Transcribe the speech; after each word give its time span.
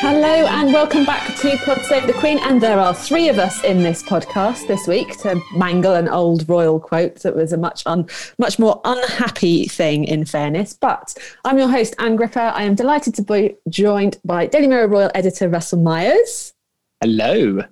Hello 0.00 0.46
and 0.46 0.72
welcome 0.72 1.04
back 1.04 1.34
to 1.38 1.56
Pod 1.64 1.84
Save 1.84 2.06
the 2.06 2.12
Queen. 2.12 2.38
And 2.38 2.60
there 2.60 2.78
are 2.78 2.94
three 2.94 3.28
of 3.28 3.40
us 3.40 3.64
in 3.64 3.82
this 3.82 4.00
podcast 4.00 4.68
this 4.68 4.86
week 4.86 5.18
to 5.18 5.42
mangle 5.56 5.94
an 5.94 6.08
old 6.08 6.48
royal 6.48 6.78
quote 6.78 7.16
that 7.16 7.34
was 7.34 7.52
a 7.52 7.56
much 7.56 7.82
un, 7.84 8.08
much 8.38 8.60
more 8.60 8.80
unhappy 8.84 9.66
thing, 9.66 10.04
in 10.04 10.24
fairness. 10.24 10.72
But 10.72 11.16
I'm 11.44 11.58
your 11.58 11.68
host, 11.68 11.96
Ann 11.98 12.14
Gripper. 12.14 12.38
I 12.38 12.62
am 12.62 12.76
delighted 12.76 13.16
to 13.16 13.22
be 13.22 13.56
joined 13.68 14.18
by 14.24 14.46
Daily 14.46 14.68
Mirror 14.68 14.86
royal 14.86 15.10
editor 15.16 15.48
Russell 15.48 15.80
Myers. 15.80 16.54
Hello. 17.00 17.64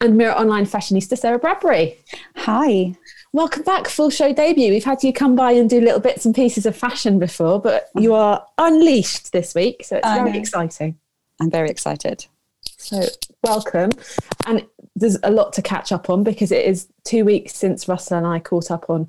And 0.00 0.16
Mirror 0.16 0.34
Online 0.34 0.66
fashionista 0.66 1.18
Sarah 1.18 1.40
Bradbury. 1.40 1.98
Hi. 2.36 2.94
Welcome 3.32 3.64
back, 3.64 3.88
full 3.88 4.10
show 4.10 4.32
debut. 4.32 4.70
We've 4.70 4.84
had 4.84 5.02
you 5.02 5.12
come 5.12 5.34
by 5.34 5.50
and 5.52 5.68
do 5.68 5.80
little 5.80 6.00
bits 6.00 6.26
and 6.26 6.34
pieces 6.34 6.64
of 6.64 6.76
fashion 6.76 7.18
before, 7.18 7.60
but 7.60 7.88
you 7.96 8.10
mm. 8.10 8.18
are 8.18 8.46
unleashed 8.58 9.32
this 9.32 9.52
week, 9.52 9.84
so 9.84 9.96
it's 9.96 10.06
I 10.06 10.18
very 10.18 10.32
know. 10.32 10.38
exciting. 10.38 10.98
I'm 11.42 11.50
very 11.50 11.68
excited. 11.68 12.26
So, 12.76 13.02
welcome. 13.42 13.90
And 14.46 14.64
there's 14.94 15.18
a 15.24 15.30
lot 15.30 15.52
to 15.54 15.62
catch 15.62 15.90
up 15.90 16.08
on 16.08 16.22
because 16.22 16.52
it 16.52 16.64
is 16.64 16.88
two 17.04 17.24
weeks 17.24 17.54
since 17.54 17.88
Russell 17.88 18.18
and 18.18 18.26
I 18.26 18.38
caught 18.38 18.70
up 18.70 18.88
on 18.88 19.08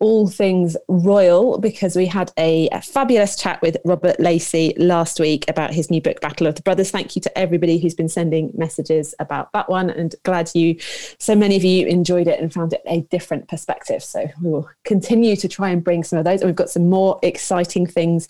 all 0.00 0.28
things 0.28 0.76
royal 0.88 1.58
because 1.58 1.94
we 1.94 2.06
had 2.06 2.32
a, 2.38 2.68
a 2.70 2.80
fabulous 2.80 3.36
chat 3.36 3.60
with 3.62 3.76
Robert 3.84 4.18
Lacey 4.18 4.74
last 4.76 5.20
week 5.20 5.44
about 5.48 5.72
his 5.72 5.90
new 5.90 6.00
book, 6.00 6.20
Battle 6.20 6.46
of 6.46 6.54
the 6.56 6.62
Brothers. 6.62 6.90
Thank 6.90 7.16
you 7.16 7.22
to 7.22 7.38
everybody 7.38 7.78
who's 7.78 7.94
been 7.94 8.08
sending 8.08 8.50
messages 8.54 9.14
about 9.18 9.52
that 9.52 9.68
one 9.68 9.90
and 9.90 10.14
glad 10.24 10.50
you, 10.54 10.76
so 11.18 11.34
many 11.34 11.56
of 11.56 11.64
you 11.64 11.86
enjoyed 11.86 12.26
it 12.26 12.40
and 12.40 12.52
found 12.52 12.72
it 12.72 12.82
a 12.86 13.02
different 13.02 13.48
perspective. 13.48 14.02
So, 14.02 14.26
we 14.42 14.50
will 14.50 14.68
continue 14.84 15.36
to 15.36 15.48
try 15.48 15.70
and 15.70 15.84
bring 15.84 16.02
some 16.02 16.18
of 16.18 16.24
those. 16.24 16.40
And 16.40 16.48
we've 16.48 16.56
got 16.56 16.70
some 16.70 16.88
more 16.88 17.18
exciting 17.22 17.86
things 17.86 18.26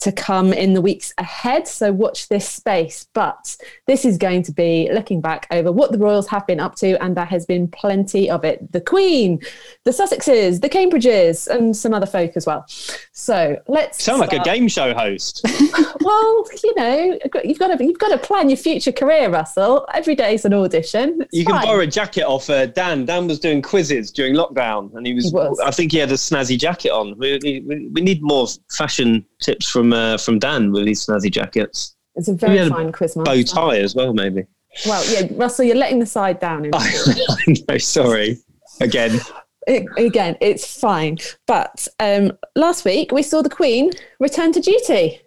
to 0.00 0.12
come 0.12 0.52
in 0.52 0.74
the 0.74 0.80
weeks 0.80 1.12
ahead. 1.18 1.66
So 1.66 1.92
watch 1.92 2.28
this 2.28 2.48
space. 2.48 3.06
But 3.14 3.56
this 3.86 4.04
is 4.04 4.18
going 4.18 4.42
to 4.44 4.52
be 4.52 4.90
looking 4.92 5.20
back 5.20 5.46
over 5.50 5.72
what 5.72 5.92
the 5.92 5.98
Royals 5.98 6.28
have 6.28 6.46
been 6.46 6.60
up 6.60 6.74
to, 6.76 7.02
and 7.02 7.16
there 7.16 7.24
has 7.24 7.46
been 7.46 7.68
plenty 7.68 8.30
of 8.30 8.44
it. 8.44 8.72
The 8.72 8.80
Queen, 8.80 9.40
the 9.84 9.90
Sussexes, 9.90 10.60
the 10.60 10.68
Cambridges, 10.68 11.46
and 11.48 11.76
some 11.76 11.94
other 11.94 12.06
folk 12.06 12.32
as 12.36 12.46
well. 12.46 12.64
So 13.12 13.56
let's 13.68 14.02
Sound 14.02 14.20
like 14.20 14.32
a 14.32 14.40
game 14.40 14.68
show 14.68 14.94
host. 14.94 15.44
Well, 16.00 16.44
you 16.62 16.74
know, 16.76 17.18
you've 17.44 17.58
got 17.58 17.68
to 17.68 17.82
you've 17.82 17.98
got 17.98 18.08
to 18.08 18.18
plan 18.18 18.50
your 18.50 18.58
future 18.58 18.92
career, 18.92 19.30
Russell. 19.30 19.86
Every 19.94 20.14
day's 20.14 20.44
an 20.44 20.52
audition. 20.52 21.22
It's 21.22 21.32
You 21.32 21.46
can 21.46 21.54
fine. 21.54 21.64
borrow 21.64 21.80
a 21.80 21.86
jacket 21.86 22.24
off 22.24 22.50
uh, 22.50 22.66
Dan. 22.66 23.06
Dan 23.06 23.26
was 23.26 23.38
doing 23.38 23.62
quizzes 23.62 24.10
during 24.10 24.34
lockdown, 24.34 24.94
and 24.94 25.06
he 25.06 25.14
was, 25.14 25.26
He 25.26 25.32
was. 25.32 25.58
I 25.64 25.70
think 25.70 25.92
he 25.92 25.98
had 25.98 26.10
a 26.10 26.14
snazzy 26.16 26.58
jacket 26.58 26.90
on. 26.90 27.16
We, 27.16 27.38
we, 27.42 27.88
we 27.92 28.00
need 28.02 28.22
more 28.22 28.46
fashion 28.70 29.24
tips 29.40 29.70
from 29.70 29.83
uh, 29.92 30.18
from 30.18 30.38
Dan 30.38 30.72
with 30.72 30.86
his 30.86 31.04
snazzy 31.04 31.30
jackets. 31.30 31.96
It's 32.14 32.28
a 32.28 32.34
very 32.34 32.68
fine 32.68 32.92
quiz 32.92 33.14
Bow 33.14 33.42
tie 33.42 33.78
as 33.78 33.94
well, 33.94 34.12
maybe. 34.12 34.46
Well, 34.86 35.04
yeah, 35.12 35.28
Russell, 35.32 35.64
you're 35.64 35.76
letting 35.76 35.98
the 35.98 36.06
side 36.06 36.40
down. 36.40 36.64
In 36.64 36.70
I 36.74 37.56
know, 37.68 37.78
sorry. 37.78 38.38
Again. 38.80 39.20
it, 39.66 39.86
again, 39.96 40.36
it's 40.40 40.78
fine. 40.78 41.18
But 41.46 41.86
um, 42.00 42.32
last 42.56 42.84
week 42.84 43.12
we 43.12 43.22
saw 43.22 43.42
the 43.42 43.50
Queen 43.50 43.90
return 44.20 44.52
to 44.52 44.60
duty. 44.60 45.20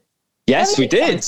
Yes, 0.48 0.78
we 0.78 0.88
did. 0.88 1.26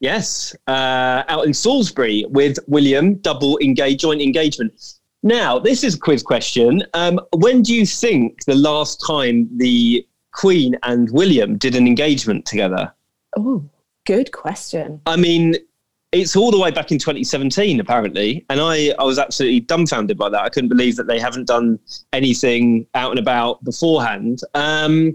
Yes, 0.00 0.54
uh, 0.66 1.22
out 1.28 1.46
in 1.46 1.54
Salisbury 1.54 2.26
with 2.28 2.58
William, 2.68 3.14
double 3.16 3.58
engage, 3.58 4.02
joint 4.02 4.20
engagement. 4.20 4.94
Now, 5.22 5.58
this 5.58 5.82
is 5.82 5.94
a 5.94 5.98
quiz 5.98 6.22
question. 6.22 6.82
Um, 6.92 7.18
when 7.32 7.62
do 7.62 7.74
you 7.74 7.86
think 7.86 8.44
the 8.44 8.54
last 8.54 9.02
time 9.06 9.48
the 9.56 10.06
Queen 10.34 10.76
and 10.82 11.10
William 11.10 11.56
did 11.56 11.74
an 11.74 11.86
engagement 11.86 12.44
together? 12.44 12.92
Oh, 13.36 13.64
good 14.06 14.32
question. 14.32 15.00
I 15.06 15.16
mean, 15.16 15.56
it's 16.12 16.36
all 16.36 16.50
the 16.50 16.58
way 16.58 16.70
back 16.70 16.92
in 16.92 16.98
2017, 16.98 17.80
apparently, 17.80 18.44
and 18.50 18.60
I, 18.60 18.94
I 18.98 19.04
was 19.04 19.18
absolutely 19.18 19.60
dumbfounded 19.60 20.18
by 20.18 20.28
that. 20.28 20.42
I 20.42 20.48
couldn't 20.48 20.68
believe 20.68 20.96
that 20.96 21.06
they 21.06 21.18
haven't 21.18 21.46
done 21.46 21.78
anything 22.12 22.86
out 22.94 23.10
and 23.10 23.18
about 23.18 23.62
beforehand. 23.64 24.40
Um, 24.54 25.14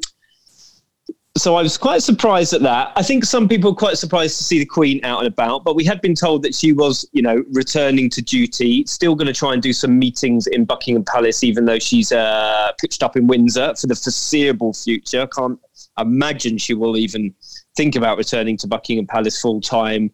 so 1.40 1.56
I 1.56 1.64
was 1.64 1.78
quite 1.78 2.04
surprised 2.04 2.54
at 2.54 2.62
that. 2.62 2.92
I 2.96 3.04
think 3.04 3.24
some 3.24 3.48
people 3.48 3.72
were 3.72 3.76
quite 3.76 3.98
surprised 3.98 4.38
to 4.38 4.44
see 4.44 4.60
the 4.60 4.66
Queen 4.66 5.00
out 5.04 5.20
and 5.20 5.28
about, 5.28 5.64
but 5.64 5.76
we 5.76 5.84
had 5.84 6.02
been 6.02 6.16
told 6.16 6.44
that 6.44 6.54
she 6.54 6.74
was, 6.74 7.08
you 7.14 7.22
know, 7.22 7.44
returning 7.52 8.10
to 8.12 8.22
duty, 8.22 8.84
still 8.86 9.16
going 9.16 9.28
to 9.28 9.34
try 9.34 9.54
and 9.54 9.62
do 9.62 9.74
some 9.74 9.98
meetings 9.98 10.48
in 10.48 10.66
Buckingham 10.66 11.06
Palace, 11.06 11.44
even 11.44 11.66
though 11.66 11.80
she's 11.80 12.12
uh, 12.12 12.72
pitched 12.80 13.04
up 13.04 13.16
in 13.16 13.28
Windsor 13.28 13.74
for 13.76 13.88
the 13.88 13.96
foreseeable 13.96 14.74
future. 14.74 15.22
I 15.22 15.28
can't 15.28 15.60
imagine 15.98 16.58
she 16.58 16.74
will 16.74 16.98
even 16.98 17.34
think 17.76 17.96
about 17.96 18.18
returning 18.18 18.58
to 18.58 18.68
Buckingham 18.68 19.08
Palace 19.08 19.42
full 19.42 19.62
time 19.62 20.12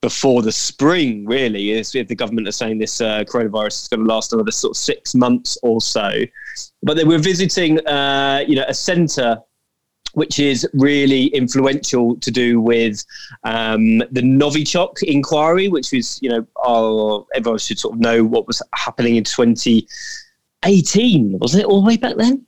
before 0.00 0.42
the 0.42 0.52
spring, 0.52 1.26
really, 1.26 1.72
is 1.72 1.94
if 1.94 2.06
the 2.06 2.14
government 2.14 2.46
are 2.46 2.52
saying 2.52 2.78
this 2.78 3.00
uh, 3.00 3.24
coronavirus 3.24 3.82
is 3.82 3.88
going 3.88 4.00
to 4.00 4.06
last 4.06 4.32
another 4.32 4.52
sort 4.52 4.70
of 4.70 4.76
six 4.76 5.14
months 5.14 5.58
or 5.62 5.80
so. 5.80 6.10
But 6.84 6.96
they 6.96 7.04
were 7.04 7.18
visiting, 7.18 7.84
uh, 7.86 8.44
you 8.46 8.54
know, 8.54 8.64
a 8.68 8.74
centre 8.74 9.42
which 10.14 10.38
is 10.38 10.66
really 10.74 11.26
influential 11.26 12.16
to 12.16 12.30
do 12.30 12.60
with 12.60 13.04
um, 13.44 13.98
the 14.10 14.22
Novichok 14.22 15.02
inquiry, 15.02 15.68
which 15.68 15.92
was, 15.92 16.18
you 16.22 16.30
know, 16.30 16.46
our, 16.64 17.26
everyone 17.34 17.58
should 17.58 17.78
sort 17.78 17.94
of 17.94 18.00
know 18.00 18.24
what 18.24 18.46
was 18.46 18.62
happening 18.74 19.16
in 19.16 19.24
2018, 19.24 21.38
wasn't 21.38 21.62
it, 21.62 21.66
all 21.66 21.82
the 21.82 21.86
way 21.86 21.96
back 21.96 22.16
then? 22.16 22.44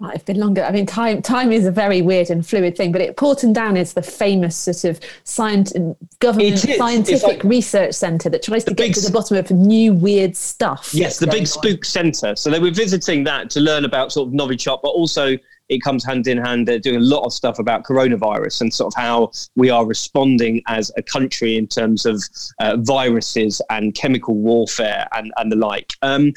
Might 0.00 0.16
have 0.16 0.24
been 0.24 0.38
longer. 0.38 0.64
I 0.64 0.72
mean, 0.72 0.86
time 0.86 1.20
time 1.20 1.52
is 1.52 1.66
a 1.66 1.70
very 1.70 2.00
weird 2.00 2.30
and 2.30 2.46
fluid 2.46 2.78
thing, 2.78 2.92
but 2.92 3.02
it 3.02 3.18
Porton 3.18 3.52
Down 3.52 3.76
is 3.76 3.92
the 3.92 4.00
famous 4.00 4.56
sort 4.56 4.84
of 4.84 4.98
scient- 5.26 5.96
government 6.18 6.60
scientific 6.60 7.22
like- 7.22 7.44
research 7.44 7.92
centre 7.92 8.30
that 8.30 8.42
tries 8.42 8.64
to 8.64 8.72
get 8.72 8.94
to 8.94 9.02
the 9.02 9.10
bottom 9.10 9.36
of 9.36 9.50
new 9.50 9.92
weird 9.92 10.34
stuff. 10.34 10.94
Yes, 10.94 11.18
the 11.18 11.26
big 11.26 11.46
spook 11.46 11.84
centre. 11.84 12.34
So 12.36 12.48
they 12.48 12.58
were 12.58 12.70
visiting 12.70 13.22
that 13.24 13.50
to 13.50 13.60
learn 13.60 13.84
about 13.84 14.12
sort 14.12 14.28
of 14.28 14.32
Novichok, 14.32 14.80
but 14.80 14.88
also 14.88 15.36
it 15.72 15.82
comes 15.82 16.04
hand 16.04 16.26
in 16.26 16.38
hand. 16.38 16.68
They're 16.68 16.78
doing 16.78 16.96
a 16.96 17.00
lot 17.00 17.24
of 17.24 17.32
stuff 17.32 17.58
about 17.58 17.84
coronavirus 17.84 18.60
and 18.60 18.74
sort 18.74 18.94
of 18.94 19.02
how 19.02 19.32
we 19.56 19.70
are 19.70 19.86
responding 19.86 20.62
as 20.68 20.90
a 20.96 21.02
country 21.02 21.56
in 21.56 21.66
terms 21.66 22.06
of 22.06 22.22
uh, 22.60 22.76
viruses 22.78 23.60
and 23.70 23.94
chemical 23.94 24.34
warfare 24.34 25.08
and, 25.14 25.32
and 25.36 25.50
the 25.50 25.56
like. 25.56 25.92
Um, 26.02 26.32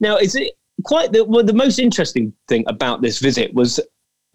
now, 0.00 0.16
is 0.16 0.34
it 0.34 0.52
quite 0.84 1.12
the, 1.12 1.24
well, 1.24 1.44
the 1.44 1.52
most 1.52 1.78
interesting 1.78 2.32
thing 2.48 2.64
about 2.66 3.02
this 3.02 3.18
visit 3.18 3.54
was 3.54 3.80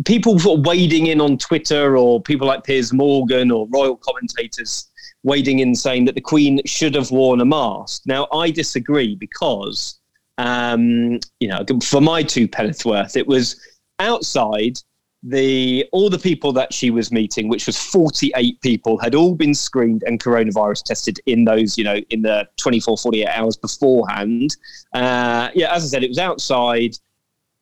people 0.05 0.37
sort 0.39 0.59
of 0.59 0.65
wading 0.65 1.07
in 1.07 1.21
on 1.21 1.37
Twitter 1.37 1.97
or 1.97 2.21
people 2.21 2.47
like 2.47 2.63
Piers 2.63 2.91
Morgan 2.93 3.51
or 3.51 3.67
royal 3.71 3.95
commentators 3.95 4.89
wading 5.23 5.59
in 5.59 5.73
saying 5.73 6.05
that 6.05 6.15
the 6.15 6.21
Queen 6.21 6.61
should 6.65 6.93
have 6.95 7.11
worn 7.11 7.41
a 7.41 7.45
mask. 7.45 8.03
Now, 8.05 8.27
I 8.31 8.51
disagree 8.51 9.15
because, 9.15 9.99
um, 10.37 11.19
you 11.39 11.47
know, 11.47 11.63
for 11.83 12.01
my 12.01 12.21
two 12.21 12.47
penneth 12.47 12.85
worth, 12.85 13.15
it 13.17 13.25
was 13.25 13.59
outside. 13.99 14.77
The 15.27 15.87
all 15.91 16.11
the 16.11 16.19
people 16.19 16.53
that 16.53 16.71
she 16.71 16.91
was 16.91 17.11
meeting, 17.11 17.47
which 17.47 17.65
was 17.65 17.81
48 17.81 18.61
people, 18.61 18.99
had 18.99 19.15
all 19.15 19.33
been 19.33 19.55
screened 19.55 20.03
and 20.05 20.21
coronavirus 20.21 20.83
tested 20.83 21.19
in 21.25 21.45
those, 21.45 21.79
you 21.79 21.83
know, 21.83 21.95
in 22.11 22.21
the 22.21 22.47
24, 22.57 22.95
48 22.95 23.27
hours 23.27 23.57
beforehand. 23.57 24.55
Uh, 24.93 25.49
yeah, 25.55 25.73
as 25.73 25.83
I 25.83 25.87
said, 25.87 26.03
it 26.03 26.09
was 26.09 26.19
outside. 26.19 26.95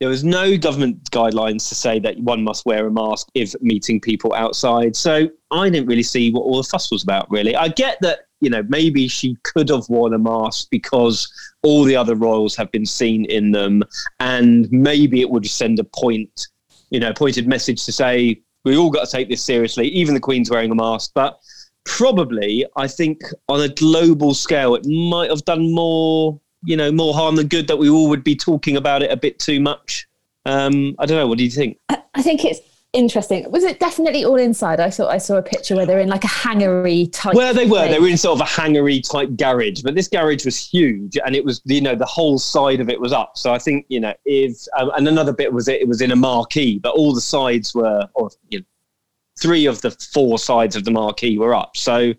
There 0.02 0.10
was 0.10 0.26
no 0.26 0.58
government 0.58 1.10
guidelines 1.12 1.70
to 1.70 1.76
say 1.76 2.00
that 2.00 2.20
one 2.20 2.44
must 2.44 2.66
wear 2.66 2.86
a 2.86 2.92
mask 2.92 3.30
if 3.34 3.56
meeting 3.62 4.02
people 4.02 4.34
outside. 4.34 4.98
So 4.98 5.30
I 5.50 5.70
didn't 5.70 5.88
really 5.88 6.04
see 6.04 6.32
what 6.32 6.42
all 6.42 6.58
the 6.58 6.68
fuss 6.68 6.92
was 6.92 7.04
about, 7.04 7.32
really. 7.32 7.56
I 7.56 7.70
get 7.70 7.98
that, 8.02 8.26
you 8.44 8.50
know, 8.50 8.64
maybe 8.68 9.08
she 9.08 9.38
could 9.44 9.70
have 9.70 9.88
worn 9.90 10.14
a 10.14 10.20
mask 10.20 10.68
because 10.70 11.32
all 11.62 11.84
the 11.84 11.96
other 11.96 12.16
royals 12.16 12.56
have 12.56 12.72
been 12.72 12.86
seen 12.86 13.26
in 13.26 13.52
them. 13.52 13.84
And 14.20 14.72
maybe 14.72 15.22
it 15.22 15.30
would 15.30 15.46
send 15.46 15.80
a 15.80 15.84
point 15.84 16.48
you 16.94 17.00
know, 17.00 17.12
pointed 17.12 17.48
message 17.48 17.84
to 17.86 17.92
say 17.92 18.40
we 18.64 18.78
all 18.78 18.92
got 18.92 19.06
to 19.06 19.12
take 19.12 19.28
this 19.28 19.44
seriously. 19.44 19.88
Even 19.88 20.14
the 20.14 20.20
Queen's 20.20 20.50
wearing 20.50 20.72
a 20.72 20.76
mask, 20.76 21.12
but 21.16 21.40
probably 21.86 22.66
I 22.78 22.88
think 22.88 23.20
on 23.50 23.62
a 23.62 23.68
global 23.68 24.34
scale, 24.36 24.76
it 24.76 24.86
might 24.86 25.32
have 25.32 25.44
done 25.44 25.74
more, 25.74 26.40
you 26.64 26.78
know, 26.78 26.92
more 26.92 27.14
harm 27.14 27.36
than 27.36 27.48
good 27.48 27.68
that 27.68 27.78
we 27.78 27.90
all 27.90 28.08
would 28.10 28.24
be 28.24 28.36
talking 28.36 28.78
about 28.78 29.02
it 29.02 29.12
a 29.12 29.18
bit 29.18 29.40
too 29.40 29.60
much. 29.60 30.08
Um, 30.46 30.96
I 31.00 31.08
don't 31.08 31.18
know. 31.18 31.28
What 31.28 31.40
do 31.40 31.44
you 31.44 31.50
think? 31.50 31.80
I 31.90 32.22
think 32.22 32.46
it's 32.46 32.62
interesting. 32.94 33.50
Was 33.52 33.64
it 33.64 33.80
definitely 33.80 34.24
all 34.24 34.36
inside? 34.36 34.80
I 34.80 34.90
thought 34.90 35.10
I 35.10 35.18
saw 35.18 35.38
a 35.38 35.42
picture 35.42 35.76
where 35.76 35.86
they're 35.86 36.00
in 36.00 36.10
like 36.10 36.24
a 36.24 36.28
hangery 36.28 37.10
type. 37.12 37.34
Where 37.34 37.54
they 37.54 37.66
were, 37.66 37.80
place. 37.80 37.92
they 37.92 38.00
were 38.00 38.08
in 38.08 38.18
sort 38.18 38.40
of 38.40 38.48
a 38.48 38.50
hangery 38.50 39.08
type 39.08 39.36
garage, 39.36 39.82
but 39.82 39.96
this 39.96 40.08
garage 40.08 40.46
was 40.46 40.58
huge, 40.58 41.18
and 41.26 41.36
it 41.36 41.44
was 41.44 41.62
you 41.66 41.82
know 41.82 41.96
the 41.96 42.06
whole 42.06 42.40
side 42.40 42.80
of 42.80 42.90
it 42.90 43.00
was 43.00 43.12
up. 43.12 43.38
So 43.38 43.54
I 43.54 43.60
think 43.60 43.86
you 43.90 44.00
know 44.00 44.14
if 44.26 44.58
um, 44.78 44.92
and 44.96 45.08
another 45.08 45.34
bit 45.34 45.52
was 45.52 45.68
it, 45.68 45.82
it 45.82 45.88
was 45.88 46.02
in 46.02 46.12
a 46.12 46.16
marquee, 46.16 46.80
but 46.80 46.94
all 46.94 47.14
the 47.14 47.22
sides 47.22 47.74
were 47.76 48.08
or 48.14 48.30
you 48.50 48.60
know, 48.60 48.66
three 49.40 49.66
of 49.66 49.82
the 49.82 49.92
four 49.92 50.38
sides 50.38 50.76
of 50.76 50.86
the 50.86 50.92
marquee 50.92 51.38
were 51.38 51.54
up. 51.54 51.76
So. 51.76 52.14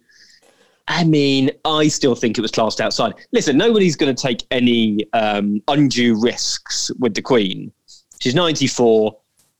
I 0.86 1.02
mean, 1.02 1.50
I 1.64 1.88
still 1.88 2.14
think 2.14 2.36
it 2.36 2.42
was 2.42 2.50
classed 2.50 2.78
outside. 2.78 3.14
Listen, 3.32 3.56
nobody's 3.56 3.96
going 3.96 4.14
to 4.14 4.22
take 4.22 4.44
any 4.50 4.98
um, 5.14 5.62
undue 5.66 6.20
risks 6.20 6.90
with 6.98 7.14
the 7.14 7.22
Queen. 7.22 7.72
She's 8.20 8.34
94 8.34 9.16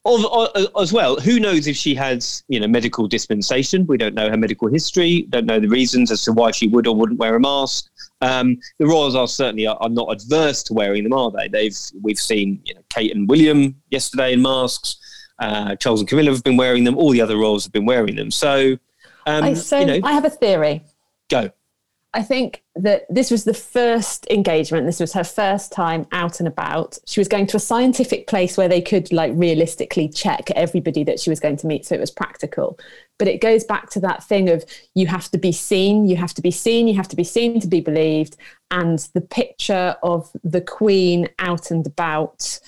as 0.07 0.93
well, 0.93 1.17
who 1.17 1.41
knows 1.41 1.67
if 1.67 1.77
she 1.77 1.95
has, 1.95 2.45
you 2.49 2.61
know, 2.61 2.67
medical 2.67 3.09
dispensation? 3.09 3.87
We 3.87 3.97
don't 3.97 4.15
know 4.15 4.29
her 4.29 4.37
medical 4.37 4.69
history. 4.69 5.23
Don't 5.31 5.47
know 5.47 5.59
the 5.59 5.69
reasons 5.69 6.11
as 6.11 6.23
to 6.25 6.33
why 6.33 6.51
she 6.51 6.69
would 6.69 6.87
or 6.87 6.95
wouldn't 6.95 7.19
wear 7.19 7.35
a 7.35 7.41
mask. 7.41 7.91
Um, 8.21 8.59
the 8.79 8.87
royals 8.87 9.15
are 9.15 9.27
certainly 9.27 9.67
are, 9.67 9.77
are, 9.81 9.89
not 9.89 10.13
adverse 10.13 10.63
to 10.65 10.75
wearing 10.75 11.05
them, 11.05 11.15
are 11.15 11.31
they? 11.31 11.49
They've 11.49 11.77
we've 12.03 12.19
seen 12.19 12.61
you 12.65 12.75
know, 12.75 12.83
Kate 12.91 13.15
and 13.15 13.29
William 13.29 13.77
yesterday 13.91 14.35
in 14.35 14.43
masks. 14.43 14.97
Uh, 15.39 15.75
Charles 15.77 16.01
and 16.01 16.09
Camilla 16.09 16.31
have 16.31 16.45
been 16.45 16.57
wearing 16.57 16.85
them. 16.85 16.97
All 16.97 17.11
the 17.11 17.21
other 17.21 17.37
royals 17.37 17.65
have 17.65 17.73
been 17.73 17.87
wearing 17.87 18.15
them. 18.15 18.31
So, 18.31 18.79
um, 19.27 19.45
I, 19.45 19.55
so 19.55 19.79
you 19.81 19.87
know, 19.87 20.01
I 20.05 20.13
have 20.13 20.25
a 20.25 20.31
theory. 20.31 20.85
Go. 21.31 21.51
I 22.17 22.23
think 22.23 22.63
that 22.77 23.07
this 23.11 23.29
was 23.33 23.43
the 23.43 23.53
first 23.53 24.25
engagement. 24.31 24.87
This 24.87 25.01
was 25.01 25.13
her 25.15 25.25
first 25.25 25.73
time 25.73 26.07
out 26.13 26.39
and 26.39 26.47
about. 26.47 26.97
She 27.07 27.19
was 27.19 27.27
going 27.27 27.49
to 27.49 27.57
a 27.57 27.61
scientific 27.61 28.29
place 28.29 28.57
where 28.57 28.69
they 28.69 28.81
could 28.81 29.13
like 29.13 29.33
realistically 29.35 30.09
check 30.09 30.49
everybody 30.53 31.03
that 31.05 31.19
she 31.19 31.29
was 31.29 31.41
going 31.41 31.57
to 31.57 31.67
meet. 31.67 31.85
So 31.85 31.97
it 31.97 32.01
was 32.01 32.13
practical. 32.13 32.79
But 33.19 33.27
it 33.27 33.41
goes 33.41 33.65
back 33.65 33.91
to 33.91 34.01
that 34.01 34.23
thing 34.23 34.49
of 34.49 34.65
you 34.95 35.09
have 35.09 35.29
to 35.33 35.39
be 35.39 35.51
seen, 35.51 36.07
you 36.07 36.17
have 36.17 36.33
to 36.35 36.43
be 36.43 36.53
seen, 36.53 36.87
you 36.87 36.95
have 36.95 37.09
to 37.09 37.17
be 37.17 37.25
seen 37.25 37.59
to 37.61 37.67
be 37.67 37.81
believed. 37.81 38.37
And 38.71 39.01
the 39.13 39.21
picture 39.21 39.97
of 40.05 40.31
the 40.45 40.61
Queen 40.61 41.29
out 41.41 41.73
and 41.73 41.85
about, 41.85 42.61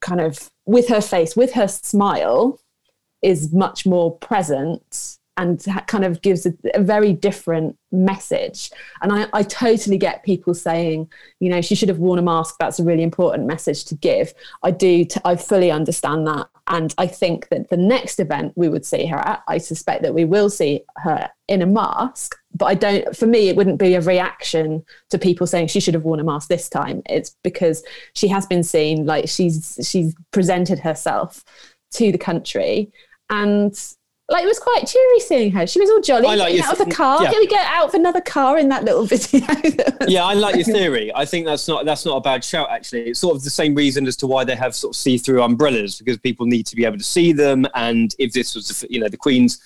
kind 0.00 0.20
of 0.20 0.50
with 0.66 0.88
her 0.88 1.00
face, 1.00 1.36
with 1.36 1.52
her 1.52 1.68
smile, 1.68 2.58
is 3.22 3.52
much 3.52 3.86
more 3.86 4.18
present 4.18 5.18
and 5.36 5.64
kind 5.86 6.04
of 6.04 6.20
gives 6.20 6.44
a, 6.44 6.52
a, 6.74 6.82
very 6.82 7.14
different 7.14 7.78
message. 7.90 8.70
And 9.00 9.12
I, 9.12 9.28
I 9.32 9.42
totally 9.42 9.96
get 9.96 10.24
people 10.24 10.52
saying, 10.52 11.10
you 11.40 11.48
know, 11.48 11.62
she 11.62 11.74
should 11.74 11.88
have 11.88 11.98
worn 11.98 12.18
a 12.18 12.22
mask. 12.22 12.56
That's 12.60 12.78
a 12.78 12.84
really 12.84 13.02
important 13.02 13.46
message 13.46 13.84
to 13.86 13.94
give. 13.94 14.34
I 14.62 14.72
do, 14.72 15.06
t- 15.06 15.20
I 15.24 15.36
fully 15.36 15.70
understand 15.70 16.26
that. 16.26 16.48
And 16.66 16.94
I 16.98 17.06
think 17.06 17.48
that 17.48 17.70
the 17.70 17.78
next 17.78 18.20
event 18.20 18.52
we 18.56 18.68
would 18.68 18.84
see 18.84 19.06
her 19.06 19.16
at, 19.16 19.42
I 19.48 19.56
suspect 19.56 20.02
that 20.02 20.14
we 20.14 20.26
will 20.26 20.50
see 20.50 20.84
her 20.98 21.30
in 21.48 21.62
a 21.62 21.66
mask. 21.66 22.36
But 22.54 22.66
I 22.66 22.74
don't, 22.74 23.16
for 23.16 23.26
me, 23.26 23.48
it 23.48 23.56
wouldn't 23.56 23.78
be 23.78 23.94
a 23.94 24.02
reaction 24.02 24.84
to 25.08 25.18
people 25.18 25.46
saying 25.46 25.68
she 25.68 25.80
should 25.80 25.94
have 25.94 26.04
worn 26.04 26.20
a 26.20 26.24
mask 26.24 26.48
this 26.48 26.68
time. 26.68 27.02
It's 27.08 27.34
because 27.42 27.82
she 28.14 28.28
has 28.28 28.44
been 28.44 28.62
seen, 28.62 29.06
like 29.06 29.30
she's, 29.30 29.78
she's 29.82 30.14
presented 30.30 30.78
herself 30.78 31.42
to 31.92 32.12
the 32.12 32.18
country. 32.18 32.92
And 33.30 33.74
like 34.32 34.44
it 34.44 34.48
was 34.48 34.58
quite 34.58 34.86
cheery 34.86 35.20
seeing 35.20 35.52
her. 35.52 35.66
She 35.66 35.78
was 35.78 35.90
all 35.90 36.00
jolly. 36.00 36.26
I 36.26 36.34
like 36.34 36.60
out 36.60 36.80
of 36.80 36.86
the 36.88 36.92
car. 36.92 37.22
Yeah. 37.22 37.30
Can 37.30 37.40
we 37.40 37.46
get 37.46 37.64
out 37.66 37.88
of 37.88 37.94
another 37.94 38.20
car 38.20 38.58
in 38.58 38.68
that 38.70 38.84
little 38.84 39.04
video? 39.06 39.46
yeah, 40.08 40.24
I 40.24 40.34
like 40.34 40.56
your 40.56 40.64
theory. 40.76 41.12
I 41.14 41.24
think 41.24 41.46
that's 41.46 41.68
not 41.68 41.84
that's 41.84 42.04
not 42.04 42.16
a 42.16 42.20
bad 42.20 42.42
shout. 42.42 42.70
Actually, 42.70 43.10
it's 43.10 43.20
sort 43.20 43.36
of 43.36 43.44
the 43.44 43.50
same 43.50 43.74
reason 43.74 44.06
as 44.06 44.16
to 44.16 44.26
why 44.26 44.44
they 44.44 44.56
have 44.56 44.74
sort 44.74 44.94
of 44.94 44.96
see-through 44.96 45.42
umbrellas 45.42 45.98
because 45.98 46.18
people 46.18 46.46
need 46.46 46.66
to 46.66 46.76
be 46.76 46.84
able 46.84 46.98
to 46.98 47.04
see 47.04 47.32
them. 47.32 47.66
And 47.74 48.14
if 48.18 48.32
this 48.32 48.54
was, 48.54 48.84
you 48.88 49.00
know, 49.00 49.08
the 49.08 49.16
Queen's, 49.16 49.60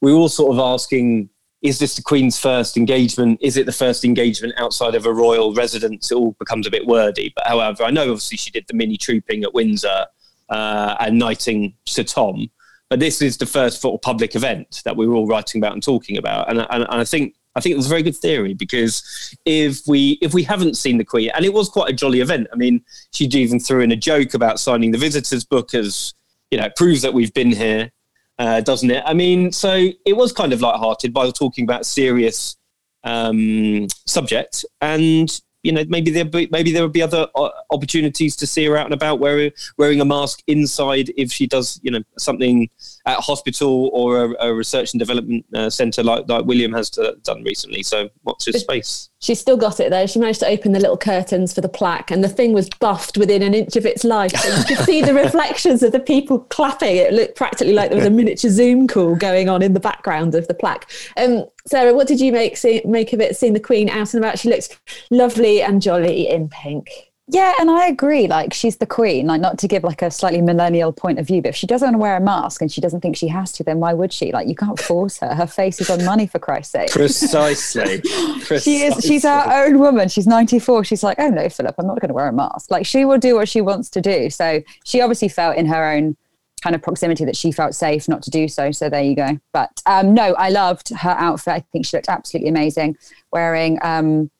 we 0.00 0.12
were 0.12 0.18
all 0.18 0.28
sort 0.28 0.52
of 0.52 0.58
asking. 0.58 1.28
Is 1.62 1.78
this 1.78 1.96
the 1.96 2.02
Queen's 2.02 2.38
first 2.38 2.76
engagement? 2.76 3.40
Is 3.42 3.56
it 3.56 3.66
the 3.66 3.72
first 3.72 4.04
engagement 4.04 4.52
outside 4.58 4.94
of 4.94 5.06
a 5.06 5.12
royal 5.12 5.54
residence? 5.54 6.12
It 6.12 6.14
all 6.14 6.36
becomes 6.38 6.66
a 6.66 6.70
bit 6.70 6.86
wordy. 6.86 7.32
But 7.34 7.46
however, 7.46 7.82
I 7.82 7.90
know 7.90 8.02
obviously 8.02 8.36
she 8.36 8.50
did 8.50 8.66
the 8.68 8.74
mini 8.74 8.96
trooping 8.96 9.42
at 9.42 9.52
Windsor 9.54 10.06
uh, 10.50 10.96
and 11.00 11.18
knighting 11.18 11.74
Sir 11.86 12.04
Tom 12.04 12.50
but 12.88 13.00
this 13.00 13.20
is 13.20 13.36
the 13.36 13.46
first 13.46 13.80
sort 13.80 13.94
of 13.94 14.02
public 14.02 14.34
event 14.34 14.82
that 14.84 14.96
we 14.96 15.06
were 15.06 15.14
all 15.14 15.26
writing 15.26 15.60
about 15.60 15.72
and 15.72 15.82
talking 15.82 16.16
about, 16.16 16.48
and, 16.48 16.58
and, 16.58 16.82
and 16.82 16.86
I 16.88 17.04
think 17.04 17.34
I 17.56 17.60
think 17.60 17.72
it 17.72 17.76
was 17.76 17.86
a 17.86 17.90
very 17.90 18.02
good 18.02 18.16
theory 18.16 18.52
because 18.52 19.34
if 19.46 19.80
we 19.86 20.18
if 20.20 20.34
we 20.34 20.42
haven't 20.42 20.76
seen 20.76 20.98
the 20.98 21.04
Queen, 21.04 21.30
and 21.34 21.44
it 21.44 21.52
was 21.52 21.68
quite 21.68 21.90
a 21.90 21.94
jolly 21.94 22.20
event. 22.20 22.48
I 22.52 22.56
mean, 22.56 22.84
she 23.12 23.24
even 23.24 23.58
threw 23.58 23.80
in 23.80 23.92
a 23.92 23.96
joke 23.96 24.34
about 24.34 24.60
signing 24.60 24.90
the 24.90 24.98
visitors 24.98 25.44
book 25.44 25.74
as 25.74 26.14
you 26.50 26.58
know, 26.58 26.66
it 26.66 26.76
proves 26.76 27.02
that 27.02 27.12
we've 27.12 27.34
been 27.34 27.50
here, 27.50 27.90
uh, 28.38 28.60
doesn't 28.60 28.90
it? 28.90 29.02
I 29.06 29.14
mean, 29.14 29.52
so 29.52 29.88
it 30.04 30.16
was 30.16 30.32
kind 30.32 30.52
of 30.52 30.60
light-hearted 30.60 31.12
by 31.12 31.30
talking 31.30 31.64
about 31.64 31.86
serious 31.86 32.56
um, 33.04 33.88
subject, 34.06 34.64
and 34.80 35.40
you 35.66 35.72
know 35.72 35.84
maybe 35.88 36.10
there 36.10 36.24
be, 36.24 36.48
maybe 36.50 36.72
there 36.72 36.82
would 36.82 36.92
be 36.92 37.02
other 37.02 37.26
uh, 37.34 37.50
opportunities 37.70 38.36
to 38.36 38.46
see 38.46 38.64
her 38.64 38.76
out 38.76 38.86
and 38.86 38.94
about 38.94 39.18
wearing 39.18 39.50
wearing 39.76 40.00
a 40.00 40.04
mask 40.04 40.42
inside 40.46 41.12
if 41.16 41.32
she 41.32 41.46
does 41.46 41.80
you 41.82 41.90
know 41.90 42.02
something 42.18 42.70
at 43.06 43.18
a 43.18 43.20
hospital 43.20 43.90
or 43.92 44.24
a, 44.24 44.46
a 44.46 44.54
research 44.54 44.92
and 44.92 45.00
development 45.00 45.44
uh, 45.54 45.68
center 45.68 46.02
like 46.02 46.28
like 46.28 46.44
William 46.44 46.72
has 46.72 46.88
to, 46.90 47.16
done 47.22 47.42
recently. 47.42 47.82
So 47.82 48.08
what's 48.22 48.44
this 48.44 48.60
space. 48.60 49.10
She's 49.20 49.40
still 49.40 49.56
got 49.56 49.80
it 49.80 49.90
though. 49.90 50.06
She 50.06 50.18
managed 50.18 50.40
to 50.40 50.48
open 50.48 50.72
the 50.72 50.80
little 50.80 50.96
curtains 50.96 51.54
for 51.54 51.62
the 51.62 51.68
plaque, 51.68 52.10
and 52.10 52.22
the 52.22 52.28
thing 52.28 52.52
was 52.52 52.68
buffed 52.68 53.16
within 53.16 53.42
an 53.42 53.54
inch 53.54 53.74
of 53.76 53.86
its 53.86 54.04
life. 54.04 54.32
So 54.36 54.58
you 54.58 54.64
could 54.64 54.84
see 54.84 55.00
the 55.02 55.14
reflections 55.24 55.82
of 55.82 55.92
the 55.92 56.00
people 56.00 56.40
clapping. 56.40 56.96
It 56.96 57.12
looked 57.12 57.36
practically 57.36 57.72
like 57.72 57.90
there 57.90 57.98
was 57.98 58.06
a 58.06 58.10
miniature 58.10 58.50
Zoom 58.50 58.86
call 58.86 59.16
going 59.16 59.48
on 59.48 59.62
in 59.62 59.72
the 59.72 59.80
background 59.80 60.34
of 60.34 60.46
the 60.48 60.54
plaque. 60.54 60.90
Um, 61.16 61.46
Sarah, 61.66 61.94
what 61.94 62.06
did 62.06 62.20
you 62.20 62.30
make 62.30 62.56
see, 62.56 62.82
make 62.84 63.12
of 63.12 63.20
it? 63.20 63.36
Seeing 63.36 63.54
the 63.54 63.60
Queen 63.60 63.88
out 63.88 64.12
and 64.12 64.22
about, 64.22 64.38
she 64.38 64.50
looks 64.50 64.68
lovely 65.10 65.62
and 65.62 65.80
jolly 65.80 66.28
in 66.28 66.48
pink. 66.48 66.90
Yeah, 67.28 67.54
and 67.58 67.68
I 67.68 67.88
agree. 67.88 68.28
Like 68.28 68.54
she's 68.54 68.76
the 68.76 68.86
queen. 68.86 69.26
Like 69.26 69.40
not 69.40 69.58
to 69.58 69.68
give 69.68 69.82
like 69.82 70.00
a 70.00 70.12
slightly 70.12 70.40
millennial 70.40 70.92
point 70.92 71.18
of 71.18 71.26
view, 71.26 71.42
but 71.42 71.48
if 71.48 71.56
she 71.56 71.66
doesn't 71.66 71.86
want 71.86 71.94
to 71.94 71.98
wear 71.98 72.16
a 72.16 72.20
mask 72.20 72.62
and 72.62 72.70
she 72.70 72.80
doesn't 72.80 73.00
think 73.00 73.16
she 73.16 73.26
has 73.28 73.50
to, 73.52 73.64
then 73.64 73.80
why 73.80 73.94
would 73.94 74.12
she? 74.12 74.30
Like 74.30 74.46
you 74.46 74.54
can't 74.54 74.78
force 74.78 75.18
her. 75.18 75.34
Her 75.34 75.46
face 75.46 75.80
is 75.80 75.90
on 75.90 76.04
money 76.04 76.28
for 76.28 76.38
Christ's 76.38 76.72
sake. 76.72 76.90
Precisely. 76.90 78.00
Precisely. 78.00 78.58
she 78.60 78.84
is. 78.84 79.04
She's 79.04 79.24
our 79.24 79.66
own 79.66 79.80
woman. 79.80 80.08
She's 80.08 80.26
ninety 80.26 80.60
four. 80.60 80.84
She's 80.84 81.02
like, 81.02 81.18
oh 81.18 81.28
no, 81.28 81.48
Philip, 81.48 81.74
I'm 81.78 81.86
not 81.88 82.00
going 82.00 82.08
to 82.08 82.14
wear 82.14 82.28
a 82.28 82.32
mask. 82.32 82.70
Like 82.70 82.86
she 82.86 83.04
will 83.04 83.18
do 83.18 83.34
what 83.34 83.48
she 83.48 83.60
wants 83.60 83.90
to 83.90 84.00
do. 84.00 84.30
So 84.30 84.62
she 84.84 85.00
obviously 85.00 85.28
felt 85.28 85.56
in 85.56 85.66
her 85.66 85.90
own 85.90 86.16
kind 86.62 86.74
of 86.74 86.82
proximity 86.82 87.24
that 87.24 87.36
she 87.36 87.52
felt 87.52 87.74
safe 87.74 88.08
not 88.08 88.22
to 88.22 88.30
do 88.30 88.48
so. 88.48 88.70
So 88.70 88.88
there 88.88 89.02
you 89.02 89.16
go. 89.16 89.38
But 89.52 89.82
um, 89.86 90.14
no, 90.14 90.34
I 90.34 90.50
loved 90.50 90.90
her 90.90 91.10
outfit. 91.10 91.54
I 91.54 91.60
think 91.72 91.86
she 91.86 91.96
looked 91.96 92.08
absolutely 92.08 92.48
amazing 92.50 92.96
wearing. 93.32 93.78
Um, 93.82 94.30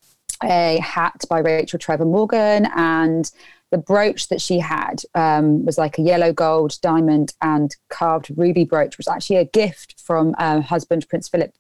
a 0.43 0.79
hat 0.79 1.25
by 1.29 1.41
Rachel 1.41 1.79
Trevor 1.79 2.05
Morgan, 2.05 2.67
and 2.75 3.31
the 3.71 3.79
brooch 3.79 4.29
that 4.29 4.41
she 4.41 4.59
had 4.59 5.03
um, 5.15 5.65
was 5.65 5.79
like 5.79 5.99
a 5.99 6.03
yellow 6.03 6.33
gold 6.33 6.81
diamond 6.83 7.35
and 7.43 7.75
carved 7.89 8.31
ruby 8.37 8.65
brooch, 8.65 8.97
was 8.97 9.09
actually 9.09 9.37
a 9.37 9.45
gift 9.45 10.01
from 10.01 10.35
uh, 10.39 10.61
husband 10.61 11.09
Prince 11.09 11.29
Philip 11.29 11.55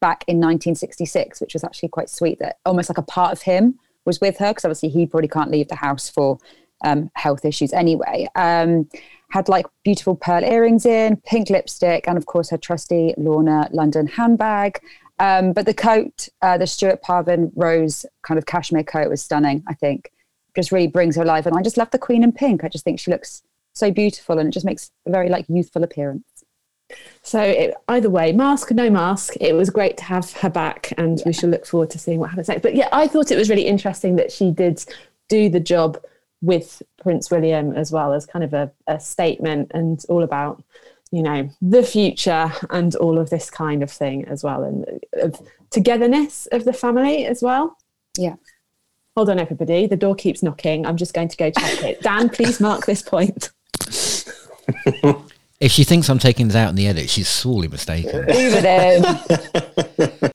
back 0.00 0.24
in 0.26 0.36
1966, 0.38 1.40
which 1.40 1.54
was 1.54 1.64
actually 1.64 1.88
quite 1.88 2.10
sweet. 2.10 2.38
That 2.40 2.58
almost 2.66 2.90
like 2.90 2.98
a 2.98 3.02
part 3.02 3.32
of 3.32 3.42
him 3.42 3.78
was 4.04 4.20
with 4.20 4.38
her 4.38 4.50
because 4.50 4.64
obviously 4.64 4.88
he 4.88 5.06
probably 5.06 5.28
can't 5.28 5.50
leave 5.50 5.68
the 5.68 5.76
house 5.76 6.08
for 6.08 6.38
um, 6.84 7.10
health 7.14 7.44
issues 7.44 7.72
anyway. 7.72 8.28
Um, 8.34 8.88
had 9.30 9.48
like 9.48 9.66
beautiful 9.82 10.14
pearl 10.14 10.44
earrings 10.44 10.84
in, 10.84 11.16
pink 11.24 11.48
lipstick, 11.48 12.06
and 12.06 12.18
of 12.18 12.26
course 12.26 12.50
her 12.50 12.58
trusty 12.58 13.14
Launer 13.16 13.72
London 13.72 14.06
handbag. 14.06 14.80
Um, 15.22 15.52
but 15.52 15.66
the 15.66 15.74
coat, 15.74 16.28
uh, 16.42 16.58
the 16.58 16.66
Stuart 16.66 17.00
Parvin 17.00 17.52
rose 17.54 18.04
kind 18.22 18.38
of 18.38 18.46
cashmere 18.46 18.82
coat 18.82 19.08
was 19.08 19.22
stunning, 19.22 19.62
I 19.68 19.74
think. 19.74 20.10
Just 20.56 20.72
really 20.72 20.88
brings 20.88 21.14
her 21.14 21.22
alive. 21.22 21.46
And 21.46 21.56
I 21.56 21.62
just 21.62 21.76
love 21.76 21.92
the 21.92 21.98
queen 21.98 22.24
in 22.24 22.32
pink. 22.32 22.64
I 22.64 22.68
just 22.68 22.82
think 22.82 22.98
she 22.98 23.12
looks 23.12 23.44
so 23.72 23.92
beautiful 23.92 24.40
and 24.40 24.48
it 24.48 24.52
just 24.52 24.66
makes 24.66 24.90
a 25.06 25.12
very 25.12 25.28
like 25.28 25.46
youthful 25.48 25.84
appearance. 25.84 26.24
So 27.22 27.40
it, 27.40 27.74
either 27.86 28.10
way, 28.10 28.32
mask, 28.32 28.72
no 28.72 28.90
mask, 28.90 29.34
it 29.40 29.54
was 29.54 29.70
great 29.70 29.96
to 29.98 30.04
have 30.04 30.32
her 30.38 30.50
back 30.50 30.92
and 30.98 31.20
yeah. 31.20 31.24
we 31.26 31.32
shall 31.32 31.50
look 31.50 31.66
forward 31.66 31.90
to 31.90 32.00
seeing 32.00 32.18
what 32.18 32.30
happens 32.30 32.48
next. 32.48 32.62
But 32.62 32.74
yeah, 32.74 32.88
I 32.90 33.06
thought 33.06 33.30
it 33.30 33.38
was 33.38 33.48
really 33.48 33.66
interesting 33.66 34.16
that 34.16 34.32
she 34.32 34.50
did 34.50 34.84
do 35.28 35.48
the 35.48 35.60
job 35.60 36.02
with 36.42 36.82
Prince 37.00 37.30
William 37.30 37.76
as 37.76 37.92
well 37.92 38.12
as 38.12 38.26
kind 38.26 38.44
of 38.44 38.52
a, 38.54 38.72
a 38.88 38.98
statement 38.98 39.70
and 39.72 40.04
all 40.08 40.24
about 40.24 40.64
you 41.12 41.22
know 41.22 41.48
the 41.60 41.82
future 41.82 42.52
and 42.70 42.94
all 42.96 43.18
of 43.18 43.30
this 43.30 43.50
kind 43.50 43.82
of 43.82 43.90
thing 43.90 44.24
as 44.24 44.42
well 44.42 44.64
and 44.64 44.84
of 45.14 45.40
togetherness 45.70 46.46
of 46.50 46.64
the 46.64 46.72
family 46.72 47.26
as 47.26 47.42
well. 47.42 47.76
Yeah. 48.18 48.36
Hold 49.16 49.28
on 49.28 49.38
everybody. 49.38 49.86
The 49.86 49.96
door 49.96 50.14
keeps 50.14 50.42
knocking. 50.42 50.86
I'm 50.86 50.96
just 50.96 51.12
going 51.12 51.28
to 51.28 51.36
go 51.36 51.50
check 51.50 51.82
it. 51.82 52.02
Dan 52.02 52.30
please 52.30 52.60
mark 52.60 52.86
this 52.86 53.02
point. 53.02 53.50
If 55.62 55.70
she 55.70 55.84
thinks 55.84 56.10
I'm 56.10 56.18
taking 56.18 56.48
this 56.48 56.56
out 56.56 56.70
in 56.70 56.74
the 56.74 56.88
edit, 56.88 57.08
she's 57.08 57.28
sorely 57.28 57.68
mistaken. 57.68 58.26
Leave 58.26 58.52
it 58.52 58.64
in. 60.20 60.30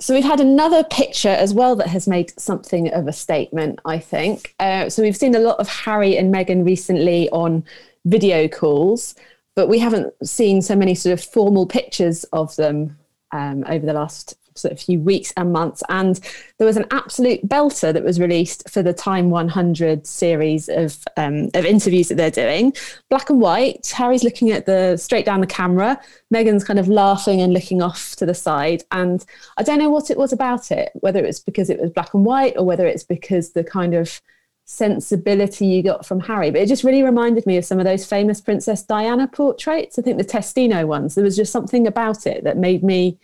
So 0.00 0.12
we've 0.12 0.24
had 0.24 0.40
another 0.40 0.82
picture 0.82 1.28
as 1.28 1.54
well 1.54 1.76
that 1.76 1.86
has 1.86 2.08
made 2.08 2.38
something 2.38 2.92
of 2.92 3.06
a 3.06 3.12
statement, 3.12 3.78
I 3.84 4.00
think. 4.00 4.56
Uh, 4.58 4.90
so 4.90 5.04
we've 5.04 5.16
seen 5.16 5.36
a 5.36 5.38
lot 5.38 5.60
of 5.60 5.68
Harry 5.68 6.18
and 6.18 6.34
Meghan 6.34 6.66
recently 6.66 7.30
on 7.30 7.64
video 8.06 8.48
calls, 8.48 9.14
but 9.56 9.68
we 9.68 9.78
haven't 9.78 10.14
seen 10.24 10.62
so 10.62 10.76
many 10.76 10.94
sort 10.94 11.14
of 11.14 11.24
formal 11.24 11.66
pictures 11.66 12.24
of 12.32 12.54
them 12.56 12.96
um, 13.32 13.64
over 13.66 13.84
the 13.84 13.92
last 13.92 14.36
sort 14.58 14.72
of 14.72 14.80
few 14.80 15.00
weeks 15.00 15.32
and 15.36 15.52
months. 15.52 15.82
And 15.88 16.18
there 16.58 16.66
was 16.66 16.76
an 16.76 16.86
absolute 16.90 17.46
belter 17.46 17.92
that 17.92 18.04
was 18.04 18.20
released 18.20 18.68
for 18.70 18.82
the 18.82 18.92
Time 18.92 19.30
100 19.30 20.06
series 20.06 20.68
of 20.68 20.98
um, 21.16 21.50
of 21.54 21.64
interviews 21.64 22.08
that 22.08 22.16
they're 22.16 22.30
doing. 22.30 22.74
Black 23.10 23.30
and 23.30 23.40
white. 23.40 23.86
Harry's 23.88 24.24
looking 24.24 24.50
at 24.52 24.66
the 24.66 24.96
straight 24.96 25.24
down 25.24 25.40
the 25.40 25.46
camera. 25.46 25.98
Meghan's 26.32 26.64
kind 26.64 26.78
of 26.78 26.88
laughing 26.88 27.40
and 27.40 27.52
looking 27.52 27.82
off 27.82 28.16
to 28.16 28.26
the 28.26 28.34
side. 28.34 28.84
And 28.92 29.24
I 29.56 29.62
don't 29.62 29.78
know 29.78 29.90
what 29.90 30.10
it 30.10 30.18
was 30.18 30.32
about 30.32 30.70
it, 30.70 30.90
whether 30.94 31.20
it 31.20 31.26
was 31.26 31.40
because 31.40 31.70
it 31.70 31.80
was 31.80 31.90
black 31.90 32.14
and 32.14 32.24
white 32.24 32.56
or 32.56 32.64
whether 32.64 32.86
it's 32.86 33.04
because 33.04 33.52
the 33.52 33.64
kind 33.64 33.94
of 33.94 34.20
sensibility 34.66 35.66
you 35.66 35.82
got 35.82 36.04
from 36.04 36.20
Harry. 36.20 36.50
But 36.50 36.60
it 36.60 36.68
just 36.68 36.84
really 36.84 37.02
reminded 37.02 37.46
me 37.46 37.56
of 37.56 37.64
some 37.64 37.78
of 37.78 37.84
those 37.84 38.04
famous 38.04 38.40
Princess 38.40 38.82
Diana 38.82 39.28
portraits. 39.28 39.98
I 39.98 40.02
think 40.02 40.18
the 40.18 40.24
Testino 40.24 40.86
ones. 40.86 41.14
There 41.14 41.24
was 41.24 41.36
just 41.36 41.52
something 41.52 41.86
about 41.86 42.26
it 42.26 42.44
that 42.44 42.58
made 42.58 42.82
me 42.82 43.18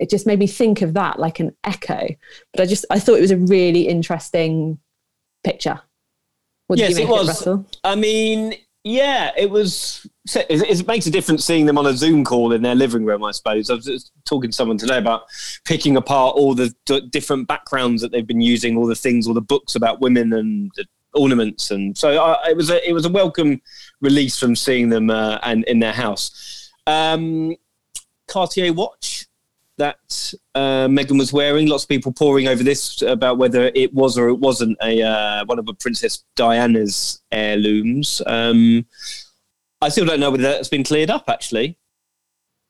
it 0.00 0.08
just 0.08 0.26
made 0.26 0.38
me 0.38 0.46
think 0.46 0.80
of 0.80 0.94
that 0.94 1.20
like 1.20 1.40
an 1.40 1.54
echo. 1.62 2.08
But 2.52 2.62
I 2.62 2.66
just 2.66 2.86
I 2.90 2.98
thought 2.98 3.18
it 3.18 3.20
was 3.20 3.30
a 3.30 3.36
really 3.36 3.86
interesting 3.86 4.78
picture. 5.44 5.80
Yes, 6.70 6.96
it 6.96 7.08
was. 7.08 7.46
It? 7.46 7.78
I 7.84 7.94
mean, 7.96 8.54
yeah, 8.84 9.32
it 9.36 9.50
was. 9.50 10.06
It, 10.36 10.86
makes 10.86 11.06
a 11.06 11.10
difference 11.10 11.44
seeing 11.44 11.66
them 11.66 11.78
on 11.78 11.86
a 11.86 11.94
Zoom 11.94 12.24
call 12.24 12.52
in 12.52 12.62
their 12.62 12.74
living 12.74 13.04
room. 13.04 13.24
I 13.24 13.30
suppose 13.32 13.70
I 13.70 13.74
was 13.74 14.10
talking 14.24 14.50
to 14.50 14.56
someone 14.56 14.78
today 14.78 14.98
about 14.98 15.22
picking 15.64 15.96
apart 15.96 16.36
all 16.36 16.54
the 16.54 16.74
d- 16.86 17.08
different 17.10 17.48
backgrounds 17.48 18.02
that 18.02 18.12
they've 18.12 18.26
been 18.26 18.40
using, 18.40 18.76
all 18.76 18.86
the 18.86 18.94
things, 18.94 19.26
all 19.26 19.34
the 19.34 19.40
books 19.40 19.74
about 19.74 20.00
women 20.00 20.32
and 20.32 20.70
the 20.76 20.84
ornaments, 21.14 21.70
and 21.70 21.96
so 21.96 22.36
it 22.46 22.56
was 22.56 22.70
a 22.70 22.88
it 22.88 22.92
was 22.92 23.04
a 23.04 23.08
welcome 23.08 23.60
release 24.00 24.38
from 24.38 24.54
seeing 24.54 24.88
them 24.88 25.10
uh, 25.10 25.38
and 25.42 25.64
in 25.64 25.78
their 25.78 25.92
house. 25.92 26.70
Um, 26.86 27.56
Cartier 28.26 28.72
watch 28.72 29.26
that 29.76 30.34
uh, 30.54 30.86
Meghan 30.86 31.18
was 31.18 31.32
wearing. 31.32 31.66
Lots 31.66 31.84
of 31.84 31.88
people 31.88 32.12
poring 32.12 32.48
over 32.48 32.62
this 32.62 33.02
about 33.02 33.38
whether 33.38 33.70
it 33.74 33.92
was 33.92 34.18
or 34.18 34.28
it 34.28 34.38
wasn't 34.38 34.76
a 34.82 35.02
uh, 35.02 35.44
one 35.46 35.58
of 35.58 35.68
a 35.68 35.74
Princess 35.74 36.24
Diana's 36.36 37.22
heirlooms. 37.32 38.22
Um, 38.26 38.86
I 39.82 39.88
still 39.88 40.04
don't 40.04 40.20
know 40.20 40.30
whether 40.30 40.42
that's 40.42 40.68
been 40.68 40.84
cleared 40.84 41.10
up. 41.10 41.24
Actually, 41.28 41.78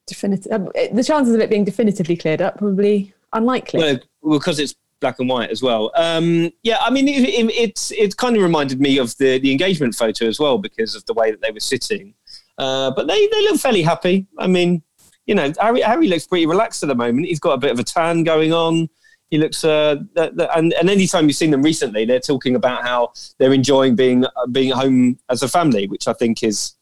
definitive. 0.06 0.52
Um, 0.52 0.70
the 0.92 1.04
chances 1.04 1.34
of 1.34 1.40
it 1.40 1.50
being 1.50 1.64
definitively 1.64 2.16
cleared 2.16 2.40
up 2.40 2.58
probably 2.58 3.12
unlikely. 3.32 3.80
Well, 4.22 4.38
because 4.38 4.58
it's 4.58 4.74
black 5.00 5.18
and 5.18 5.28
white 5.28 5.50
as 5.50 5.62
well. 5.62 5.90
Um, 5.94 6.50
yeah, 6.62 6.78
I 6.80 6.90
mean, 6.90 7.08
it, 7.08 7.22
it, 7.22 7.50
it's 7.52 7.90
it 7.92 8.16
kind 8.16 8.36
of 8.36 8.42
reminded 8.42 8.80
me 8.80 8.98
of 8.98 9.16
the 9.16 9.38
the 9.38 9.50
engagement 9.50 9.94
photo 9.94 10.26
as 10.26 10.38
well 10.38 10.58
because 10.58 10.94
of 10.94 11.04
the 11.06 11.14
way 11.14 11.30
that 11.30 11.40
they 11.40 11.50
were 11.50 11.60
sitting. 11.60 12.14
Uh, 12.58 12.90
but 12.90 13.06
they 13.06 13.26
they 13.28 13.42
look 13.42 13.60
fairly 13.60 13.82
happy. 13.82 14.26
I 14.38 14.46
mean, 14.46 14.82
you 15.26 15.34
know, 15.34 15.52
Harry, 15.60 15.80
Harry 15.80 16.08
looks 16.08 16.26
pretty 16.26 16.46
relaxed 16.46 16.82
at 16.82 16.88
the 16.88 16.94
moment. 16.94 17.26
He's 17.26 17.40
got 17.40 17.52
a 17.52 17.58
bit 17.58 17.70
of 17.70 17.78
a 17.78 17.84
tan 17.84 18.24
going 18.24 18.52
on. 18.52 18.88
He 19.30 19.38
looks, 19.38 19.62
uh, 19.62 19.94
th- 20.16 20.36
th- 20.36 20.50
and, 20.56 20.72
and 20.72 20.90
anytime 20.90 21.28
you've 21.28 21.36
seen 21.36 21.52
them 21.52 21.62
recently, 21.62 22.04
they're 22.04 22.18
talking 22.18 22.56
about 22.56 22.82
how 22.82 23.12
they're 23.38 23.52
enjoying 23.52 23.94
being 23.94 24.24
uh, 24.24 24.46
being 24.50 24.72
home 24.72 25.20
as 25.28 25.44
a 25.44 25.48
family, 25.48 25.86
which 25.86 26.08
I 26.08 26.12
think 26.14 26.42
is 26.42 26.74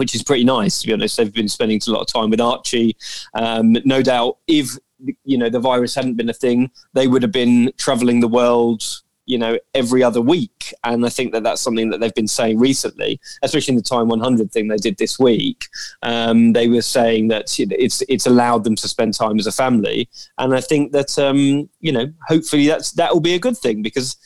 which 0.00 0.14
is 0.14 0.22
pretty 0.22 0.44
nice. 0.44 0.80
To 0.80 0.86
be 0.86 0.94
honest, 0.94 1.18
they've 1.18 1.30
been 1.30 1.46
spending 1.46 1.78
a 1.86 1.90
lot 1.90 2.00
of 2.00 2.06
time 2.06 2.30
with 2.30 2.40
Archie. 2.40 2.96
Um, 3.34 3.76
no 3.84 4.00
doubt, 4.02 4.38
if 4.46 4.78
you 5.24 5.36
know 5.36 5.50
the 5.50 5.60
virus 5.60 5.94
hadn't 5.94 6.14
been 6.14 6.30
a 6.30 6.32
thing, 6.32 6.70
they 6.94 7.06
would 7.06 7.22
have 7.22 7.32
been 7.32 7.70
traveling 7.76 8.20
the 8.20 8.28
world 8.28 8.82
you 9.26 9.36
know 9.36 9.58
every 9.74 10.02
other 10.02 10.20
week 10.20 10.74
and 10.82 11.06
i 11.06 11.08
think 11.08 11.30
that 11.32 11.44
that's 11.44 11.60
something 11.60 11.90
that 11.90 12.00
they've 12.00 12.14
been 12.14 12.26
saying 12.26 12.58
recently 12.58 13.20
especially 13.42 13.72
in 13.72 13.76
the 13.76 13.82
time 13.82 14.08
100 14.08 14.50
thing 14.50 14.66
they 14.66 14.76
did 14.76 14.96
this 14.98 15.18
week 15.20 15.68
um, 16.02 16.52
they 16.52 16.66
were 16.66 16.82
saying 16.82 17.28
that 17.28 17.54
it's 17.60 18.02
it's 18.08 18.26
allowed 18.26 18.64
them 18.64 18.74
to 18.74 18.88
spend 18.88 19.14
time 19.14 19.38
as 19.38 19.46
a 19.46 19.52
family 19.52 20.08
and 20.38 20.52
i 20.52 20.60
think 20.60 20.90
that 20.92 21.16
um, 21.18 21.68
you 21.80 21.92
know 21.92 22.12
hopefully 22.26 22.66
that's 22.66 22.90
that 22.92 23.12
will 23.12 23.20
be 23.20 23.34
a 23.34 23.38
good 23.38 23.56
thing 23.56 23.82
because 23.82 24.16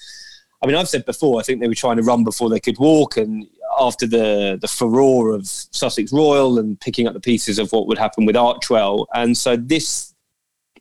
i 0.63 0.67
mean 0.67 0.77
i've 0.77 0.89
said 0.89 1.05
before 1.05 1.39
i 1.39 1.43
think 1.43 1.61
they 1.61 1.69
were 1.69 1.75
trying 1.75 1.99
to 1.99 2.03
run 2.03 2.25
before 2.25 2.49
they 2.49 2.61
could 2.61 2.79
walk 2.79 3.19
and 3.19 3.47
after 3.79 4.07
the 4.07 4.59
the 4.61 4.69
furore 4.69 5.35
of 5.35 5.47
sussex 5.47 6.13
royal 6.13 6.59
and 6.59 6.81
picking 6.81 7.07
up 7.07 7.15
the 7.15 7.21
pieces 7.21 7.59
of 7.59 7.71
what 7.73 7.87
would 7.87 7.99
happen 7.99 8.27
with 8.27 8.37
Archewell, 8.37 9.07
and 9.15 9.37
so 9.37 9.57
this 9.57 10.15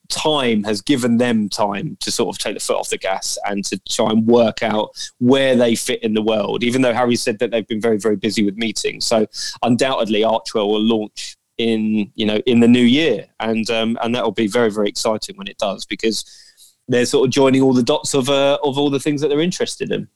time 0.10 0.64
has 0.64 0.82
given 0.82 1.18
them 1.18 1.50
time 1.50 1.98
to 2.00 2.12
sort 2.12 2.36
of 2.36 2.40
take 2.40 2.54
the 2.54 2.60
foot 2.60 2.78
off 2.78 2.90
the 2.90 2.98
gas 2.98 3.38
and 3.46 3.64
to 3.66 3.80
try 3.90 4.10
and 4.10 4.28
work 4.28 4.62
out 4.62 4.90
where 5.20 5.56
they 5.56 5.76
fit 5.76 6.04
in 6.04 6.14
the 6.14 6.22
world. 6.22 6.64
Even 6.64 6.82
though 6.82 6.94
Harry 6.94 7.16
said 7.16 7.40
that 7.40 7.52
they've 7.52 7.68
been 7.68 7.82
very, 7.82 7.98
very 7.98 8.16
busy 8.16 8.44
with 8.44 8.56
meetings, 8.56 9.06
so 9.06 9.26
undoubtedly 9.64 10.22
Archewell 10.22 10.68
will 10.68 10.82
launch 10.82 11.36
in 11.60 12.12
you 12.16 12.26
know 12.26 12.38
in 12.46 12.60
the 12.60 12.68
new 12.68 12.84
year, 12.84 13.28
and 13.40 13.70
um, 13.70 13.98
and 14.02 14.14
that 14.16 14.24
will 14.24 14.32
be 14.32 14.48
very, 14.48 14.72
very 14.72 14.90
exciting 14.90 15.38
when 15.38 15.48
it 15.48 15.58
does 15.58 15.86
because 15.86 16.26
they're 16.88 17.06
sort 17.06 17.28
of 17.28 17.32
joining 17.32 17.62
all 17.62 17.74
the 17.74 17.84
dots 17.84 18.14
of 18.14 18.30
uh, 18.30 18.58
of 18.64 18.78
all 18.78 18.90
the 18.90 19.00
things 19.00 19.22
that 19.22 19.30
they're 19.30 19.40
interested 19.40 19.92
in. 19.92 20.08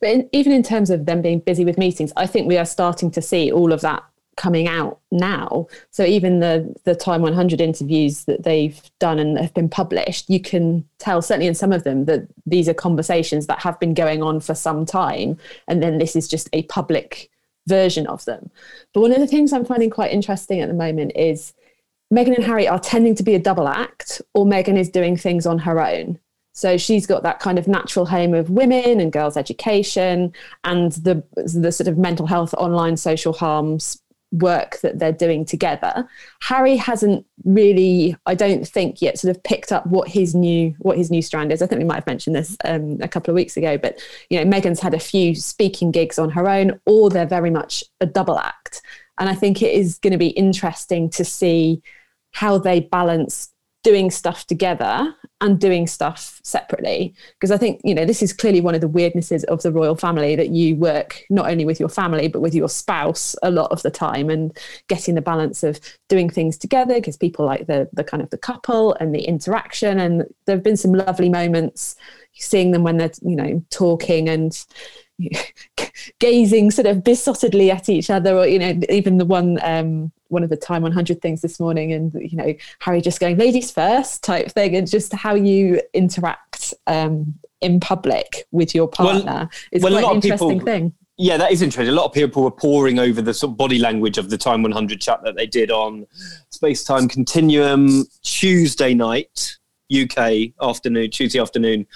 But 0.00 0.10
in, 0.10 0.28
even 0.32 0.52
in 0.52 0.62
terms 0.62 0.90
of 0.90 1.06
them 1.06 1.22
being 1.22 1.40
busy 1.40 1.64
with 1.64 1.78
meetings, 1.78 2.12
I 2.16 2.26
think 2.26 2.46
we 2.46 2.58
are 2.58 2.64
starting 2.64 3.10
to 3.12 3.22
see 3.22 3.50
all 3.50 3.72
of 3.72 3.80
that 3.82 4.02
coming 4.36 4.66
out 4.66 4.98
now. 5.10 5.66
So 5.90 6.04
even 6.04 6.40
the 6.40 6.74
the 6.84 6.94
Time 6.94 7.22
100 7.22 7.60
interviews 7.60 8.24
that 8.24 8.42
they've 8.42 8.80
done 8.98 9.18
and 9.18 9.38
have 9.38 9.54
been 9.54 9.68
published, 9.68 10.28
you 10.28 10.40
can 10.40 10.84
tell 10.98 11.22
certainly 11.22 11.46
in 11.46 11.54
some 11.54 11.72
of 11.72 11.84
them 11.84 12.04
that 12.06 12.26
these 12.46 12.68
are 12.68 12.74
conversations 12.74 13.46
that 13.46 13.60
have 13.60 13.78
been 13.80 13.94
going 13.94 14.22
on 14.22 14.40
for 14.40 14.54
some 14.54 14.84
time, 14.84 15.38
and 15.68 15.82
then 15.82 15.98
this 15.98 16.16
is 16.16 16.28
just 16.28 16.48
a 16.52 16.62
public 16.64 17.30
version 17.66 18.06
of 18.06 18.24
them. 18.24 18.50
But 18.92 19.00
one 19.00 19.12
of 19.12 19.20
the 19.20 19.26
things 19.26 19.52
I'm 19.52 19.64
finding 19.64 19.90
quite 19.90 20.12
interesting 20.12 20.60
at 20.60 20.68
the 20.68 20.74
moment 20.74 21.12
is 21.14 21.54
Meghan 22.12 22.36
and 22.36 22.44
Harry 22.44 22.68
are 22.68 22.78
tending 22.78 23.14
to 23.16 23.22
be 23.22 23.34
a 23.34 23.38
double 23.38 23.68
act, 23.68 24.20
or 24.34 24.44
Meghan 24.44 24.78
is 24.78 24.90
doing 24.90 25.16
things 25.16 25.46
on 25.46 25.58
her 25.58 25.80
own. 25.80 26.18
So 26.54 26.76
she's 26.76 27.06
got 27.06 27.24
that 27.24 27.40
kind 27.40 27.58
of 27.58 27.66
natural 27.66 28.06
home 28.06 28.32
of 28.32 28.48
women 28.48 29.00
and 29.00 29.12
girls' 29.12 29.36
education 29.36 30.32
and 30.62 30.92
the 30.92 31.22
the 31.34 31.72
sort 31.72 31.88
of 31.88 31.98
mental 31.98 32.26
health, 32.26 32.54
online 32.54 32.96
social 32.96 33.32
harms 33.32 34.00
work 34.30 34.78
that 34.80 34.98
they're 34.98 35.12
doing 35.12 35.44
together. 35.44 36.08
Harry 36.42 36.76
hasn't 36.76 37.24
really, 37.44 38.16
I 38.26 38.34
don't 38.34 38.66
think 38.66 39.02
yet, 39.02 39.18
sort 39.18 39.36
of 39.36 39.42
picked 39.42 39.72
up 39.72 39.86
what 39.86 40.08
his 40.08 40.34
new 40.34 40.74
what 40.78 40.96
his 40.96 41.10
new 41.10 41.22
strand 41.22 41.52
is. 41.52 41.60
I 41.60 41.66
think 41.66 41.80
we 41.80 41.86
might 41.86 41.96
have 41.96 42.06
mentioned 42.06 42.36
this 42.36 42.56
um, 42.64 42.98
a 43.00 43.08
couple 43.08 43.32
of 43.32 43.36
weeks 43.36 43.56
ago, 43.56 43.76
but 43.76 44.00
you 44.30 44.38
know, 44.38 44.50
Meghan's 44.50 44.80
had 44.80 44.94
a 44.94 45.00
few 45.00 45.34
speaking 45.34 45.90
gigs 45.90 46.20
on 46.20 46.30
her 46.30 46.48
own, 46.48 46.80
or 46.86 47.10
they're 47.10 47.26
very 47.26 47.50
much 47.50 47.82
a 48.00 48.06
double 48.06 48.38
act. 48.38 48.80
And 49.18 49.28
I 49.28 49.34
think 49.34 49.60
it 49.60 49.72
is 49.72 49.98
going 49.98 50.12
to 50.12 50.18
be 50.18 50.28
interesting 50.28 51.10
to 51.10 51.24
see 51.24 51.82
how 52.32 52.58
they 52.58 52.80
balance 52.80 53.50
doing 53.82 54.10
stuff 54.10 54.46
together 54.46 55.14
and 55.44 55.60
doing 55.60 55.86
stuff 55.86 56.40
separately. 56.42 57.14
Because 57.34 57.50
i 57.50 57.56
think 57.56 57.80
you 57.84 57.94
know 57.94 58.04
this 58.04 58.22
is 58.22 58.32
clearly 58.32 58.60
one 58.60 58.74
of 58.74 58.80
the 58.80 58.88
weirdnesses 58.88 59.44
of 59.44 59.62
the 59.62 59.72
royal 59.72 59.94
family 59.94 60.34
that 60.36 60.48
you 60.48 60.74
work 60.76 61.22
not 61.30 61.50
only 61.50 61.64
with 61.64 61.78
your 61.78 61.88
family 61.88 62.28
but 62.28 62.40
with 62.40 62.54
your 62.54 62.68
spouse 62.68 63.36
a 63.42 63.50
lot 63.50 63.70
of 63.70 63.82
the 63.82 63.90
time 63.90 64.30
and 64.30 64.56
getting 64.88 65.14
the 65.14 65.20
balance 65.20 65.62
of 65.62 65.78
doing 66.08 66.28
things 66.28 66.56
together 66.56 66.94
because 66.94 67.16
people 67.16 67.44
like 67.44 67.66
the 67.66 67.88
the 67.92 68.04
kind 68.04 68.22
of 68.22 68.30
the 68.30 68.38
couple 68.38 68.94
and 68.94 69.14
the 69.14 69.22
interaction. 69.22 69.98
And 70.00 70.24
there 70.46 70.56
have 70.56 70.64
been 70.64 70.76
some 70.76 70.92
lovely 70.92 71.28
moments 71.28 71.96
seeing 72.34 72.72
them 72.72 72.82
when 72.82 72.96
they're 72.96 73.12
you 73.22 73.36
know 73.36 73.64
talking 73.70 74.28
and 74.28 74.64
gazing 76.18 76.70
sort 76.70 76.86
of 76.86 76.98
besottedly 76.98 77.70
at 77.70 77.88
each 77.88 78.10
other 78.10 78.36
or 78.36 78.46
you 78.46 78.58
know 78.58 78.78
even 78.88 79.18
the 79.18 79.24
one 79.24 79.58
um 79.62 80.10
one 80.34 80.42
of 80.42 80.50
the 80.50 80.56
time 80.56 80.82
100 80.82 81.22
things 81.22 81.40
this 81.40 81.58
morning 81.58 81.92
and 81.92 82.12
you 82.14 82.36
know 82.36 82.52
harry 82.80 83.00
just 83.00 83.20
going 83.20 83.38
ladies 83.38 83.70
first 83.70 84.22
type 84.22 84.50
thing 84.50 84.76
and 84.76 84.90
just 84.90 85.14
how 85.14 85.34
you 85.34 85.80
interact 85.94 86.74
um 86.86 87.34
in 87.60 87.80
public 87.80 88.44
with 88.50 88.74
your 88.74 88.86
partner 88.86 89.24
well, 89.24 89.50
is 89.72 89.82
well, 89.82 89.92
quite 89.92 90.04
an 90.04 90.16
interesting 90.16 90.48
people, 90.50 90.66
thing 90.66 90.92
yeah, 91.16 91.36
that 91.36 91.52
is 91.52 91.62
interesting. 91.62 91.92
A 91.92 91.96
lot 91.96 92.06
of 92.06 92.12
people 92.12 92.42
were 92.42 92.50
poring 92.50 92.98
over 92.98 93.22
the 93.22 93.32
sort 93.32 93.52
of 93.52 93.56
body 93.56 93.78
language 93.78 94.18
of 94.18 94.30
the 94.30 94.38
Time 94.38 94.62
100 94.62 95.00
chat 95.00 95.20
that 95.22 95.36
they 95.36 95.46
did 95.46 95.70
on 95.70 96.06
Space 96.50 96.82
Time 96.82 97.06
Continuum 97.06 98.04
Tuesday 98.22 98.94
night. 98.94 99.56
UK 99.92 100.52
afternoon, 100.62 101.10
Tuesday 101.10 101.40
afternoon, 101.40 101.86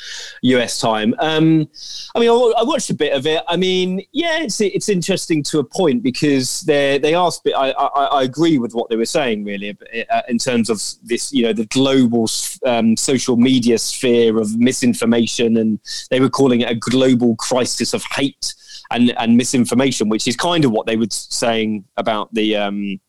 US 0.43 0.81
time. 0.81 1.15
Um, 1.19 1.69
I 2.15 2.21
mean, 2.21 2.29
I, 2.29 2.53
I, 2.59 2.63
watched 2.63 2.91
a 2.91 2.95
bit 2.95 3.13
of 3.15 3.27
it. 3.27 3.43
I 3.49 3.57
mean, 3.57 4.03
yeah, 4.13 4.43
it's 4.43 4.61
it's 4.61 4.89
interesting 4.89 5.43
to 5.45 5.59
a 5.59 5.65
point 5.65 6.03
because 6.03 6.63
they 6.63 6.99
they 6.99 7.15
asked. 7.15 7.47
I, 7.47 7.73
I, 7.73 8.05
I 8.05 8.23
agree 8.23 8.59
with 8.59 8.73
what 8.73 8.91
they 8.91 8.97
were 8.97 9.07
saying 9.07 9.45
really 9.45 9.77
uh, 10.11 10.23
in 10.29 10.39
terms 10.39 10.69
of 10.71 10.83
this, 11.03 11.33
you 11.33 11.45
know, 11.45 11.53
the 11.53 11.67
global 11.67 12.29
um, 12.67 12.97
social 12.97 13.37
media 13.37 13.79
sphere 13.79 14.39
of 14.39 14.59
misinformation, 14.59 15.57
and 15.57 15.81
they 16.11 16.21
were 16.21 16.31
calling 16.31 16.61
it 16.61 16.71
a 16.71 16.75
global 16.75 17.37
crisis 17.37 17.95
of 17.95 18.05
hate 18.05 18.55
and 18.91 19.11
and 19.19 19.37
misinformation, 19.37 20.09
which 20.09 20.29
is 20.29 20.37
kind 20.37 20.65
of 20.65 20.71
what 20.71 20.87
they 20.87 20.97
were 20.97 21.07
saying 21.11 21.85
about 21.97 22.33
the. 22.35 22.57
Um, 22.57 23.01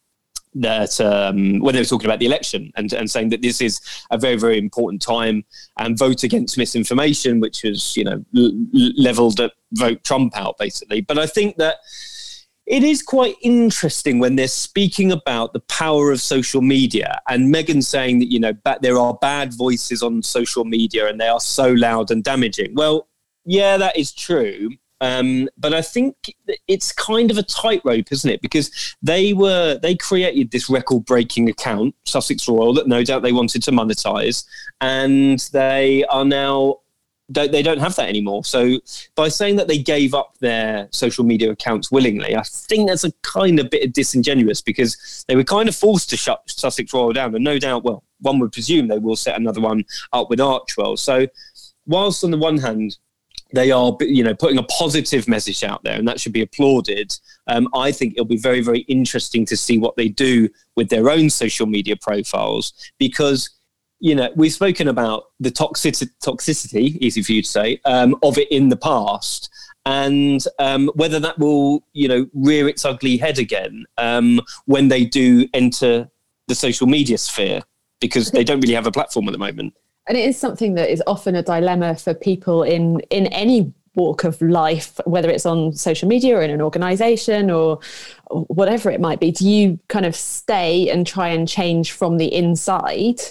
that 0.56 1.00
um, 1.00 1.60
when 1.60 1.74
they 1.74 1.82
were 1.82 1.86
talking 1.86 2.08
about 2.08 2.20
the 2.20 2.25
election 2.25 2.72
and, 2.75 2.91
and 2.94 3.10
saying 3.10 3.29
that 3.29 3.41
this 3.41 3.62
is 3.62 3.79
a 4.12 4.18
very 4.18 4.36
very 4.36 4.58
important 4.58 5.01
time 5.01 5.44
and 5.77 5.98
vote 5.98 6.24
against 6.24 6.58
misinformation, 6.58 7.39
which 7.39 7.63
was 7.63 7.96
you 7.96 8.03
know 8.03 8.24
l- 8.36 8.51
leveled 8.98 9.39
at 9.39 9.53
vote 9.74 10.03
Trump 10.03 10.36
out 10.36 10.58
basically. 10.58 11.01
But 11.01 11.20
I 11.20 11.27
think 11.27 11.58
that 11.58 11.77
it 12.70 12.84
is 12.84 13.01
quite 13.01 13.36
interesting 13.41 14.20
when 14.20 14.36
they're 14.36 14.48
speaking 14.48 15.12
about 15.12 15.53
the 15.53 15.60
power 15.62 16.12
of 16.12 16.22
social 16.22 16.62
media 16.62 17.20
and 17.27 17.53
Meghan 17.53 17.84
saying 17.84 18.20
that, 18.20 18.32
you 18.32 18.39
know, 18.39 18.53
there 18.82 19.00
are 19.00 19.15
bad 19.15 19.56
voices 19.58 20.03
on 20.03 20.22
social 20.22 20.63
media 20.65 21.08
and 21.08 21.20
they 21.20 21.27
are 21.27 21.39
so 21.39 21.72
loud 21.72 22.12
and 22.12 22.24
damaging. 22.24 22.75
Well, 22.75 23.08
yeah, 23.44 23.77
that 23.77 23.98
is 23.98 24.12
true. 24.13 24.70
Um, 25.01 25.50
but 25.58 25.74
I 25.74 25.82
think 25.82 26.15
it's 26.68 26.91
kind 26.91 27.32
of 27.32 27.38
a 27.38 27.44
tightrope, 27.44 28.12
isn't 28.12 28.29
it? 28.29 28.41
Because 28.41 28.96
they 29.01 29.34
were 29.34 29.79
they 29.82 29.96
created 29.96 30.51
this 30.51 30.70
record-breaking 30.70 31.50
account, 31.50 31.96
Sussex 32.06 32.48
Royal, 32.48 32.74
that 32.74 32.88
no 32.88 33.03
doubt 33.03 33.22
they 33.22 33.32
wanted 33.32 33.63
to 33.63 33.72
monetize, 33.72 34.46
and 34.82 35.39
they 35.53 36.03
are 36.06 36.25
now 36.25 36.79
they 37.32 37.62
don't 37.62 37.79
have 37.79 37.96
that 37.96 38.10
anymore. 38.10 38.44
So 38.44 38.79
by 39.13 39.27
saying 39.27 39.58
that 39.58 39.68
they 39.68 39.77
gave 39.77 40.15
up 40.15 40.36
their 40.39 40.88
social 40.89 41.24
media 41.24 41.51
accounts 41.51 41.91
willingly, 41.91 42.36
I 42.36 42.41
think 42.41 42.89
that's 42.89 43.03
a 43.03 43.12
kind 43.22 43.60
of 43.60 43.70
bit 43.70 43.86
of 43.86 43.94
disingenuous 43.94 44.62
because 44.62 45.24
they 45.27 45.36
were 45.36 45.44
kind 45.44 45.70
of 45.70 45.75
forced 45.75 46.10
to 46.10 46.18
shut 46.18 46.41
Sussex 46.48 46.91
Royal 46.91 47.13
down, 47.13 47.36
and 47.36 47.44
no 47.44 47.60
doubt, 47.60 47.84
well, 47.84 48.03
one 48.22 48.39
would 48.39 48.51
presume 48.51 48.88
they 48.88 48.98
will 48.98 49.15
set 49.15 49.38
another 49.38 49.62
one 49.62 49.86
up 50.12 50.29
with 50.29 50.39
Archewell. 50.39 50.98
So 50.98 51.27
whilst 51.86 52.24
on 52.24 52.32
the 52.32 52.38
one 52.38 52.58
hand 52.58 52.98
they 53.53 53.72
are 53.72 53.96
you 54.01 54.24
know 54.24 54.36
putting 54.36 54.58
a 54.58 54.63
positive 54.63 55.27
message 55.27 55.63
out 55.63 55.84
there 55.84 55.98
and 55.98 56.08
that 56.08 56.20
should 56.20 56.34
be 56.34 56.41
applauded 56.41 57.18
um, 57.48 57.68
i 57.74 57.91
think 57.91 58.13
it'll 58.13 58.25
be 58.25 58.38
very 58.38 58.62
very 58.62 58.82
interesting 58.82 59.46
to 59.46 59.58
see 59.58 59.77
what 59.77 59.96
they 59.96 60.08
do 60.08 60.48
with 60.75 60.89
their 60.89 61.10
own 61.10 61.29
social 61.29 61.65
media 61.65 61.96
profiles 61.96 62.74
because 63.00 63.50
you 64.00 64.15
know, 64.15 64.29
we've 64.36 64.53
spoken 64.53 64.88
about 64.88 65.25
the 65.39 65.51
toxicity, 65.51 66.10
toxicity 66.24 66.98
easy 67.01 67.22
for 67.22 67.34
you 67.34 67.41
to 67.41 67.48
say, 67.48 67.79
um, 67.86 68.15
of 68.24 68.38
it 68.38 68.50
in 68.51 68.70
the 68.70 68.77
past, 68.77 69.50
and 69.86 70.44
um, 70.58 70.89
whether 70.96 71.20
that 71.20 71.38
will, 71.38 71.84
you 71.94 72.08
know, 72.08 72.27
rear 72.34 72.68
its 72.68 72.86
ugly 72.86 73.18
head 73.18 73.39
again 73.39 73.86
um, 73.98 74.39
when 74.65 74.88
they 74.88 75.03
do 75.03 75.48
enter 75.53 76.10
the 76.48 76.56
social 76.56 76.88
media 76.88 77.18
sphere, 77.18 77.62
because 78.00 78.32
they 78.32 78.44
don't 78.44 78.62
really 78.62 78.74
have 78.74 78.88
a 78.88 78.91
platform 78.91 79.27
at 79.27 79.32
the 79.32 79.38
moment. 79.38 79.74
And 80.10 80.18
it 80.18 80.28
is 80.28 80.38
something 80.38 80.74
that 80.74 80.92
is 80.92 81.01
often 81.08 81.36
a 81.36 81.44
dilemma 81.44 81.96
for 81.96 82.13
people 82.13 82.63
in 82.63 83.00
in 83.10 83.28
any 83.28 83.74
walk 83.96 84.24
of 84.24 84.42
life, 84.42 85.00
whether 85.06 85.30
it's 85.30 85.46
on 85.46 85.74
social 85.74 86.08
media 86.08 86.38
or 86.38 86.42
in 86.42 86.51
an 86.51 86.62
organization 86.62 87.50
or 87.50 87.80
whatever 88.30 88.89
it 88.89 89.00
might 89.00 89.20
be. 89.20 89.32
Do 89.32 89.48
you 89.48 89.80
kind 89.88 90.06
of 90.06 90.16
stay 90.16 90.89
and 90.89 91.06
try 91.06 91.30
and 91.30 91.48
change 91.48 91.92
from 91.94 92.18
the 92.18 92.34
inside? 92.34 93.22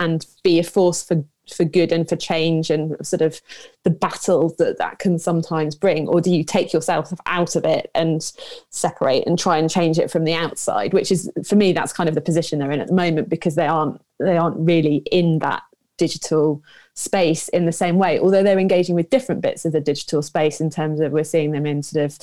and 0.00 0.26
be 0.42 0.58
a 0.58 0.64
force 0.64 1.02
for 1.02 1.24
for 1.50 1.64
good 1.64 1.92
and 1.92 2.06
for 2.06 2.14
change 2.14 2.68
and 2.68 2.94
sort 3.00 3.22
of 3.22 3.40
the 3.82 3.90
battle 3.90 4.54
that 4.58 4.76
that 4.76 4.98
can 4.98 5.18
sometimes 5.18 5.74
bring 5.74 6.06
or 6.06 6.20
do 6.20 6.30
you 6.30 6.44
take 6.44 6.74
yourself 6.74 7.10
out 7.24 7.56
of 7.56 7.64
it 7.64 7.90
and 7.94 8.32
separate 8.68 9.26
and 9.26 9.38
try 9.38 9.56
and 9.56 9.70
change 9.70 9.98
it 9.98 10.10
from 10.10 10.24
the 10.24 10.34
outside 10.34 10.92
which 10.92 11.10
is 11.10 11.30
for 11.46 11.56
me 11.56 11.72
that's 11.72 11.92
kind 11.92 12.06
of 12.06 12.14
the 12.14 12.20
position 12.20 12.58
they're 12.58 12.70
in 12.70 12.82
at 12.82 12.88
the 12.88 12.94
moment 12.94 13.30
because 13.30 13.54
they 13.54 13.66
aren't 13.66 13.98
they 14.20 14.36
aren't 14.36 14.58
really 14.58 14.96
in 15.10 15.38
that 15.38 15.62
digital 15.98 16.62
space 16.94 17.48
in 17.50 17.66
the 17.66 17.72
same 17.72 17.96
way 17.96 18.18
although 18.18 18.42
they're 18.42 18.58
engaging 18.58 18.94
with 18.94 19.10
different 19.10 19.40
bits 19.40 19.64
of 19.64 19.72
the 19.72 19.80
digital 19.80 20.22
space 20.22 20.60
in 20.60 20.70
terms 20.70 21.00
of 21.00 21.12
we're 21.12 21.22
seeing 21.22 21.52
them 21.52 21.66
in 21.66 21.82
sort 21.82 22.04
of 22.04 22.18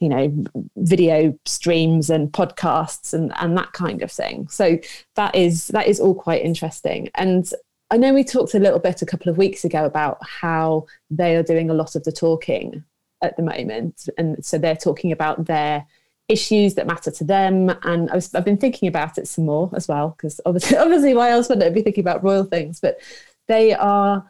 you 0.00 0.08
know 0.08 0.44
video 0.76 1.38
streams 1.44 2.10
and 2.10 2.32
podcasts 2.32 3.14
and 3.14 3.32
and 3.36 3.56
that 3.56 3.72
kind 3.72 4.02
of 4.02 4.10
thing. 4.10 4.48
So 4.48 4.78
that 5.14 5.34
is 5.34 5.68
that 5.68 5.86
is 5.86 6.00
all 6.00 6.14
quite 6.14 6.42
interesting. 6.42 7.10
And 7.14 7.48
I 7.90 7.96
know 7.96 8.14
we 8.14 8.24
talked 8.24 8.54
a 8.54 8.58
little 8.58 8.78
bit 8.78 9.02
a 9.02 9.06
couple 9.06 9.30
of 9.30 9.38
weeks 9.38 9.64
ago 9.64 9.84
about 9.84 10.18
how 10.26 10.86
they 11.10 11.36
are 11.36 11.42
doing 11.42 11.70
a 11.70 11.74
lot 11.74 11.94
of 11.94 12.04
the 12.04 12.12
talking 12.12 12.84
at 13.22 13.36
the 13.36 13.42
moment. 13.42 14.08
And 14.18 14.44
so 14.44 14.58
they're 14.58 14.76
talking 14.76 15.12
about 15.12 15.44
their 15.44 15.86
issues 16.32 16.74
that 16.74 16.86
matter 16.86 17.10
to 17.10 17.24
them. 17.24 17.70
And 17.82 18.10
I 18.10 18.14
have 18.34 18.44
been 18.44 18.56
thinking 18.56 18.88
about 18.88 19.18
it 19.18 19.28
some 19.28 19.46
more 19.46 19.70
as 19.74 19.88
well, 19.88 20.14
because 20.16 20.40
obviously, 20.46 20.76
obviously, 20.84 21.14
why 21.14 21.30
else 21.30 21.48
would 21.48 21.62
I 21.62 21.70
be 21.70 21.82
thinking 21.82 22.02
about 22.02 22.24
royal 22.24 22.44
things? 22.44 22.80
But 22.80 22.98
they 23.48 23.74
are 23.74 24.28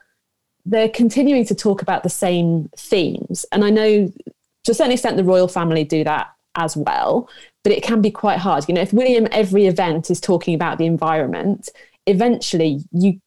they're 0.65 0.89
continuing 0.89 1.45
to 1.47 1.55
talk 1.55 1.83
about 1.83 2.03
the 2.03 2.09
same 2.09 2.71
themes, 2.77 3.45
and 3.53 3.65
I 3.65 3.71
know 3.71 4.13
to 4.65 4.71
a 4.71 4.75
certain 4.75 4.93
extent 4.93 5.17
the 5.17 5.25
royal 5.25 5.49
family 5.49 5.85
do 5.85 6.05
that 6.05 6.29
as 6.55 6.77
well. 6.77 7.29
But 7.65 7.73
it 7.73 7.83
can 7.83 8.01
be 8.01 8.11
quite 8.11 8.39
hard. 8.39 8.65
You 8.69 8.75
know, 8.75 8.81
if 8.81 8.93
William 8.93 9.29
every 9.31 9.67
event 9.67 10.11
is 10.11 10.21
talking 10.21 10.55
about 10.55 10.79
the 10.79 10.87
environment, 10.87 11.69
eventually 12.07 12.81
you 12.93 13.21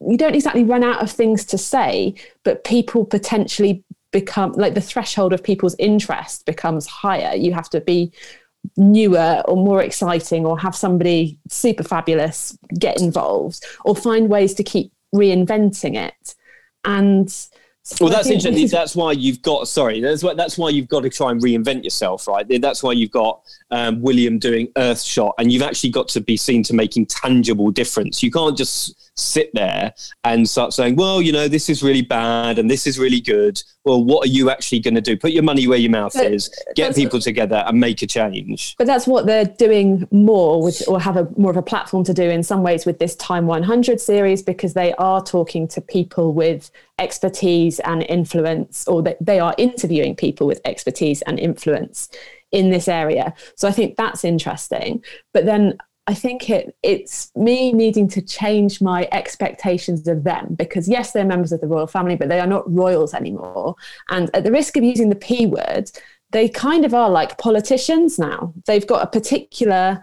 you 0.00 0.16
don't 0.16 0.34
exactly 0.34 0.64
run 0.64 0.82
out 0.82 1.02
of 1.02 1.10
things 1.10 1.44
to 1.44 1.58
say, 1.58 2.14
but 2.44 2.64
people 2.64 3.04
potentially 3.04 3.84
become 4.12 4.52
like 4.52 4.74
the 4.74 4.80
threshold 4.80 5.32
of 5.32 5.42
people's 5.42 5.76
interest 5.78 6.46
becomes 6.46 6.86
higher. 6.86 7.34
You 7.34 7.52
have 7.52 7.70
to 7.70 7.80
be 7.80 8.12
newer 8.76 9.42
or 9.46 9.56
more 9.56 9.82
exciting 9.82 10.44
or 10.44 10.58
have 10.58 10.74
somebody 10.74 11.38
super 11.48 11.84
fabulous 11.84 12.56
get 12.78 13.00
involved 13.00 13.64
or 13.84 13.94
find 13.94 14.28
ways 14.28 14.54
to 14.54 14.62
keep 14.62 14.92
reinventing 15.14 15.96
it. 15.96 16.34
And 16.84 17.32
well, 18.00 18.10
that's 18.10 18.28
interesting. 18.28 18.66
That's 18.66 18.96
why 18.96 19.12
you've 19.12 19.42
got. 19.42 19.68
Sorry, 19.68 20.00
that's 20.00 20.22
why. 20.22 20.34
That's 20.34 20.58
why 20.58 20.70
you've 20.70 20.88
got 20.88 21.02
to 21.02 21.10
try 21.10 21.30
and 21.30 21.40
reinvent 21.40 21.84
yourself, 21.84 22.26
right? 22.26 22.44
That's 22.60 22.82
why 22.82 22.92
you've 22.92 23.12
got 23.12 23.42
um, 23.70 24.02
William 24.02 24.40
doing 24.40 24.68
Earthshot, 24.76 25.32
and 25.38 25.52
you've 25.52 25.62
actually 25.62 25.90
got 25.90 26.08
to 26.08 26.20
be 26.20 26.36
seen 26.36 26.64
to 26.64 26.74
making 26.74 27.06
tangible 27.06 27.70
difference. 27.70 28.24
You 28.24 28.32
can't 28.32 28.56
just 28.56 29.05
sit 29.16 29.50
there 29.54 29.94
and 30.24 30.48
start 30.48 30.72
saying, 30.72 30.96
well, 30.96 31.22
you 31.22 31.32
know, 31.32 31.48
this 31.48 31.70
is 31.70 31.82
really 31.82 32.02
bad 32.02 32.58
and 32.58 32.70
this 32.70 32.86
is 32.86 32.98
really 32.98 33.20
good. 33.20 33.62
Well, 33.84 34.04
what 34.04 34.26
are 34.26 34.30
you 34.30 34.50
actually 34.50 34.80
going 34.80 34.94
to 34.94 35.00
do? 35.00 35.16
Put 35.16 35.32
your 35.32 35.42
money 35.42 35.66
where 35.66 35.78
your 35.78 35.90
mouth 35.90 36.12
but 36.14 36.32
is, 36.32 36.50
get 36.74 36.94
people 36.94 37.20
together 37.20 37.64
and 37.66 37.80
make 37.80 38.02
a 38.02 38.06
change. 38.06 38.74
But 38.76 38.86
that's 38.86 39.06
what 39.06 39.26
they're 39.26 39.44
doing 39.44 40.06
more 40.10 40.62
with, 40.62 40.86
or 40.88 41.00
have 41.00 41.16
a 41.16 41.28
more 41.36 41.50
of 41.50 41.56
a 41.56 41.62
platform 41.62 42.04
to 42.04 42.14
do 42.14 42.24
in 42.24 42.42
some 42.42 42.62
ways 42.62 42.84
with 42.84 42.98
this 42.98 43.16
Time 43.16 43.46
100 43.46 44.00
series, 44.00 44.42
because 44.42 44.74
they 44.74 44.92
are 44.94 45.22
talking 45.22 45.66
to 45.68 45.80
people 45.80 46.34
with 46.34 46.70
expertise 46.98 47.78
and 47.80 48.02
influence, 48.08 48.86
or 48.86 49.02
they, 49.02 49.16
they 49.20 49.40
are 49.40 49.54
interviewing 49.56 50.14
people 50.14 50.46
with 50.46 50.60
expertise 50.64 51.22
and 51.22 51.38
influence 51.38 52.10
in 52.52 52.70
this 52.70 52.88
area. 52.88 53.34
So 53.56 53.68
I 53.68 53.72
think 53.72 53.96
that's 53.96 54.24
interesting. 54.24 55.04
But 55.32 55.46
then 55.46 55.78
I 56.08 56.14
think 56.14 56.48
it 56.50 56.76
it's 56.82 57.32
me 57.34 57.72
needing 57.72 58.08
to 58.08 58.22
change 58.22 58.80
my 58.80 59.08
expectations 59.10 60.06
of 60.06 60.22
them 60.24 60.54
because 60.54 60.88
yes, 60.88 61.12
they're 61.12 61.24
members 61.24 61.52
of 61.52 61.60
the 61.60 61.66
royal 61.66 61.86
family, 61.86 62.16
but 62.16 62.28
they 62.28 62.40
are 62.40 62.46
not 62.46 62.72
royals 62.72 63.12
anymore. 63.12 63.74
And 64.10 64.30
at 64.34 64.44
the 64.44 64.52
risk 64.52 64.76
of 64.76 64.84
using 64.84 65.08
the 65.08 65.16
P 65.16 65.46
word, 65.46 65.90
they 66.30 66.48
kind 66.48 66.84
of 66.84 66.94
are 66.94 67.10
like 67.10 67.38
politicians 67.38 68.18
now. 68.18 68.52
They've 68.66 68.86
got 68.86 69.02
a 69.02 69.06
particular 69.06 70.02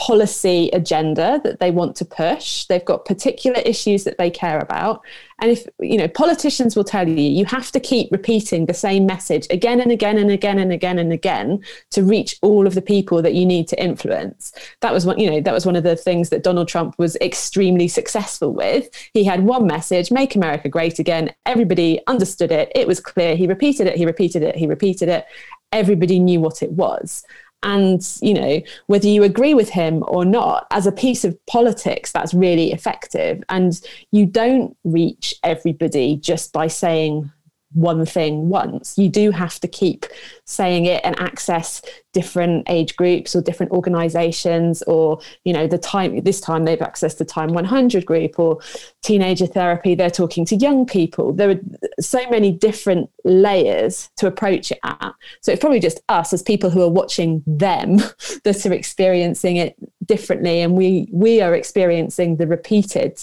policy 0.00 0.70
agenda 0.72 1.42
that 1.44 1.60
they 1.60 1.70
want 1.70 1.94
to 1.94 2.06
push. 2.06 2.64
They've 2.64 2.84
got 2.84 3.04
particular 3.04 3.60
issues 3.60 4.04
that 4.04 4.16
they 4.16 4.30
care 4.30 4.58
about. 4.58 5.04
And 5.40 5.50
if, 5.50 5.66
you 5.78 5.98
know, 5.98 6.08
politicians 6.08 6.74
will 6.74 6.84
tell 6.84 7.06
you, 7.06 7.16
you 7.16 7.44
have 7.44 7.70
to 7.72 7.80
keep 7.80 8.10
repeating 8.10 8.64
the 8.64 8.72
same 8.72 9.04
message 9.04 9.46
again 9.50 9.78
and 9.78 9.92
again 9.92 10.16
and 10.16 10.30
again 10.30 10.58
and 10.58 10.72
again 10.72 10.98
and 10.98 11.12
again 11.12 11.62
to 11.90 12.02
reach 12.02 12.36
all 12.40 12.66
of 12.66 12.74
the 12.74 12.80
people 12.80 13.20
that 13.20 13.34
you 13.34 13.44
need 13.44 13.68
to 13.68 13.82
influence. 13.82 14.52
That 14.80 14.94
was 14.94 15.04
one, 15.04 15.18
you 15.18 15.30
know, 15.30 15.40
that 15.42 15.52
was 15.52 15.66
one 15.66 15.76
of 15.76 15.82
the 15.82 15.96
things 15.96 16.30
that 16.30 16.42
Donald 16.42 16.68
Trump 16.68 16.94
was 16.98 17.16
extremely 17.16 17.86
successful 17.86 18.54
with. 18.54 18.88
He 19.12 19.24
had 19.24 19.44
one 19.44 19.66
message, 19.66 20.10
make 20.10 20.34
America 20.34 20.70
great 20.70 20.98
again. 20.98 21.34
Everybody 21.44 22.00
understood 22.06 22.52
it. 22.52 22.72
It 22.74 22.86
was 22.86 23.00
clear. 23.00 23.36
He 23.36 23.46
repeated 23.46 23.86
it, 23.86 23.96
he 23.96 24.06
repeated 24.06 24.42
it, 24.42 24.56
he 24.56 24.66
repeated 24.66 25.10
it. 25.10 25.26
Everybody 25.72 26.18
knew 26.18 26.40
what 26.40 26.62
it 26.62 26.72
was 26.72 27.22
and 27.62 28.06
you 28.22 28.34
know 28.34 28.60
whether 28.86 29.06
you 29.06 29.22
agree 29.22 29.54
with 29.54 29.68
him 29.68 30.02
or 30.06 30.24
not 30.24 30.66
as 30.70 30.86
a 30.86 30.92
piece 30.92 31.24
of 31.24 31.38
politics 31.46 32.12
that's 32.12 32.34
really 32.34 32.72
effective. 32.72 33.42
And 33.48 33.80
you 34.10 34.26
don't 34.26 34.76
reach 34.84 35.34
everybody 35.42 36.16
just 36.16 36.52
by 36.52 36.66
saying 36.66 37.30
one 37.72 38.04
thing 38.04 38.48
once. 38.48 38.98
You 38.98 39.08
do 39.08 39.30
have 39.30 39.60
to 39.60 39.68
keep 39.68 40.06
saying 40.44 40.86
it 40.86 41.00
and 41.04 41.18
access 41.20 41.82
different 42.12 42.68
age 42.68 42.96
groups 42.96 43.36
or 43.36 43.42
different 43.42 43.70
organizations 43.70 44.82
or, 44.82 45.20
you 45.44 45.52
know, 45.52 45.68
the 45.68 45.78
time 45.78 46.20
this 46.22 46.40
time 46.40 46.64
they've 46.64 46.78
accessed 46.80 47.18
the 47.18 47.24
Time 47.24 47.50
100 47.50 48.04
group 48.04 48.38
or 48.38 48.58
teenager 49.02 49.46
therapy. 49.46 49.94
They're 49.94 50.10
talking 50.10 50.44
to 50.46 50.56
young 50.56 50.84
people. 50.84 51.32
There 51.32 51.50
are 51.50 51.60
so 52.00 52.28
many 52.28 52.50
different 52.50 53.08
layers 53.24 54.10
to 54.16 54.26
approach 54.26 54.72
it 54.72 54.80
at. 54.82 55.14
So 55.40 55.52
it's 55.52 55.60
probably 55.60 55.80
just 55.80 56.00
us 56.08 56.32
as 56.32 56.42
people 56.42 56.70
who 56.70 56.82
are 56.82 56.90
watching 56.90 57.42
them 57.46 57.96
that 58.44 58.66
are 58.66 58.72
experiencing 58.72 59.56
it 59.56 59.76
differently. 60.04 60.60
And 60.60 60.74
we 60.74 61.08
we 61.12 61.40
are 61.40 61.54
experiencing 61.54 62.36
the 62.36 62.46
repeated 62.46 63.20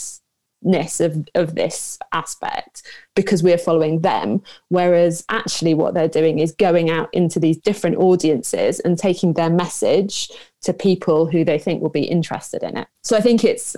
ness 0.62 1.00
of, 1.00 1.28
of 1.36 1.56
this 1.56 2.00
aspect 2.14 2.84
because 3.17 3.43
we're 3.43 3.58
following 3.58 3.99
them. 4.01 4.41
Whereas 4.69 5.25
actually, 5.27 5.73
what 5.73 5.93
they're 5.93 6.08
doing 6.08 6.39
is 6.39 6.53
going 6.53 6.89
out 6.89 7.10
into 7.13 7.39
these 7.39 7.58
different 7.58 7.97
audiences 7.97 8.80
and 8.80 8.97
taking 8.97 9.34
their 9.34 9.49
message 9.49 10.30
to 10.62 10.73
people 10.73 11.25
who 11.25 11.43
they 11.43 11.60
think 11.60 11.82
will 11.82 11.89
be 11.89 12.03
interested 12.03 12.63
in 12.63 12.77
it. 12.77 12.88
So 13.03 13.17
I 13.17 13.21
think 13.21 13.43
it's, 13.43 13.75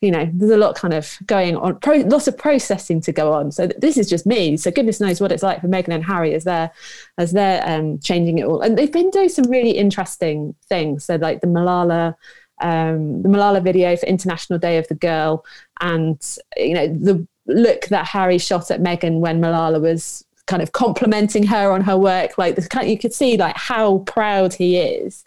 you 0.00 0.10
know, 0.10 0.28
there's 0.32 0.50
a 0.50 0.56
lot 0.56 0.74
kind 0.74 0.94
of 0.94 1.16
going 1.26 1.56
on, 1.56 1.78
pro, 1.80 1.98
lots 1.98 2.28
of 2.28 2.36
processing 2.36 3.00
to 3.02 3.12
go 3.12 3.32
on. 3.32 3.52
So 3.52 3.66
this 3.66 3.96
is 3.96 4.08
just 4.08 4.26
me. 4.26 4.56
So 4.56 4.70
goodness 4.70 5.00
knows 5.00 5.20
what 5.20 5.32
it's 5.32 5.42
like 5.42 5.60
for 5.60 5.68
Meghan 5.68 5.94
and 5.94 6.04
Harry 6.04 6.34
as 6.34 6.44
they're 6.44 6.70
as 7.18 7.32
they're 7.32 7.62
um, 7.68 7.98
changing 7.98 8.38
it 8.38 8.46
all. 8.46 8.62
And 8.62 8.76
they've 8.76 8.92
been 8.92 9.10
doing 9.10 9.28
some 9.28 9.50
really 9.50 9.72
interesting 9.72 10.54
things. 10.68 11.04
So 11.04 11.16
like 11.16 11.40
the 11.40 11.46
Malala 11.46 12.14
um, 12.62 13.22
the 13.22 13.28
Malala 13.28 13.62
video 13.62 13.96
for 13.96 14.06
International 14.06 14.58
Day 14.58 14.78
of 14.78 14.88
the 14.88 14.94
Girl, 14.94 15.44
and 15.80 16.18
you 16.56 16.74
know 16.74 16.86
the 16.86 17.26
look 17.46 17.86
that 17.86 18.06
Harry 18.06 18.38
shot 18.38 18.70
at 18.70 18.80
Meghan 18.80 19.20
when 19.20 19.40
Malala 19.40 19.80
was 19.80 20.24
kind 20.46 20.62
of 20.62 20.72
complimenting 20.72 21.44
her 21.46 21.70
on 21.70 21.80
her 21.82 21.96
work. 21.96 22.38
Like 22.38 22.56
the 22.56 22.62
kind, 22.62 22.90
you 22.90 22.98
could 22.98 23.14
see 23.14 23.36
like 23.36 23.56
how 23.56 23.98
proud 23.98 24.54
he 24.54 24.76
is 24.76 25.24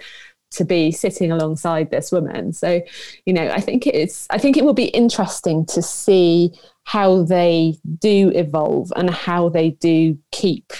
to 0.51 0.63
be 0.63 0.91
sitting 0.91 1.31
alongside 1.31 1.91
this 1.91 2.11
woman. 2.11 2.53
So, 2.53 2.81
you 3.25 3.33
know, 3.33 3.49
I 3.49 3.59
think 3.59 3.87
it's 3.87 4.27
I 4.29 4.37
think 4.37 4.57
it 4.57 4.63
will 4.63 4.73
be 4.73 4.85
interesting 4.85 5.65
to 5.67 5.81
see 5.81 6.51
how 6.83 7.23
they 7.23 7.77
do 7.99 8.31
evolve 8.35 8.93
and 8.95 9.09
how 9.09 9.49
they 9.49 9.71
do 9.71 10.17
keep 10.31 10.71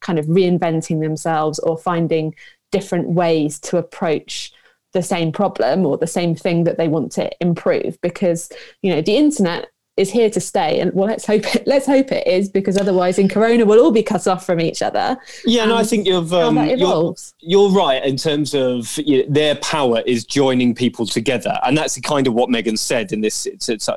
kind 0.00 0.18
of 0.18 0.26
reinventing 0.26 1.00
themselves 1.00 1.58
or 1.60 1.76
finding 1.76 2.34
different 2.70 3.08
ways 3.08 3.58
to 3.58 3.78
approach 3.78 4.52
the 4.92 5.02
same 5.02 5.32
problem 5.32 5.84
or 5.84 5.98
the 5.98 6.06
same 6.06 6.34
thing 6.34 6.64
that 6.64 6.78
they 6.78 6.88
want 6.88 7.12
to 7.12 7.30
improve 7.40 8.00
because 8.00 8.50
you 8.82 8.94
know 8.94 9.02
the 9.02 9.16
internet 9.16 9.68
is 9.98 10.10
here 10.10 10.30
to 10.30 10.40
stay. 10.40 10.80
And 10.80 10.92
well 10.94 11.08
let's 11.08 11.26
hope 11.26 11.54
it 11.54 11.66
let's 11.66 11.86
hope 11.86 12.12
it 12.12 12.26
is 12.26 12.48
because 12.48 12.76
otherwise 12.76 13.18
in 13.18 13.28
corona 13.28 13.64
we'll 13.64 13.82
all 13.82 13.92
be 13.92 14.02
cut 14.02 14.26
off 14.26 14.46
from 14.46 14.60
each 14.60 14.82
other. 14.82 15.18
Yeah 15.44 15.66
no 15.66 15.76
i 15.76 15.84
think 15.84 16.06
you've 16.06 16.32
um, 16.32 16.56
you're, 16.56 17.14
you're, 17.40 17.70
right 17.70 18.04
in 18.04 18.16
terms 18.16 18.54
of 18.54 18.96
you 18.98 19.22
know, 19.22 19.32
their 19.32 19.54
power 19.56 20.02
is 20.06 20.24
joining 20.24 20.74
people 20.74 21.06
together. 21.06 21.58
And 21.64 21.76
that's 21.76 21.98
kind 22.00 22.26
of 22.26 22.34
what 22.34 22.48
meghan 22.50 22.78
said 22.78 23.12
in 23.12 23.20
this 23.20 23.46
it's, 23.46 23.68
it's, 23.68 23.88
uh, 23.88 23.96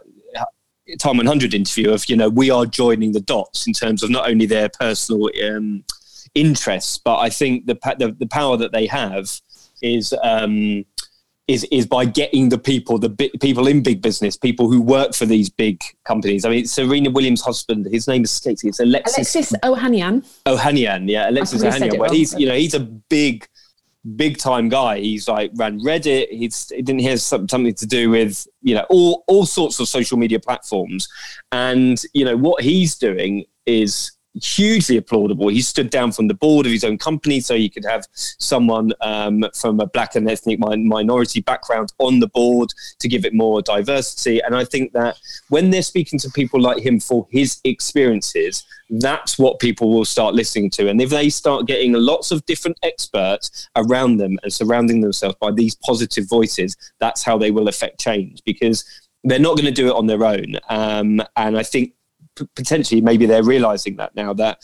time 1.00 1.18
100 1.18 1.54
interview 1.54 1.92
of 1.92 2.10
you 2.10 2.16
know 2.16 2.30
we 2.30 2.50
are 2.50 2.66
joining 2.66 3.12
the 3.12 3.22
dots 3.22 3.68
in 3.68 3.74
terms 3.74 4.04
of 4.04 4.10
not 4.10 4.30
only 4.30 4.46
their 4.46 4.70
personal 4.70 5.30
um, 5.46 5.84
interests 6.34 6.98
but 6.98 7.18
i 7.20 7.30
think 7.30 7.66
the, 7.66 7.78
the 7.98 8.16
the 8.20 8.28
power 8.28 8.58
that 8.58 8.72
they 8.72 8.86
have 8.88 9.30
is 9.82 10.14
um, 10.24 10.86
is 11.48 11.64
is 11.66 11.86
by 11.86 12.06
getting 12.06 12.50
the 12.50 12.58
people, 12.58 12.98
the 12.98 13.10
bi- 13.10 13.32
people 13.42 13.68
in 13.68 13.82
big 13.84 14.02
business, 14.02 14.38
people 14.38 14.70
who 14.70 14.82
work 14.82 15.14
for 15.14 15.26
these 15.26 15.50
big 15.50 15.82
companies. 16.06 16.46
I 16.46 16.50
mean, 16.50 16.66
Serena 16.66 17.10
Williams' 17.10 17.42
husband, 17.42 17.88
his 17.88 18.08
name 18.08 18.24
is 18.24 18.42
It's 18.46 18.80
Alexis, 18.80 19.36
Alexis 19.36 19.54
Ohanian. 19.64 20.26
Ohanian, 20.46 21.10
yeah, 21.10 21.30
Alexis 21.30 21.64
Ohanian. 21.64 21.98
Well, 21.98 22.12
he's 22.12 22.34
you 22.40 22.48
know 22.48 22.56
he's 22.56 22.74
a 22.74 22.80
big 22.80 23.48
big 24.16 24.38
time 24.38 24.70
guy. 24.70 25.00
He's 25.00 25.28
like 25.28 25.52
ran 25.56 25.80
Reddit. 25.82 26.30
He's 26.30 26.70
he 26.70 26.82
didn't 26.82 27.02
hear 27.02 27.18
something 27.18 27.74
to 27.74 27.86
do 27.86 28.10
with 28.10 28.48
you 28.62 28.76
know 28.76 28.86
all 28.90 29.24
all 29.28 29.46
sorts 29.46 29.80
of 29.80 29.88
social 29.88 30.18
media 30.18 30.40
platforms, 30.40 31.08
and 31.52 32.02
you 32.14 32.26
know 32.26 32.38
what 32.38 32.64
he's 32.64 32.96
doing 32.96 33.46
is 33.66 34.12
hugely 34.42 35.00
applaudable. 35.00 35.52
He 35.52 35.62
stood 35.62 35.90
down 35.90 36.12
from 36.12 36.28
the 36.28 36.34
board 36.34 36.66
of 36.66 36.72
his 36.72 36.84
own 36.84 36.98
company 36.98 37.40
so 37.40 37.56
he 37.56 37.70
could 37.70 37.86
have 37.86 38.08
someone 38.14 38.92
um, 39.02 39.46
from 39.54 39.80
a 39.80 39.88
black 39.88 40.16
and 40.16 40.30
ethnic 40.30 40.60
minority 40.60 41.42
background 41.42 41.92
on 42.00 42.20
the 42.20 42.28
board 42.28 42.70
to 43.00 43.08
give 43.08 43.26
it 43.26 43.34
more 43.34 43.62
diversity. 43.62 44.40
And 44.42 44.56
I 44.56 44.64
think 44.64 44.94
that 44.94 45.18
when 45.50 45.70
they're 45.70 45.82
speaking 45.82 46.20
to 46.20 46.30
people 46.30 46.62
like 46.62 46.84
him 46.84 47.00
for 47.00 47.28
his 47.30 47.60
experiences, 47.64 48.66
that's 48.90 49.40
what 49.40 49.60
people 49.60 49.92
will 49.92 50.06
start 50.06 50.36
listening 50.36 50.70
to. 50.72 50.90
And 50.90 51.02
if 51.02 51.10
they 51.10 51.30
start 51.30 51.66
getting 51.66 51.94
lots 51.94 52.32
of 52.32 52.46
different 52.46 52.78
experts 52.84 53.70
around 53.76 54.18
them 54.18 54.38
and 54.44 54.52
surrounding 54.52 55.02
themselves 55.02 55.36
by 55.40 55.52
these 55.52 55.76
positive 55.76 56.28
voices, 56.30 56.76
that's 57.00 57.24
how 57.24 57.38
they 57.38 57.52
will 57.52 57.68
affect 57.68 58.00
change 58.00 58.42
because 58.46 58.86
they're 59.24 59.40
not 59.40 59.56
going 59.56 59.66
to 59.66 59.72
do 59.72 59.88
it 59.88 59.96
on 59.96 60.08
their 60.08 60.26
own. 60.26 60.58
Um, 60.70 61.22
and 61.36 61.58
I 61.58 61.64
think 61.64 61.94
potentially 62.56 63.02
maybe 63.02 63.26
they're 63.26 63.44
realizing 63.44 63.96
that 63.98 64.16
now 64.16 64.34
that 64.34 64.64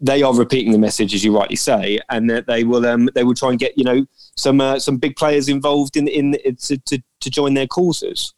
they 0.00 0.22
are 0.22 0.34
repeating 0.34 0.72
the 0.72 0.78
message 0.78 1.14
as 1.14 1.22
you 1.22 1.36
rightly 1.36 1.56
say 1.56 1.98
and 2.08 2.30
that 2.30 2.46
they 2.46 2.64
will 2.64 2.86
um, 2.86 3.08
they 3.14 3.24
will 3.24 3.34
try 3.34 3.50
and 3.50 3.58
get 3.58 3.76
you 3.76 3.84
know 3.84 4.04
some 4.36 4.60
uh, 4.60 4.78
some 4.78 4.96
big 4.96 5.14
players 5.16 5.48
involved 5.48 5.96
in 5.96 6.08
in 6.08 6.32
to, 6.58 6.78
to, 6.78 7.02
to 7.20 7.30
join 7.30 7.54
their 7.54 7.66
causes 7.66 8.34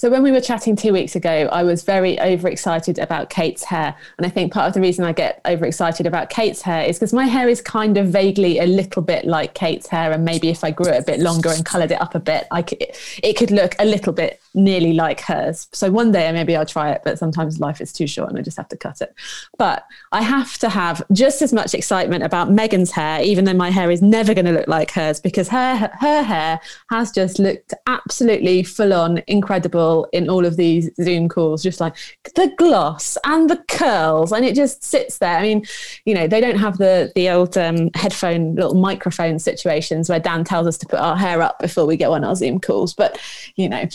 so 0.00 0.08
when 0.08 0.22
we 0.22 0.32
were 0.32 0.40
chatting 0.40 0.76
two 0.76 0.94
weeks 0.94 1.14
ago, 1.14 1.46
I 1.52 1.62
was 1.62 1.82
very 1.82 2.18
overexcited 2.18 2.98
about 2.98 3.28
Kate's 3.28 3.64
hair. 3.64 3.94
And 4.16 4.26
I 4.26 4.30
think 4.30 4.50
part 4.50 4.66
of 4.66 4.72
the 4.72 4.80
reason 4.80 5.04
I 5.04 5.12
get 5.12 5.42
overexcited 5.46 6.06
about 6.06 6.30
Kate's 6.30 6.62
hair 6.62 6.84
is 6.84 6.98
because 6.98 7.12
my 7.12 7.26
hair 7.26 7.50
is 7.50 7.60
kind 7.60 7.98
of 7.98 8.06
vaguely 8.08 8.60
a 8.60 8.64
little 8.64 9.02
bit 9.02 9.26
like 9.26 9.52
Kate's 9.52 9.88
hair. 9.88 10.10
And 10.10 10.24
maybe 10.24 10.48
if 10.48 10.64
I 10.64 10.70
grew 10.70 10.90
it 10.90 11.02
a 11.02 11.04
bit 11.04 11.20
longer 11.20 11.50
and 11.50 11.66
coloured 11.66 11.90
it 11.90 12.00
up 12.00 12.14
a 12.14 12.18
bit, 12.18 12.46
I 12.50 12.62
could, 12.62 12.82
it 13.22 13.36
could 13.36 13.50
look 13.50 13.74
a 13.78 13.84
little 13.84 14.14
bit 14.14 14.40
nearly 14.54 14.94
like 14.94 15.20
hers. 15.20 15.68
So 15.72 15.90
one 15.90 16.12
day 16.12 16.32
maybe 16.32 16.56
I'll 16.56 16.64
try 16.64 16.92
it, 16.92 17.02
but 17.04 17.18
sometimes 17.18 17.60
life 17.60 17.82
is 17.82 17.92
too 17.92 18.06
short 18.06 18.30
and 18.30 18.38
I 18.38 18.42
just 18.42 18.56
have 18.56 18.70
to 18.70 18.78
cut 18.78 19.02
it. 19.02 19.14
But 19.58 19.84
I 20.12 20.22
have 20.22 20.56
to 20.60 20.70
have 20.70 21.02
just 21.12 21.42
as 21.42 21.52
much 21.52 21.74
excitement 21.74 22.24
about 22.24 22.48
Meghan's 22.48 22.92
hair, 22.92 23.22
even 23.22 23.44
though 23.44 23.52
my 23.52 23.70
hair 23.70 23.90
is 23.90 24.00
never 24.00 24.32
going 24.32 24.46
to 24.46 24.52
look 24.52 24.66
like 24.66 24.92
hers, 24.92 25.20
because 25.20 25.48
her 25.48 25.90
her 26.00 26.22
hair 26.22 26.58
has 26.88 27.12
just 27.12 27.38
looked 27.38 27.74
absolutely 27.86 28.62
full 28.62 28.94
on 28.94 29.22
incredible 29.26 29.89
in 30.12 30.28
all 30.28 30.44
of 30.44 30.56
these 30.56 30.90
Zoom 30.96 31.28
calls, 31.28 31.62
just 31.62 31.80
like 31.80 31.96
the 32.34 32.52
gloss 32.56 33.16
and 33.24 33.48
the 33.48 33.62
curls, 33.68 34.32
and 34.32 34.44
it 34.44 34.54
just 34.54 34.82
sits 34.82 35.18
there. 35.18 35.38
I 35.38 35.42
mean, 35.42 35.64
you 36.04 36.14
know, 36.14 36.26
they 36.26 36.40
don't 36.40 36.58
have 36.58 36.78
the 36.78 37.12
the 37.14 37.30
old 37.30 37.56
um, 37.56 37.90
headphone 37.94 38.54
little 38.54 38.74
microphone 38.74 39.38
situations 39.38 40.08
where 40.08 40.20
Dan 40.20 40.44
tells 40.44 40.66
us 40.66 40.78
to 40.78 40.86
put 40.86 41.00
our 41.00 41.16
hair 41.16 41.42
up 41.42 41.58
before 41.58 41.86
we 41.86 41.96
go 41.96 42.12
on 42.12 42.24
our 42.24 42.34
Zoom 42.34 42.60
calls, 42.60 42.94
but 42.94 43.20
you 43.56 43.68
know, 43.68 43.86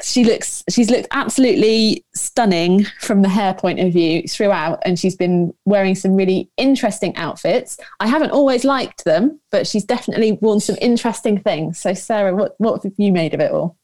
she 0.00 0.24
looks 0.24 0.62
she's 0.68 0.90
looked 0.90 1.08
absolutely 1.10 2.04
stunning 2.14 2.84
from 3.00 3.22
the 3.22 3.28
hair 3.28 3.54
point 3.54 3.80
of 3.80 3.92
view 3.92 4.22
throughout 4.22 4.80
and 4.84 4.98
she's 4.98 5.16
been 5.16 5.52
wearing 5.64 5.94
some 5.94 6.14
really 6.14 6.48
interesting 6.56 7.16
outfits. 7.16 7.78
I 8.00 8.06
haven't 8.06 8.30
always 8.30 8.64
liked 8.64 9.04
them 9.04 9.40
but 9.50 9.66
she's 9.66 9.84
definitely 9.84 10.32
worn 10.40 10.60
some 10.60 10.76
interesting 10.80 11.40
things. 11.40 11.78
So 11.80 11.94
sarah 11.94 12.34
what, 12.34 12.54
what 12.58 12.82
have 12.82 12.92
you 12.96 13.12
made 13.12 13.34
of 13.34 13.40
it 13.40 13.50
all 13.50 13.76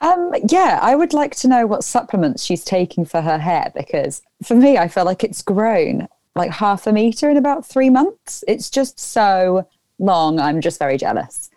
um, 0.00 0.32
yeah, 0.48 0.78
I 0.80 0.94
would 0.94 1.12
like 1.12 1.34
to 1.36 1.48
know 1.48 1.66
what 1.66 1.84
supplements 1.84 2.44
she's 2.44 2.64
taking 2.64 3.04
for 3.04 3.20
her 3.20 3.38
hair 3.38 3.70
because 3.74 4.22
for 4.42 4.54
me, 4.54 4.78
I 4.78 4.88
feel 4.88 5.04
like 5.04 5.22
it's 5.22 5.42
grown 5.42 6.08
like 6.34 6.50
half 6.50 6.86
a 6.86 6.92
meter 6.92 7.28
in 7.28 7.36
about 7.36 7.66
three 7.66 7.90
months. 7.90 8.42
It's 8.48 8.70
just 8.70 8.98
so 8.98 9.68
long. 9.98 10.40
I'm 10.40 10.60
just 10.60 10.78
very 10.78 10.96
jealous. 10.96 11.50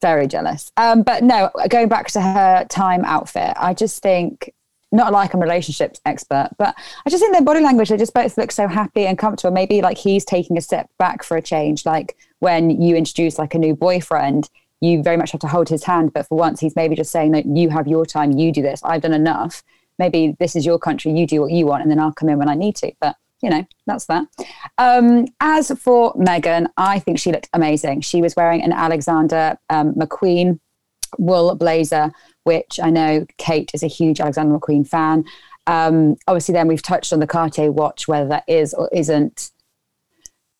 Very 0.00 0.26
jealous. 0.26 0.70
Um, 0.76 1.02
but 1.02 1.24
no, 1.24 1.50
going 1.68 1.88
back 1.88 2.08
to 2.12 2.20
her 2.20 2.64
time 2.68 3.04
outfit, 3.04 3.52
I 3.56 3.74
just 3.74 4.00
think 4.00 4.54
not 4.92 5.12
like 5.12 5.34
I'm 5.34 5.40
a 5.40 5.44
relationships 5.44 6.00
expert, 6.04 6.50
but 6.58 6.74
I 7.06 7.10
just 7.10 7.22
think 7.22 7.32
their 7.32 7.42
body 7.42 7.60
language, 7.60 7.88
they 7.90 7.96
just 7.96 8.14
both 8.14 8.36
look 8.36 8.50
so 8.50 8.66
happy 8.66 9.06
and 9.06 9.18
comfortable. 9.18 9.52
Maybe 9.52 9.82
like 9.82 9.98
he's 9.98 10.24
taking 10.24 10.56
a 10.58 10.60
step 10.60 10.90
back 10.98 11.22
for 11.22 11.36
a 11.36 11.42
change, 11.42 11.86
like 11.86 12.16
when 12.40 12.80
you 12.82 12.96
introduce 12.96 13.38
like 13.38 13.54
a 13.54 13.58
new 13.58 13.74
boyfriend, 13.74 14.48
you 14.80 15.02
very 15.02 15.16
much 15.16 15.32
have 15.32 15.40
to 15.42 15.48
hold 15.48 15.68
his 15.68 15.84
hand. 15.84 16.12
But 16.12 16.26
for 16.26 16.38
once, 16.38 16.60
he's 16.60 16.76
maybe 16.76 16.96
just 16.96 17.12
saying 17.12 17.32
that 17.32 17.46
you 17.46 17.68
have 17.70 17.86
your 17.86 18.06
time, 18.06 18.32
you 18.32 18.52
do 18.52 18.62
this. 18.62 18.80
I've 18.82 19.02
done 19.02 19.12
enough. 19.12 19.62
Maybe 19.98 20.36
this 20.38 20.56
is 20.56 20.64
your 20.64 20.78
country, 20.78 21.12
you 21.12 21.26
do 21.26 21.42
what 21.42 21.50
you 21.50 21.66
want, 21.66 21.82
and 21.82 21.90
then 21.90 22.00
I'll 22.00 22.12
come 22.12 22.28
in 22.28 22.38
when 22.38 22.48
I 22.48 22.54
need 22.54 22.76
to. 22.76 22.92
But 23.00 23.16
you 23.42 23.50
know, 23.50 23.66
that's 23.86 24.06
that. 24.06 24.26
Um, 24.78 25.26
as 25.40 25.70
for 25.78 26.12
Meghan, 26.14 26.66
I 26.76 26.98
think 26.98 27.18
she 27.18 27.32
looked 27.32 27.48
amazing. 27.52 28.02
She 28.02 28.20
was 28.20 28.36
wearing 28.36 28.62
an 28.62 28.72
Alexander 28.72 29.58
um, 29.70 29.94
McQueen 29.94 30.60
wool 31.18 31.54
blazer, 31.54 32.12
which 32.44 32.78
I 32.82 32.90
know 32.90 33.26
Kate 33.38 33.70
is 33.74 33.82
a 33.82 33.86
huge 33.86 34.20
Alexander 34.20 34.58
McQueen 34.58 34.86
fan. 34.86 35.24
Um, 35.66 36.16
obviously, 36.26 36.52
then 36.52 36.68
we've 36.68 36.82
touched 36.82 37.12
on 37.12 37.20
the 37.20 37.26
Cartier 37.26 37.72
watch, 37.72 38.08
whether 38.08 38.28
that 38.28 38.44
is 38.46 38.74
or 38.74 38.88
isn't 38.92 39.50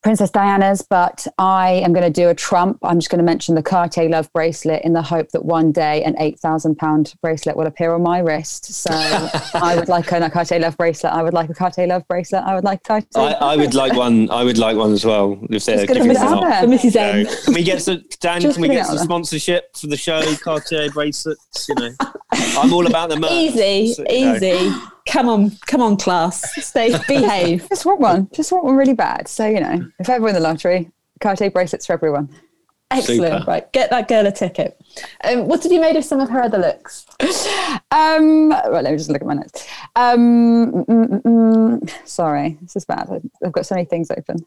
Princess 0.02 0.30
Diana's, 0.30 0.80
but 0.80 1.26
I 1.36 1.72
am 1.84 1.92
going 1.92 2.04
to 2.04 2.10
do 2.10 2.30
a 2.30 2.34
trump. 2.34 2.78
I'm 2.82 2.98
just 2.98 3.10
going 3.10 3.18
to 3.18 3.24
mention 3.24 3.54
the 3.54 3.62
Cartier 3.62 4.08
Love 4.08 4.32
bracelet 4.32 4.82
in 4.82 4.94
the 4.94 5.02
hope 5.02 5.30
that 5.32 5.44
one 5.44 5.72
day 5.72 6.02
an 6.04 6.14
£8,000 6.14 7.20
bracelet 7.20 7.54
will 7.54 7.66
appear 7.66 7.92
on 7.92 8.02
my 8.02 8.20
wrist. 8.20 8.72
So 8.72 8.90
I 9.54 9.76
would 9.76 9.88
like 9.88 10.10
a 10.10 10.30
Cartier 10.30 10.58
Love 10.60 10.76
bracelet. 10.78 11.12
I 11.12 11.22
would 11.22 11.34
like 11.34 11.50
a 11.50 11.54
Cartier 11.54 11.86
Love 11.86 12.08
bracelet. 12.08 12.44
I 12.44 12.54
would 12.54 12.64
like 12.64 12.82
Cartier. 12.82 13.08
I, 13.14 13.32
I 13.32 13.56
would 13.56 13.74
like 13.74 13.92
one. 13.92 14.30
I 14.30 14.42
would 14.42 14.58
like 14.58 14.76
one 14.76 14.92
as 14.92 15.04
well. 15.04 15.38
If 15.50 15.66
they're 15.66 15.86
giving 15.86 16.16
out. 16.16 16.40
For 16.60 16.66
Mrs. 16.66 16.96
M. 16.96 17.26
Can 17.44 17.54
we 17.54 17.62
get 17.62 17.82
some, 17.82 18.02
Dan, 18.20 18.40
can 18.40 18.60
we 18.60 18.68
get 18.68 18.86
some 18.86 18.98
sponsorship 18.98 19.76
for 19.76 19.88
the 19.88 19.98
show? 19.98 20.22
Cartier 20.36 20.90
bracelets, 20.90 21.68
you 21.68 21.74
know. 21.74 21.90
I'm 22.32 22.72
all 22.72 22.86
about 22.86 23.10
the 23.10 23.18
merch. 23.18 23.30
Easy, 23.32 23.92
so, 23.92 24.04
easy. 24.08 24.70
Know 24.70 24.90
come 25.08 25.28
on, 25.28 25.50
come 25.66 25.80
on, 25.82 25.96
class, 25.96 26.42
stay, 26.64 26.96
behave. 27.08 27.68
Just 27.68 27.84
want 27.86 28.00
one. 28.00 28.28
Just 28.32 28.52
want 28.52 28.64
one 28.64 28.76
really 28.76 28.94
bad. 28.94 29.28
So 29.28 29.46
you 29.46 29.60
know, 29.60 29.86
if 29.98 30.08
ever 30.08 30.24
win 30.24 30.34
the 30.34 30.40
lottery, 30.40 30.90
Cartier 31.20 31.50
bracelets 31.50 31.86
for 31.86 31.92
everyone. 31.94 32.28
Excellent. 32.92 33.34
Super. 33.34 33.44
Right, 33.46 33.72
get 33.72 33.90
that 33.90 34.08
girl 34.08 34.26
a 34.26 34.32
ticket. 34.32 34.76
Um, 35.22 35.46
what 35.46 35.62
did 35.62 35.70
you 35.70 35.80
made 35.80 35.94
of 35.94 36.04
some 36.04 36.18
of 36.18 36.28
her 36.30 36.42
other 36.42 36.58
looks? 36.58 37.06
Um, 37.92 38.50
right, 38.50 38.84
let 38.84 38.92
me 38.92 38.96
just 38.96 39.10
look 39.10 39.20
at 39.20 39.26
my 39.26 39.34
notes. 39.34 39.66
Um, 39.96 40.70
mm, 40.72 40.84
mm, 40.86 41.22
mm, 41.22 42.08
sorry, 42.08 42.56
this 42.62 42.76
is 42.76 42.84
bad. 42.84 43.08
I- 43.10 43.46
I've 43.46 43.52
got 43.52 43.66
so 43.66 43.74
many 43.74 43.84
things 43.84 44.10
open. 44.12 44.44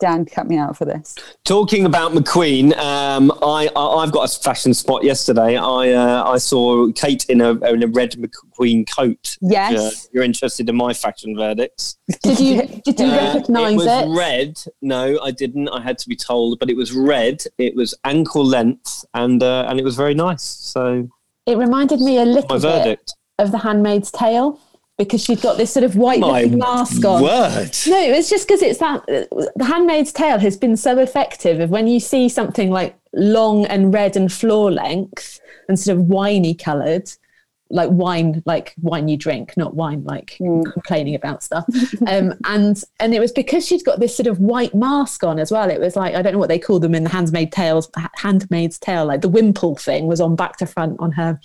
Dan, 0.00 0.24
cut 0.24 0.48
me 0.48 0.56
out 0.56 0.76
for 0.76 0.86
this. 0.86 1.14
Talking 1.44 1.84
about 1.84 2.12
McQueen, 2.12 2.76
um, 2.78 3.30
I, 3.42 3.68
I 3.76 3.86
I've 4.02 4.10
got 4.12 4.34
a 4.34 4.40
fashion 4.42 4.72
spot 4.72 5.04
yesterday. 5.04 5.56
I 5.56 5.92
uh, 5.92 6.24
I 6.26 6.38
saw 6.38 6.90
Kate 6.92 7.24
in 7.26 7.40
a 7.42 7.50
in 7.70 7.82
a 7.82 7.86
red 7.86 8.12
McQueen 8.12 8.88
coat. 8.96 9.36
Yes. 9.42 9.78
Uh, 9.78 10.08
you're 10.12 10.24
interested 10.24 10.68
in 10.70 10.76
my 10.76 10.94
fashion 10.94 11.36
verdicts? 11.36 11.98
Did 12.22 12.40
you 12.40 12.62
did 12.84 12.98
you 12.98 13.06
Uh, 13.06 13.34
recognise 13.34 13.72
it 13.72 13.76
was 13.76 13.86
it? 13.86 14.18
red. 14.18 14.58
No, 14.80 15.20
I 15.22 15.30
didn't. 15.30 15.68
I 15.68 15.80
had 15.82 15.98
to 15.98 16.08
be 16.08 16.16
told, 16.16 16.58
but 16.58 16.70
it 16.70 16.76
was 16.76 16.92
red. 16.92 17.42
It 17.58 17.76
was 17.76 17.94
ankle 18.04 18.44
length, 18.44 19.04
and 19.14 19.42
uh, 19.42 19.66
and 19.68 19.78
it 19.78 19.84
was 19.84 19.96
very 19.96 20.14
nice. 20.14 20.42
So 20.42 21.08
It 21.46 21.58
reminded 21.58 22.00
me 22.00 22.16
a 22.18 22.24
little 22.24 22.58
bit 22.58 23.12
of 23.38 23.52
The 23.52 23.58
Handmaid's 23.58 24.10
Tale 24.10 24.58
because 25.04 25.24
she'd 25.24 25.40
got 25.40 25.56
this 25.56 25.72
sort 25.72 25.82
of 25.82 25.96
white 25.96 26.20
My 26.20 26.44
mask 26.44 27.02
on. 27.06 27.22
word. 27.22 27.74
No, 27.86 27.98
it's 28.00 28.28
just 28.28 28.46
because 28.46 28.60
it's 28.60 28.78
that 28.80 29.06
The 29.06 29.64
Handmaid's 29.64 30.12
Tale 30.12 30.38
has 30.38 30.58
been 30.58 30.76
so 30.76 30.98
effective 30.98 31.58
of 31.58 31.70
when 31.70 31.86
you 31.86 32.00
see 32.00 32.28
something 32.28 32.70
like 32.70 32.98
long 33.14 33.64
and 33.64 33.94
red 33.94 34.14
and 34.14 34.30
floor 34.30 34.70
length 34.70 35.40
and 35.68 35.78
sort 35.78 35.96
of 35.98 36.04
winey 36.04 36.54
coloured, 36.54 37.10
like 37.70 37.88
wine, 37.90 38.42
like 38.44 38.74
wine 38.82 39.08
you 39.08 39.16
drink, 39.16 39.56
not 39.56 39.74
wine 39.74 40.04
like 40.04 40.36
complaining 40.72 41.14
about 41.14 41.42
stuff. 41.42 41.64
Um, 42.06 42.34
and 42.44 42.82
and 42.98 43.14
it 43.14 43.20
was 43.20 43.30
because 43.32 43.64
she'd 43.66 43.84
got 43.84 44.00
this 44.00 44.16
sort 44.16 44.26
of 44.26 44.38
white 44.40 44.74
mask 44.74 45.22
on 45.22 45.38
as 45.38 45.50
well. 45.52 45.70
It 45.70 45.80
was 45.80 45.96
like 45.96 46.14
I 46.14 46.22
don't 46.22 46.32
know 46.32 46.38
what 46.38 46.48
they 46.48 46.58
call 46.58 46.80
them 46.80 46.94
in 46.94 47.04
the 47.04 47.10
Handmaid's 47.10 47.54
Tales, 47.54 47.90
Handmaid's 48.16 48.78
Tale, 48.78 49.06
like 49.06 49.20
the 49.20 49.28
wimple 49.28 49.76
thing 49.76 50.06
was 50.06 50.20
on 50.20 50.34
back 50.36 50.56
to 50.58 50.66
front 50.66 50.96
on 50.98 51.12
her 51.12 51.38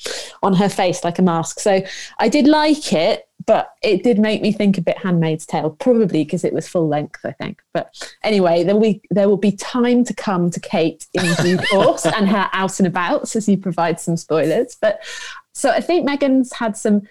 on 0.44 0.54
her 0.56 0.68
face 0.68 1.04
like 1.04 1.20
a 1.20 1.22
mask. 1.22 1.60
So 1.60 1.82
I 2.18 2.28
did 2.28 2.48
like 2.48 2.92
it, 2.92 3.25
but 3.46 3.74
it 3.84 4.04
did 4.04 4.18
make 4.20 4.42
me 4.42 4.52
think 4.52 4.78
a 4.78 4.82
bit 4.82 4.98
Handmaid's 4.98 5.46
Tale, 5.46 5.70
probably 5.72 6.24
because 6.24 6.44
it 6.44 6.54
was 6.54 6.68
full 6.68 6.88
length, 6.88 7.20
I 7.24 7.32
think. 7.32 7.62
But 7.74 8.12
anyway, 8.24 8.64
there 8.64 8.74
will 8.76 8.82
be, 8.82 9.02
there 9.12 9.30
will 9.30 9.38
be 9.38 9.52
time 9.52 10.04
to 10.06 10.14
come 10.14 10.50
to 10.52 10.60
Kate 10.60 11.06
in 11.14 11.34
due 11.36 11.58
course 11.72 12.06
and 12.06 12.28
her 12.30 12.50
out 12.54 12.80
and 12.80 12.88
abouts 12.88 13.36
as 13.36 13.48
you 13.48 13.58
provide 13.58 14.00
some 14.00 14.18
spoilers. 14.18 14.76
But 14.80 15.04
so 15.54 15.70
I 15.70 15.82
think 15.82 16.08
Meghan's 16.08 16.54
had 16.54 16.76
some 16.76 17.04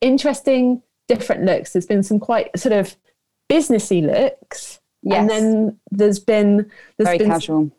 interesting 0.00 0.82
different 1.08 1.44
looks. 1.44 1.72
There's 1.72 1.86
been 1.86 2.02
some 2.02 2.20
quite 2.20 2.56
sort 2.58 2.72
of 2.72 2.94
businessy 3.50 4.02
looks. 4.04 4.80
Yes. 5.02 5.20
And 5.20 5.30
then 5.30 5.80
there's 5.90 6.18
been 6.18 6.70
there's 6.96 7.06
Very 7.08 7.18
been 7.18 7.28
casual. 7.28 7.70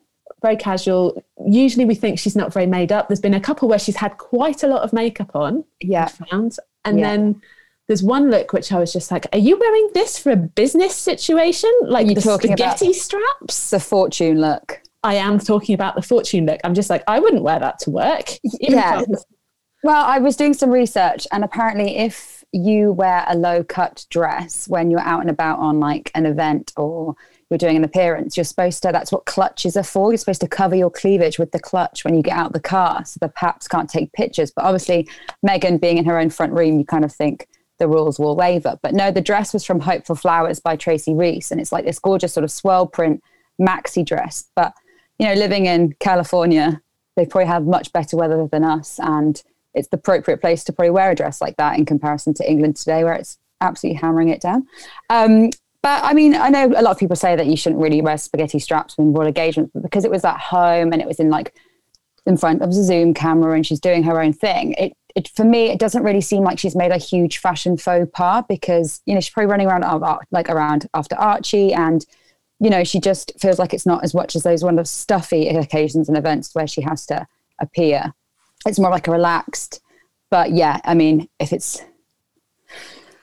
very 0.42 0.56
casual. 0.56 1.22
Usually 1.46 1.86
we 1.86 1.96
think 1.96 2.18
she's 2.18 2.36
not 2.36 2.54
very 2.54 2.66
made 2.66 2.92
up. 2.92 3.08
There's 3.08 3.20
been 3.20 3.34
a 3.34 3.40
couple 3.42 3.68
where 3.68 3.80
she's 3.80 3.98
had 3.98 4.18
quite 4.18 4.64
a 4.64 4.68
lot 4.68 4.82
of 4.84 4.94
makeup 4.94 5.36
on. 5.36 5.64
Yeah. 5.82 6.08
Found. 6.08 6.58
And 6.86 7.00
Yeah. 7.00 7.10
then 7.10 7.42
there's 7.90 8.04
one 8.04 8.30
look 8.32 8.54
which 8.54 8.72
I 8.72 8.80
was 8.80 8.94
just 8.94 9.12
like, 9.12 9.26
are 9.34 9.40
you 9.40 9.58
wearing 9.58 9.90
this 9.94 10.18
for 10.18 10.32
a 10.32 10.36
business 10.38 10.96
situation? 10.96 11.72
Like 11.82 12.08
you 12.08 12.16
the 12.16 12.22
talking 12.22 12.54
about- 12.54 12.78
spaghetti 12.78 12.94
straps? 12.94 13.72
The 13.72 13.80
fortune 13.82 14.40
look. 14.40 14.82
I 15.04 15.16
am 15.16 15.40
talking 15.40 15.74
about 15.76 15.96
the 15.96 16.02
fortune 16.02 16.46
look. 16.46 16.60
I'm 16.64 16.76
just 16.76 16.90
like, 16.90 17.04
I 17.08 17.20
wouldn't 17.20 17.42
wear 17.42 17.60
that 17.60 17.80
to 17.80 17.90
work. 17.90 18.30
Yeah. 18.44 19.04
Well, 19.84 20.06
I 20.06 20.20
was 20.20 20.36
doing 20.36 20.54
some 20.54 20.70
research, 20.72 21.26
and 21.32 21.42
apparently, 21.42 21.96
if 21.98 22.44
you 22.52 22.92
wear 22.92 23.24
a 23.28 23.38
low 23.38 23.64
cut 23.64 24.06
dress 24.10 24.68
when 24.68 24.92
you're 24.92 25.00
out 25.00 25.22
and 25.22 25.30
about 25.30 25.60
on 25.60 25.80
like 25.80 26.12
an 26.16 26.26
event 26.26 26.74
or 26.76 27.16
you're 27.50 27.58
doing 27.58 27.78
an 27.78 27.86
appearance, 27.86 28.36
you're 28.36 28.44
supposed 28.44 28.84
to, 28.84 28.92
that's 28.92 29.12
what 29.12 29.26
clutches 29.26 29.78
are 29.78 29.84
for. 29.84 30.12
You're 30.12 30.18
supposed 30.18 30.42
to 30.42 30.50
cover 30.50 30.76
your 30.76 30.92
cleavage 30.92 31.40
with 31.40 31.52
the 31.54 31.60
clutch 31.62 32.04
when 32.04 32.14
you 32.14 32.22
get 32.22 32.38
out 32.38 32.48
of 32.48 32.54
the 32.54 32.60
car 32.60 33.06
so 33.06 33.18
the 33.22 33.30
paps 33.30 33.70
can't 33.70 33.90
take 33.90 34.12
pictures. 34.12 34.52
But 34.52 34.66
obviously, 34.66 35.08
Meghan 35.48 35.80
being 35.80 35.98
in 35.98 36.04
her 36.06 36.20
own 36.20 36.30
front 36.30 36.52
room, 36.52 36.78
you 36.78 36.84
kind 36.86 37.06
of 37.06 37.14
think 37.14 37.48
the 37.80 37.88
rules 37.88 38.20
will 38.20 38.36
waver. 38.36 38.78
But 38.82 38.94
no, 38.94 39.12
the 39.12 39.22
dress 39.22 39.54
was 39.54 39.66
from 39.66 39.80
Hope 39.80 40.06
for 40.06 40.16
Flowers 40.16 40.60
by 40.60 40.76
Tracy 40.76 41.14
Reese, 41.14 41.52
and 41.52 41.60
it's 41.60 41.72
like 41.72 41.86
this 41.86 42.00
gorgeous 42.00 42.34
sort 42.34 42.44
of 42.44 42.52
swirl 42.52 42.86
print 42.86 43.24
maxi 43.60 44.06
dress. 44.06 44.46
But, 44.56 44.74
you 45.18 45.28
know, 45.28 45.34
living 45.34 45.66
in 45.66 45.94
California, 46.00 46.82
they 47.16 47.26
probably 47.26 47.48
have 47.48 47.66
much 47.66 47.92
better 47.92 48.16
weather 48.16 48.48
than 48.52 48.64
us. 48.64 49.00
And 49.02 49.42
it's 49.74 49.88
the 49.88 49.98
appropriate 49.98 50.42
place 50.42 50.64
to 50.66 50.74
probably 50.74 50.92
wear 50.92 51.12
a 51.12 51.16
dress 51.16 51.42
like 51.42 51.58
that 51.58 51.78
in 51.78 51.86
comparison 51.86 52.34
to 52.36 52.50
England 52.50 52.76
today, 52.76 53.04
where 53.04 53.14
it's 53.14 53.38
absolutely 53.62 54.00
hammering 54.00 54.30
it 54.30 54.42
down. 54.42 54.68
Um, 55.10 55.50
but 55.82 56.04
I 56.04 56.14
mean, 56.14 56.36
I 56.36 56.50
know 56.50 56.66
a 56.66 56.82
lot 56.82 56.92
of 56.92 56.98
people 56.98 57.16
say 57.16 57.36
that 57.36 57.48
you 57.48 57.56
shouldn't 57.56 57.82
really 57.82 58.02
wear 58.02 58.18
spaghetti 58.18 58.60
straps 58.60 58.96
in 58.98 59.14
royal 59.14 59.28
engagements, 59.28 59.72
but 59.74 59.84
because 59.84 60.04
it 60.04 60.12
was 60.12 60.26
at 60.26 60.38
home 60.38 60.92
and 60.92 61.02
it 61.02 61.08
was 61.08 61.20
in 61.20 61.30
like 61.30 61.54
in 62.26 62.36
front 62.36 62.62
of 62.62 62.74
the 62.74 62.84
Zoom 62.84 63.14
camera 63.14 63.56
and 63.56 63.66
she's 63.66 63.80
doing 63.80 64.04
her 64.04 64.22
own 64.22 64.34
thing, 64.34 64.74
it, 64.74 64.94
it 65.16 65.28
for 65.30 65.44
me 65.44 65.70
it 65.70 65.80
doesn't 65.80 66.04
really 66.04 66.22
seem 66.22 66.44
like 66.44 66.60
she's 66.60 66.76
made 66.76 66.92
a 66.92 66.98
huge 66.98 67.38
fashion 67.38 67.78
faux 67.78 68.08
pas 68.14 68.44
because 68.48 69.02
you 69.06 69.14
know 69.14 69.20
she's 69.20 69.34
probably 69.34 69.50
running 69.50 69.68
around 69.68 69.84
like 70.32 70.50
around 70.50 70.88
after 70.94 71.16
Archie 71.16 71.74
and 71.74 72.06
you 72.60 72.70
know 72.70 72.84
she 72.84 73.00
just 73.00 73.32
feels 73.40 73.60
like 73.60 73.74
it's 73.74 73.86
not 73.86 74.04
as 74.04 74.14
much 74.14 74.36
as 74.36 74.44
those 74.44 74.64
one 74.64 74.78
of 74.80 74.88
stuffy 74.88 75.48
occasions 75.48 76.08
and 76.08 76.18
events 76.18 76.54
where 76.54 76.68
she 76.68 76.82
has 76.82 77.06
to 77.08 77.26
appear. 77.60 78.14
It's 78.66 78.80
more 78.80 78.92
like 78.92 79.08
a 79.08 79.12
relaxed, 79.12 79.82
but 80.30 80.52
yeah, 80.52 80.80
I 80.84 80.94
mean, 80.94 81.30
if 81.40 81.54
it's 81.54 81.82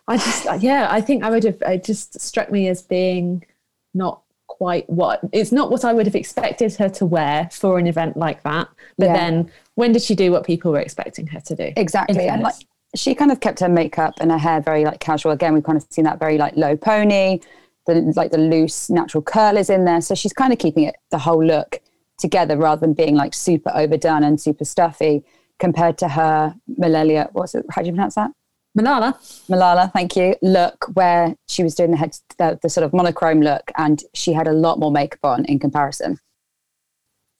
I 0.08 0.16
just, 0.18 0.46
yeah, 0.60 0.88
I 0.90 1.00
think 1.00 1.24
I 1.24 1.30
would 1.30 1.44
have, 1.44 1.60
it 1.62 1.84
just 1.84 2.20
struck 2.20 2.50
me 2.50 2.68
as 2.68 2.82
being 2.82 3.44
not 3.92 4.22
quite 4.56 4.88
what, 4.88 5.20
it's 5.32 5.52
not 5.52 5.70
what 5.70 5.84
I 5.84 5.92
would 5.92 6.06
have 6.06 6.14
expected 6.14 6.74
her 6.76 6.88
to 6.88 7.04
wear 7.06 7.48
for 7.52 7.78
an 7.78 7.86
event 7.86 8.16
like 8.16 8.42
that. 8.44 8.68
But 8.98 9.06
Yeah. 9.06 9.12
then 9.12 9.50
when 9.74 9.92
did 9.92 10.02
she 10.02 10.14
do 10.14 10.32
what 10.32 10.44
people 10.44 10.72
were 10.72 10.80
expecting 10.80 11.26
her 11.28 11.40
to 11.40 11.54
do? 11.54 11.72
exactly 11.76 12.26
and 12.28 12.42
like 12.42 12.54
she 12.94 13.14
kind 13.14 13.30
of 13.30 13.40
kept 13.40 13.60
her 13.60 13.68
makeup 13.68 14.14
and 14.20 14.30
her 14.30 14.38
hair 14.38 14.60
very 14.60 14.84
like 14.84 15.00
casual 15.00 15.32
again 15.32 15.52
we've 15.52 15.64
kind 15.64 15.76
of 15.76 15.86
seen 15.90 16.04
that 16.04 16.18
very 16.18 16.38
like 16.38 16.56
low 16.56 16.74
pony 16.76 17.38
the 17.86 17.94
like 18.16 18.30
the 18.30 18.38
loose 18.38 18.88
natural 18.88 19.22
curl 19.22 19.56
is 19.58 19.68
in 19.68 19.84
there 19.84 20.00
so 20.00 20.14
she's 20.14 20.32
kind 20.32 20.52
of 20.52 20.58
keeping 20.58 20.84
it 20.84 20.94
the 21.10 21.18
whole 21.18 21.44
look 21.44 21.80
together 22.18 22.56
rather 22.56 22.80
than 22.80 22.94
being 22.94 23.14
like 23.14 23.34
super 23.34 23.70
overdone 23.74 24.24
and 24.24 24.40
super 24.40 24.64
stuffy 24.64 25.22
compared 25.58 25.98
to 25.98 26.08
her 26.08 26.54
Malalia 26.78 27.28
what's 27.32 27.54
it 27.54 27.66
how 27.70 27.82
do 27.82 27.88
you 27.88 27.92
pronounce 27.92 28.14
that 28.14 28.30
Malala. 28.76 29.14
Malala, 29.48 29.92
thank 29.92 30.16
you. 30.16 30.34
Look, 30.42 30.86
where 30.94 31.34
she 31.48 31.62
was 31.62 31.74
doing 31.74 31.92
the 31.92 31.96
head, 31.96 32.16
the, 32.38 32.58
the 32.62 32.68
sort 32.68 32.84
of 32.84 32.92
monochrome 32.92 33.40
look, 33.40 33.70
and 33.76 34.02
she 34.14 34.32
had 34.32 34.46
a 34.46 34.52
lot 34.52 34.78
more 34.78 34.90
makeup 34.92 35.20
on 35.24 35.44
in 35.46 35.58
comparison. 35.58 36.18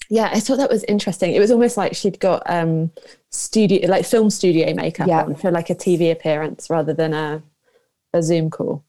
Yeah, 0.08 0.30
I 0.32 0.38
thought 0.40 0.58
that 0.58 0.70
was 0.70 0.84
interesting. 0.84 1.34
It 1.34 1.40
was 1.40 1.50
almost 1.50 1.76
like 1.76 1.94
she'd 1.96 2.20
got 2.20 2.42
um 2.48 2.90
studio 3.32 3.88
like 3.88 4.04
film 4.06 4.30
studio 4.30 4.72
makeup 4.74 5.08
Yeah. 5.08 5.24
on 5.24 5.34
for 5.34 5.50
like 5.50 5.68
a 5.68 5.74
TV 5.74 6.10
appearance 6.12 6.70
rather 6.70 6.94
than 6.94 7.12
a 7.12 7.42
a 8.14 8.22
Zoom 8.22 8.48
call. 8.50 8.84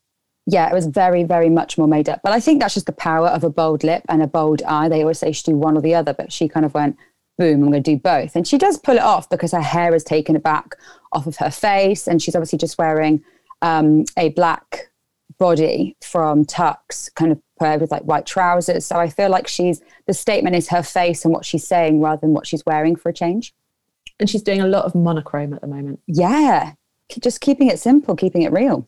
yeah, 0.45 0.69
it 0.69 0.73
was 0.73 0.85
very, 0.85 1.23
very 1.23 1.49
much 1.49 1.77
more 1.77 1.87
made 1.87 2.07
up. 2.07 2.21
But 2.23 2.31
I 2.31 2.39
think 2.39 2.61
that's 2.61 2.75
just 2.75 2.85
the 2.85 2.93
power 2.93 3.27
of 3.27 3.43
a 3.43 3.49
bold 3.49 3.83
lip 3.83 4.03
and 4.07 4.21
a 4.21 4.27
bold 4.27 4.61
eye. 4.63 4.87
They 4.87 5.01
always 5.01 5.19
say 5.19 5.33
she 5.33 5.43
do 5.43 5.57
one 5.57 5.75
or 5.75 5.81
the 5.81 5.95
other, 5.95 6.13
but 6.13 6.31
she 6.31 6.47
kind 6.47 6.65
of 6.65 6.73
went, 6.73 6.95
boom, 7.37 7.63
I'm 7.63 7.71
going 7.71 7.83
to 7.83 7.91
do 7.91 7.97
both. 7.97 8.35
And 8.35 8.47
she 8.47 8.57
does 8.57 8.77
pull 8.77 8.95
it 8.95 9.01
off 9.01 9.29
because 9.29 9.51
her 9.51 9.61
hair 9.61 9.93
is 9.95 10.03
taken 10.03 10.35
it 10.35 10.43
back 10.43 10.75
off 11.11 11.27
of 11.27 11.37
her 11.37 11.51
face. 11.51 12.07
And 12.07 12.21
she's 12.21 12.35
obviously 12.35 12.57
just 12.57 12.77
wearing 12.77 13.23
um, 13.61 14.05
a 14.17 14.29
black 14.29 14.89
body 15.37 15.95
from 16.01 16.45
Tux, 16.45 17.13
kind 17.15 17.31
of 17.31 17.39
paired 17.59 17.81
with 17.81 17.91
like 17.91 18.03
white 18.03 18.25
trousers. 18.25 18.85
So 18.85 18.97
I 18.97 19.09
feel 19.09 19.29
like 19.29 19.47
she's, 19.47 19.81
the 20.07 20.13
statement 20.13 20.55
is 20.55 20.69
her 20.69 20.83
face 20.83 21.23
and 21.25 21.33
what 21.33 21.45
she's 21.45 21.67
saying 21.67 22.01
rather 22.01 22.21
than 22.21 22.33
what 22.33 22.47
she's 22.47 22.65
wearing 22.65 22.95
for 22.95 23.09
a 23.09 23.13
change. 23.13 23.53
And 24.19 24.29
she's 24.29 24.41
doing 24.41 24.61
a 24.61 24.67
lot 24.67 24.85
of 24.85 24.95
monochrome 24.95 25.53
at 25.53 25.61
the 25.61 25.67
moment. 25.67 25.99
Yeah. 26.07 26.73
Just 27.19 27.39
keeping 27.39 27.67
it 27.67 27.79
simple, 27.79 28.15
keeping 28.15 28.41
it 28.41 28.51
real. 28.51 28.87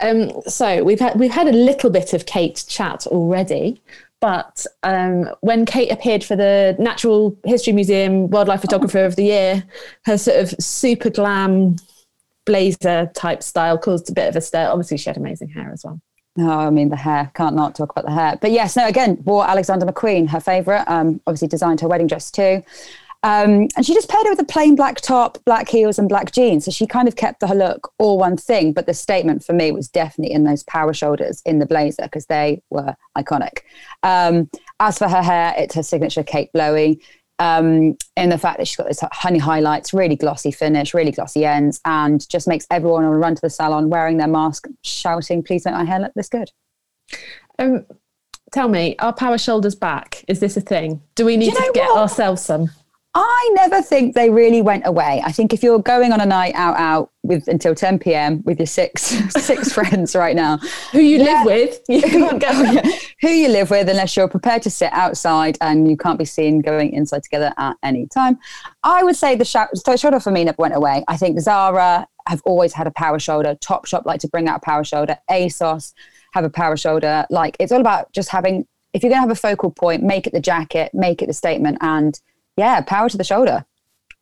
Um, 0.00 0.32
so 0.42 0.82
we've 0.82 1.00
had 1.00 1.18
we've 1.18 1.30
had 1.30 1.46
a 1.46 1.52
little 1.52 1.88
bit 1.88 2.12
of 2.12 2.26
Kate 2.26 2.64
chat 2.68 3.06
already, 3.06 3.80
but 4.24 4.64
um, 4.84 5.28
when 5.42 5.66
Kate 5.66 5.92
appeared 5.92 6.24
for 6.24 6.34
the 6.34 6.74
Natural 6.78 7.36
History 7.44 7.74
Museum 7.74 8.30
Wildlife 8.30 8.62
Photographer 8.62 9.04
of 9.04 9.16
the 9.16 9.24
Year, 9.24 9.62
her 10.06 10.16
sort 10.16 10.38
of 10.38 10.48
super 10.58 11.10
glam 11.10 11.76
blazer 12.46 13.10
type 13.14 13.42
style 13.42 13.76
caused 13.76 14.08
a 14.08 14.14
bit 14.14 14.30
of 14.30 14.34
a 14.34 14.40
stir. 14.40 14.66
Obviously, 14.66 14.96
she 14.96 15.10
had 15.10 15.18
amazing 15.18 15.50
hair 15.50 15.70
as 15.70 15.84
well. 15.84 16.00
No, 16.36 16.50
I 16.50 16.70
mean 16.70 16.88
the 16.88 16.96
hair. 16.96 17.30
Can't 17.34 17.54
not 17.54 17.74
talk 17.74 17.90
about 17.90 18.06
the 18.06 18.12
hair. 18.12 18.38
But 18.40 18.52
yes, 18.52 18.76
no. 18.76 18.88
Again, 18.88 19.22
wore 19.26 19.46
Alexander 19.46 19.84
McQueen, 19.84 20.26
her 20.30 20.40
favorite. 20.40 20.84
Um, 20.86 21.20
obviously 21.26 21.48
designed 21.48 21.82
her 21.82 21.88
wedding 21.88 22.06
dress 22.06 22.30
too, 22.30 22.62
um, 23.24 23.68
and 23.74 23.86
she 23.86 23.94
just 23.94 24.10
paired 24.10 24.26
it 24.26 24.30
with 24.30 24.38
a 24.38 24.44
plain 24.44 24.76
black 24.76 25.00
top, 25.00 25.38
black 25.46 25.66
heels, 25.66 25.98
and 25.98 26.10
black 26.10 26.30
jeans. 26.30 26.66
So 26.66 26.70
she 26.70 26.86
kind 26.86 27.08
of 27.08 27.16
kept 27.16 27.40
the 27.40 27.46
look 27.46 27.90
all 27.98 28.18
one 28.18 28.36
thing. 28.36 28.74
But 28.74 28.84
the 28.84 28.92
statement 28.92 29.42
for 29.42 29.54
me 29.54 29.72
was 29.72 29.88
definitely 29.88 30.34
in 30.34 30.44
those 30.44 30.62
power 30.64 30.92
shoulders 30.92 31.40
in 31.46 31.58
the 31.58 31.64
blazer 31.64 32.02
because 32.02 32.26
they 32.26 32.60
were 32.68 32.94
iconic. 33.16 33.60
Um, 34.02 34.50
as 34.78 34.98
for 34.98 35.08
her 35.08 35.22
hair, 35.22 35.54
it's 35.56 35.74
her 35.74 35.82
signature 35.82 36.22
Kate 36.22 36.52
Blowy. 36.52 37.00
Um, 37.38 37.96
in 38.16 38.28
the 38.28 38.36
fact 38.36 38.58
that 38.58 38.68
she's 38.68 38.76
got 38.76 38.88
this 38.88 39.02
honey 39.12 39.38
highlights, 39.38 39.94
really 39.94 40.16
glossy 40.16 40.52
finish, 40.52 40.92
really 40.92 41.10
glossy 41.10 41.46
ends, 41.46 41.80
and 41.86 42.28
just 42.28 42.46
makes 42.46 42.66
everyone 42.70 43.04
want 43.04 43.14
to 43.14 43.18
run 43.18 43.34
to 43.36 43.40
the 43.42 43.48
salon 43.50 43.88
wearing 43.88 44.18
their 44.18 44.28
mask, 44.28 44.68
shouting, 44.82 45.42
"Please 45.42 45.64
make 45.64 45.74
my 45.74 45.84
hair 45.84 45.98
look 45.98 46.12
this 46.14 46.28
good." 46.28 46.50
Um, 47.58 47.86
tell 48.52 48.68
me, 48.68 48.96
are 48.98 49.14
power 49.14 49.38
shoulders 49.38 49.74
back? 49.74 50.24
Is 50.28 50.40
this 50.40 50.58
a 50.58 50.60
thing? 50.60 51.02
Do 51.14 51.24
we 51.24 51.38
need 51.38 51.46
You 51.46 51.54
know 51.54 51.66
to 51.66 51.72
get 51.72 51.88
what? 51.88 51.98
ourselves 52.00 52.42
some? 52.42 52.70
I 53.16 53.50
never 53.54 53.80
think 53.80 54.14
they 54.16 54.28
really 54.28 54.60
went 54.60 54.86
away. 54.86 55.22
I 55.24 55.30
think 55.30 55.52
if 55.52 55.62
you're 55.62 55.78
going 55.78 56.12
on 56.12 56.20
a 56.20 56.26
night 56.26 56.52
out 56.56 56.76
out 56.76 57.12
with 57.22 57.46
until 57.46 57.72
10 57.74 58.00
p.m. 58.00 58.42
with 58.44 58.58
your 58.58 58.66
six 58.66 59.02
six 59.30 59.72
friends 59.76 60.16
right 60.16 60.34
now, 60.34 60.58
Who 60.90 61.00
you 61.00 61.18
Yeah. 61.22 61.44
live 61.44 61.46
with? 61.46 61.80
You 61.88 62.02
can't 62.10 62.40
go. 62.40 62.48
Oh, 62.50 62.98
who 63.20 63.28
you 63.28 63.48
live 63.48 63.70
with, 63.70 63.88
unless 63.88 64.16
you're 64.16 64.28
prepared 64.28 64.62
to 64.62 64.70
sit 64.70 64.92
outside 64.92 65.56
and 65.60 65.88
you 65.88 65.96
can't 65.96 66.18
be 66.18 66.24
seen 66.24 66.60
going 66.60 66.92
inside 66.92 67.22
together 67.22 67.52
at 67.56 67.76
any 67.84 68.06
time, 68.08 68.36
I 68.82 69.04
would 69.04 69.16
say 69.16 69.36
the 69.36 69.44
shou- 69.44 69.66
the 69.84 69.96
shoulder 69.96 70.18
for 70.18 70.32
me 70.32 70.42
never 70.44 70.56
went 70.58 70.74
away. 70.74 71.04
I 71.06 71.16
think 71.16 71.38
Zara 71.40 72.08
have 72.28 72.42
always 72.44 72.72
had 72.72 72.86
a 72.88 72.90
power 72.92 73.18
shoulder. 73.20 73.54
Topshop 73.56 74.06
like 74.06 74.20
to 74.20 74.28
bring 74.28 74.48
out 74.48 74.56
a 74.56 74.64
power 74.64 74.82
shoulder. 74.82 75.16
ASOS 75.30 75.92
have 76.32 76.42
a 76.44 76.50
power 76.50 76.76
shoulder. 76.76 77.26
Like 77.30 77.56
it's 77.60 77.70
all 77.70 77.80
about 77.80 78.12
just 78.12 78.30
having. 78.30 78.66
If 78.92 79.02
you're 79.02 79.10
going 79.10 79.18
to 79.22 79.28
have 79.28 79.30
a 79.30 79.34
focal 79.40 79.70
point, 79.72 80.02
make 80.04 80.26
it 80.26 80.32
the 80.32 80.40
jacket, 80.40 80.92
make 80.94 81.20
it 81.20 81.26
the 81.26 81.32
statement, 81.32 81.78
and 81.80 82.18
yeah, 82.56 82.80
power 82.82 83.08
to 83.08 83.16
the 83.16 83.24
shoulder. 83.24 83.64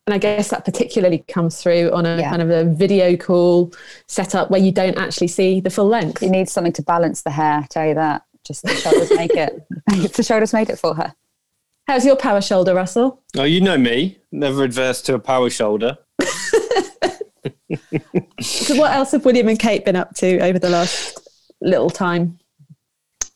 And 0.05 0.13
I 0.13 0.17
guess 0.17 0.49
that 0.49 0.65
particularly 0.65 1.19
comes 1.29 1.61
through 1.61 1.91
on 1.93 2.05
a 2.05 2.17
Yeah. 2.17 2.29
kind 2.29 2.41
of 2.41 2.49
a 2.49 2.65
video 2.65 3.15
call 3.15 3.71
setup 4.07 4.51
where 4.51 4.59
you 4.59 4.71
don't 4.71 4.97
actually 4.97 5.29
see 5.29 5.61
the 5.61 5.69
full 5.69 5.87
length. 5.87 6.21
You 6.21 6.29
need 6.29 6.49
something 6.49 6.73
to 6.73 6.81
balance 6.81 7.21
the 7.21 7.29
hair. 7.31 7.59
I 7.63 7.67
tell 7.69 7.87
you 7.87 7.93
that. 7.95 8.23
Just 8.45 8.63
the 8.63 8.75
shoulders 8.75 9.11
make 9.15 9.31
it. 9.35 9.65
the 10.13 10.23
shoulders 10.23 10.51
made 10.51 10.69
it 10.69 10.77
for 10.77 10.93
her. 10.95 11.13
How's 11.87 12.05
your 12.05 12.17
power 12.17 12.41
shoulder, 12.41 12.73
Russell? 12.75 13.21
Oh, 13.37 13.43
you 13.43 13.61
know 13.61 13.77
me, 13.77 14.17
never 14.31 14.63
adverse 14.63 15.01
to 15.03 15.13
a 15.15 15.19
power 15.19 15.49
shoulder. 15.49 15.97
So 18.41 18.75
what 18.75 18.93
else 18.93 19.11
have 19.11 19.25
William 19.25 19.47
and 19.47 19.57
Kate 19.59 19.83
been 19.85 19.95
up 19.95 20.13
to 20.15 20.39
over 20.39 20.59
the 20.59 20.69
last 20.69 21.17
little 21.61 21.89
time? 21.89 22.39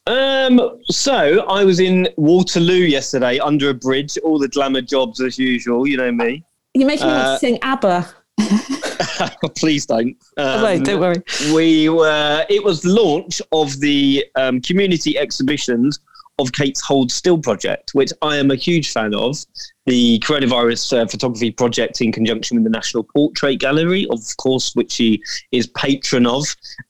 Um, 0.08 0.80
so 0.89 1.41
I 1.48 1.63
was 1.65 1.80
in 1.80 2.08
Waterloo 2.17 2.74
yesterday 2.86 3.39
under 3.39 3.70
a 3.70 3.74
bridge, 3.74 4.17
all 4.24 4.39
the 4.39 4.48
glamour 4.48 4.82
jobs 4.82 5.22
as 5.22 5.38
usual. 5.38 5.86
You 5.88 5.98
know 5.98 6.12
me. 6.12 6.43
You're 6.74 6.88
making 6.88 7.08
me 7.08 7.13
want 7.13 7.26
Uh, 7.28 7.34
to 7.34 7.39
sing 7.39 7.60
ABBA. 7.62 8.08
Please 9.56 9.86
don't. 9.86 10.15
I 10.38 10.62
won't, 10.62 10.78
Um, 10.80 10.84
don't 10.84 11.00
worry. 11.02 11.22
we 11.54 11.89
were 11.89 12.46
it 12.50 12.63
was 12.63 12.82
the 12.82 12.89
launch 12.89 13.41
of 13.52 13.80
the 13.80 14.26
um, 14.36 14.62
community 14.62 15.17
exhibitions 15.17 16.00
of 16.39 16.52
Kate's 16.52 16.82
Hold 16.82 17.12
Still 17.12 17.38
project, 17.38 17.91
which 17.93 18.12
I 18.21 18.38
am 18.38 18.52
a 18.52 18.56
huge 18.56 18.91
fan 18.91 19.13
of. 19.13 19.38
The 19.86 20.19
coronavirus 20.19 20.97
uh, 20.97 21.08
photography 21.08 21.52
project 21.52 22.02
in 22.02 22.12
conjunction 22.12 22.58
with 22.58 22.63
the 22.63 22.69
National 22.69 23.04
Portrait 23.04 23.60
Gallery, 23.60 24.08
of 24.12 24.19
course, 24.38 24.76
which 24.76 24.91
she 24.91 25.21
is 25.52 25.67
patron 25.67 26.28
of. 26.28 26.43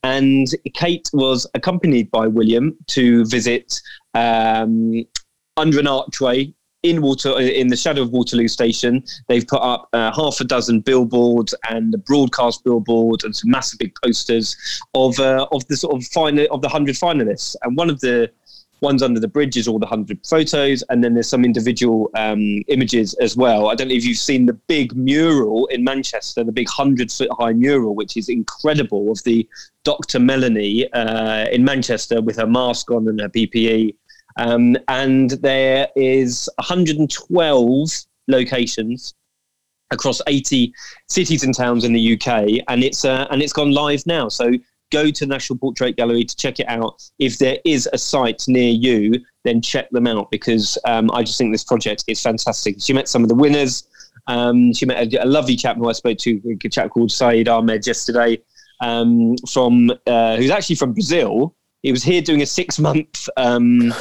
And 0.03 0.47
Kate 0.73 1.09
was 1.13 1.47
accompanied 1.53 2.11
by 2.11 2.27
William 2.27 2.75
to 2.87 3.25
visit 3.25 3.79
um, 4.13 5.05
under 5.55 5.79
an 5.79 5.87
archway 5.87 6.53
in 6.83 7.01
water 7.01 7.39
in 7.39 7.67
the 7.67 7.75
shadow 7.75 8.01
of 8.01 8.11
Waterloo 8.11 8.47
Station. 8.47 9.03
They've 9.27 9.47
put 9.47 9.61
up 9.61 9.89
uh, 9.93 10.11
half 10.13 10.39
a 10.39 10.43
dozen 10.43 10.81
billboards 10.81 11.53
and 11.69 11.93
a 11.93 11.97
broadcast 11.97 12.63
billboard 12.63 13.23
and 13.23 13.35
some 13.35 13.51
massive 13.51 13.79
big 13.79 13.93
posters 14.03 14.55
of 14.93 15.19
uh, 15.19 15.47
of 15.51 15.67
the 15.67 15.77
sort 15.77 15.95
of 15.95 16.05
final 16.07 16.47
of 16.51 16.61
the 16.61 16.69
hundred 16.69 16.95
finalists. 16.95 17.55
And 17.63 17.75
one 17.75 17.89
of 17.89 17.99
the 18.01 18.31
ones 18.81 19.01
under 19.01 19.19
the 19.19 19.27
bridge 19.27 19.57
is 19.57 19.67
all 19.67 19.79
the 19.79 19.85
hundred 19.85 20.19
photos, 20.25 20.83
and 20.89 21.03
then 21.03 21.13
there's 21.13 21.29
some 21.29 21.45
individual 21.45 22.09
um, 22.15 22.61
images 22.67 23.13
as 23.15 23.35
well. 23.35 23.69
I 23.69 23.75
don't 23.75 23.87
know 23.87 23.95
if 23.95 24.05
you've 24.05 24.17
seen 24.17 24.45
the 24.45 24.53
big 24.53 24.95
mural 24.95 25.65
in 25.67 25.83
Manchester, 25.83 26.43
the 26.43 26.51
big 26.51 26.69
hundred 26.69 27.11
foot 27.11 27.29
high 27.31 27.53
mural, 27.53 27.95
which 27.95 28.17
is 28.17 28.29
incredible, 28.29 29.11
of 29.11 29.23
the 29.23 29.47
Dr. 29.83 30.19
Melanie 30.19 30.91
uh, 30.93 31.47
in 31.51 31.63
Manchester 31.63 32.21
with 32.21 32.37
her 32.37 32.47
mask 32.47 32.91
on 32.91 33.07
and 33.07 33.19
her 33.21 33.29
PPE. 33.29 33.95
Um, 34.37 34.77
and 34.87 35.31
there 35.31 35.87
is 35.95 36.49
112 36.57 37.89
locations 38.27 39.15
across 39.91 40.21
80 40.27 40.73
cities 41.07 41.43
and 41.43 41.55
towns 41.55 41.83
in 41.83 41.93
the 41.93 42.13
UK, 42.13 42.63
and 42.67 42.83
it's 42.83 43.05
uh, 43.05 43.27
and 43.31 43.41
it's 43.41 43.53
gone 43.53 43.71
live 43.71 44.05
now. 44.05 44.29
So 44.29 44.51
go 44.91 45.11
to 45.11 45.25
National 45.25 45.57
Portrait 45.57 45.95
Gallery 45.95 46.23
to 46.23 46.35
check 46.35 46.59
it 46.59 46.67
out. 46.69 47.03
If 47.19 47.37
there 47.37 47.57
is 47.65 47.89
a 47.93 47.97
site 47.97 48.43
near 48.47 48.71
you, 48.71 49.23
then 49.43 49.61
check 49.61 49.89
them 49.91 50.07
out 50.07 50.31
because 50.31 50.77
um, 50.85 51.09
I 51.11 51.23
just 51.23 51.37
think 51.37 51.53
this 51.53 51.63
project 51.63 52.03
is 52.07 52.21
fantastic. 52.21 52.77
She 52.79 52.93
met 52.93 53.07
some 53.07 53.23
of 53.23 53.29
the 53.29 53.35
winners. 53.35 53.87
Um, 54.27 54.73
she 54.73 54.85
met 54.85 55.13
a, 55.13 55.23
a 55.23 55.25
lovely 55.25 55.55
chap 55.55 55.77
who 55.77 55.89
I 55.89 55.93
spoke 55.93 56.17
to, 56.19 56.57
a 56.63 56.69
chap 56.69 56.89
called 56.89 57.11
Saeed 57.11 57.47
Ahmed 57.47 57.85
yesterday, 57.87 58.39
um, 58.81 59.35
from 59.49 59.91
uh, 60.05 60.35
who's 60.37 60.51
actually 60.51 60.75
from 60.75 60.93
Brazil. 60.93 61.55
He 61.83 61.91
was 61.91 62.03
here 62.03 62.21
doing 62.21 62.41
a 62.41 62.45
six 62.45 62.79
month 62.79 63.29
um, 63.37 63.93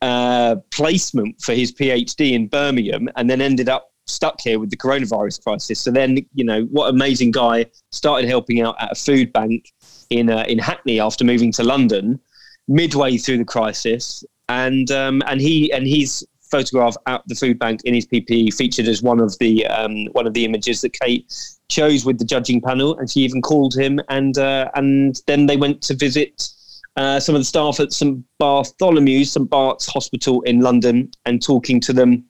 uh, 0.00 0.56
placement 0.70 1.40
for 1.42 1.52
his 1.54 1.72
PhD 1.72 2.32
in 2.32 2.46
Birmingham, 2.46 3.08
and 3.16 3.28
then 3.28 3.40
ended 3.40 3.68
up 3.68 3.90
stuck 4.06 4.40
here 4.40 4.58
with 4.58 4.70
the 4.70 4.76
coronavirus 4.76 5.42
crisis. 5.42 5.80
So 5.80 5.90
then, 5.90 6.18
you 6.34 6.44
know, 6.44 6.64
what 6.64 6.88
amazing 6.88 7.30
guy 7.30 7.66
started 7.90 8.28
helping 8.28 8.60
out 8.60 8.76
at 8.80 8.92
a 8.92 8.94
food 8.94 9.32
bank 9.32 9.72
in 10.10 10.30
uh, 10.30 10.44
in 10.48 10.58
Hackney 10.58 11.00
after 11.00 11.24
moving 11.24 11.52
to 11.52 11.62
London, 11.62 12.20
midway 12.68 13.16
through 13.16 13.38
the 13.38 13.44
crisis, 13.44 14.24
and 14.48 14.90
um, 14.90 15.22
and 15.26 15.40
he 15.40 15.72
and 15.72 15.86
his 15.86 16.26
photograph 16.50 16.96
at 17.06 17.22
the 17.28 17.34
food 17.34 17.58
bank 17.58 17.80
in 17.84 17.94
his 17.94 18.06
PPE 18.06 18.52
featured 18.54 18.88
as 18.88 19.02
one 19.02 19.20
of 19.20 19.38
the 19.38 19.66
um, 19.66 20.06
one 20.12 20.26
of 20.26 20.34
the 20.34 20.44
images 20.44 20.80
that 20.80 20.92
Kate 20.92 21.32
chose 21.68 22.04
with 22.04 22.18
the 22.18 22.24
judging 22.24 22.60
panel, 22.60 22.98
and 22.98 23.10
she 23.10 23.20
even 23.20 23.40
called 23.40 23.74
him, 23.74 24.00
and 24.08 24.36
uh, 24.38 24.70
and 24.74 25.20
then 25.26 25.46
they 25.46 25.56
went 25.56 25.80
to 25.82 25.94
visit. 25.94 26.48
Uh, 26.96 27.20
some 27.20 27.36
of 27.36 27.40
the 27.40 27.44
staff 27.44 27.78
at 27.78 27.92
St 27.92 28.22
Bartholomew's, 28.40 29.32
St 29.32 29.48
Bart's 29.48 29.86
Hospital 29.86 30.42
in 30.42 30.60
London, 30.60 31.10
and 31.24 31.40
talking 31.40 31.80
to 31.80 31.92
them 31.92 32.24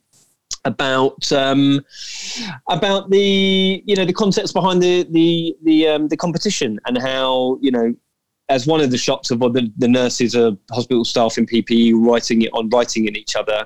about 0.64 1.30
um, 1.32 1.84
about 2.68 3.10
the 3.10 3.82
you 3.86 3.96
know 3.96 4.04
the 4.04 4.12
concepts 4.12 4.52
behind 4.52 4.82
the 4.82 5.06
the 5.10 5.56
the 5.64 5.88
um, 5.88 6.08
the 6.08 6.16
competition 6.16 6.78
and 6.86 6.98
how 6.98 7.58
you 7.60 7.70
know 7.70 7.94
as 8.48 8.66
one 8.66 8.80
of 8.80 8.90
the 8.90 8.98
shots 8.98 9.30
of 9.30 9.38
the, 9.38 9.72
the 9.78 9.88
nurses 9.88 10.34
or 10.34 10.56
hospital 10.72 11.04
staff 11.04 11.38
in 11.38 11.46
PPE 11.46 11.92
writing 11.94 12.42
it 12.42 12.50
on 12.52 12.68
writing 12.68 13.06
in 13.06 13.16
each 13.16 13.36
other. 13.36 13.64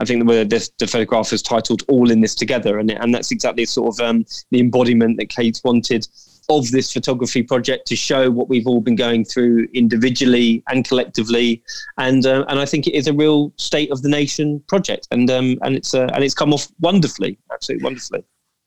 I 0.00 0.06
think 0.06 0.26
the, 0.26 0.44
the, 0.44 0.70
the 0.78 0.86
photograph 0.86 1.32
is 1.32 1.42
titled 1.42 1.84
"All 1.88 2.10
in 2.10 2.20
This 2.20 2.34
Together," 2.34 2.78
and 2.78 2.90
and 2.90 3.14
that's 3.14 3.30
exactly 3.30 3.64
sort 3.64 3.94
of 3.94 4.04
um, 4.04 4.24
the 4.50 4.60
embodiment 4.60 5.18
that 5.18 5.28
Kate 5.28 5.60
wanted 5.64 6.08
of 6.48 6.70
this 6.70 6.92
photography 6.92 7.42
project 7.42 7.86
to 7.88 7.96
show 7.96 8.30
what 8.30 8.48
we've 8.48 8.66
all 8.66 8.80
been 8.80 8.96
going 8.96 9.24
through 9.24 9.68
individually 9.74 10.62
and 10.68 10.84
collectively, 10.84 11.62
and 11.98 12.26
uh, 12.26 12.44
and 12.48 12.58
I 12.58 12.66
think 12.66 12.86
it 12.86 12.94
is 12.94 13.06
a 13.06 13.12
real 13.12 13.52
state 13.56 13.90
of 13.90 14.02
the 14.02 14.08
nation 14.08 14.62
project, 14.68 15.08
and 15.10 15.30
um, 15.30 15.58
and 15.62 15.74
it's 15.76 15.94
uh, 15.94 16.08
and 16.14 16.24
it's 16.24 16.34
come 16.34 16.52
off 16.52 16.68
wonderfully, 16.80 17.38
absolutely 17.52 17.84
wonderfully. 17.84 18.24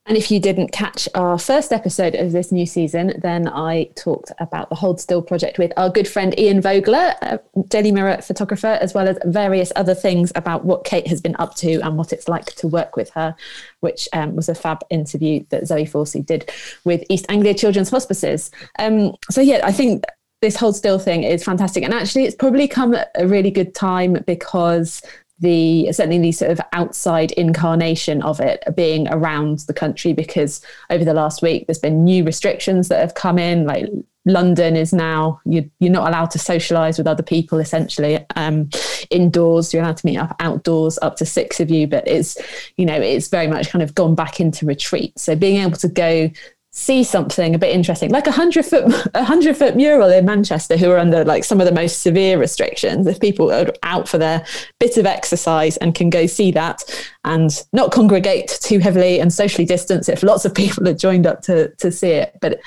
And 0.08 0.16
if 0.16 0.32
you 0.32 0.40
didn't 0.40 0.72
catch 0.72 1.10
our 1.16 1.38
first 1.38 1.74
episode 1.74 2.16
of 2.16 2.32
this 2.32 2.50
new 2.50 2.66
season, 2.66 3.20
then 3.22 3.50
I 3.50 3.90
talked 3.96 4.32
about 4.40 4.70
the 4.70 4.76
Hold 4.76 5.02
Still 5.02 5.22
project 5.22 5.60
with 5.60 5.74
our 5.76 5.90
good 5.90 6.08
friend 6.08 6.38
Ian 6.40 6.62
Vogler, 6.62 7.14
a 7.22 7.40
Daily 7.68 7.92
Mirror 7.92 8.22
photographer, 8.22 8.78
as 8.80 8.94
well 8.94 9.10
as 9.10 9.18
various 9.26 9.74
other 9.76 9.94
things 9.94 10.32
about 10.36 10.64
what 10.64 10.86
Kate 10.86 11.08
has 11.08 11.20
been 11.20 11.36
up 11.40 11.56
to 11.56 11.82
and 11.82 11.98
what 11.98 12.14
it's 12.14 12.30
like 12.30 12.46
to 12.56 12.68
work 12.68 12.96
with 12.96 13.10
her, 13.10 13.36
which 13.82 14.08
um, 14.14 14.34
was 14.34 14.48
a 14.48 14.56
fab 14.56 14.80
interview 14.90 15.44
that 15.50 15.68
Zoe 15.68 15.84
Forsey 15.84 16.26
did 16.26 16.50
with 16.86 17.04
East 17.10 17.26
Anglia 17.28 17.54
Children's 17.54 17.90
Hospices. 17.90 18.50
Um, 18.80 19.14
so, 19.30 19.42
yeah, 19.42 19.60
I 19.66 19.74
think 19.74 20.06
this 20.42 20.56
Hold 20.56 20.78
Still 20.78 21.00
thing 21.00 21.24
is 21.24 21.44
fantastic. 21.44 21.84
And 21.84 21.94
actually, 21.94 22.24
it's 22.24 22.36
probably 22.36 22.70
come 22.70 22.94
at 22.94 23.12
a 23.16 23.28
really 23.28 23.52
good 23.52 23.76
time 23.76 24.24
because 24.26 25.02
the 25.40 25.92
certainly 25.92 26.20
the 26.20 26.32
sort 26.32 26.52
of 26.52 26.60
outside 26.74 27.32
incarnation 27.34 28.22
of 28.24 28.40
it 28.40 28.64
being 28.76 29.08
around 29.10 29.60
the 29.60 29.74
country 29.74 30.14
because 30.14 30.62
over 30.90 31.06
the 31.06 31.14
last 31.14 31.42
week 31.42 31.68
there's 31.68 31.78
been 31.78 32.04
new 32.04 32.24
restrictions 32.24 32.88
that 32.88 33.00
have 33.00 33.14
come 33.14 33.38
in 33.38 33.66
like 33.66 33.88
London 34.26 34.76
is 34.76 34.92
now 34.92 35.40
you, 35.46 35.70
you're 35.80 35.92
not 35.92 36.08
allowed 36.08 36.32
to 36.32 36.40
socialize 36.40 36.98
with 36.98 37.08
other 37.08 37.24
people 37.24 37.60
essentially. 37.60 38.26
Um, 38.36 38.70
indoors 39.10 39.74
you're 39.74 39.84
allowed 39.84 39.98
to 39.98 40.06
meet 40.06 40.18
up 40.18 40.36
outdoors 40.40 41.00
up 41.02 41.16
to 41.18 41.26
six 41.26 41.62
of 41.62 41.70
you 41.70 41.88
but 41.88 42.06
it's 42.08 42.38
you 42.76 42.86
know 42.86 43.00
it's 43.00 43.30
very 43.30 43.48
much 43.48 43.70
kind 43.70 43.82
of 43.84 43.96
gone 43.96 44.16
back 44.16 44.40
into 44.40 44.66
retreat. 44.66 45.18
So 45.18 45.36
being 45.36 45.62
able 45.62 45.78
to 45.78 45.88
go 45.88 46.30
see 46.72 47.04
something 47.04 47.56
a 47.56 47.58
bit 47.58 47.74
interesting, 47.74 48.12
like 48.12 48.28
a 48.28 48.32
hundred 48.32 48.66
foot 48.66 48.86
a 49.14 49.24
hundred 49.24 49.58
foot 49.58 49.76
mural 49.76 50.10
in 50.10 50.26
Manchester, 50.26 50.78
who 50.78 50.90
are 50.92 50.98
under 50.98 51.24
like 51.26 51.44
some 51.44 51.60
of 51.60 51.66
the 51.66 51.74
most 51.74 52.02
severe 52.02 52.40
restrictions. 52.40 53.08
If 53.08 53.20
people 53.20 53.52
are 53.52 53.68
out 53.84 54.08
for 54.08 54.18
their 54.18 54.46
bit 54.80 54.98
of 54.98 55.06
exercise 55.06 55.78
and 55.78 55.96
can 55.96 56.10
go 56.10 56.26
see 56.28 56.52
that 56.52 56.84
and 57.28 57.64
not 57.74 57.92
congregate 57.92 58.58
too 58.62 58.80
heavily 58.80 59.20
and 59.20 59.32
socially 59.32 59.66
distance, 59.66 60.08
if 60.08 60.24
lots 60.24 60.46
of 60.46 60.56
people 60.56 60.88
are 60.88 60.94
joined 60.94 61.28
up 61.28 61.42
to 61.44 61.70
to 61.76 61.92
see 61.92 62.12
it, 62.12 62.36
but 62.42 62.60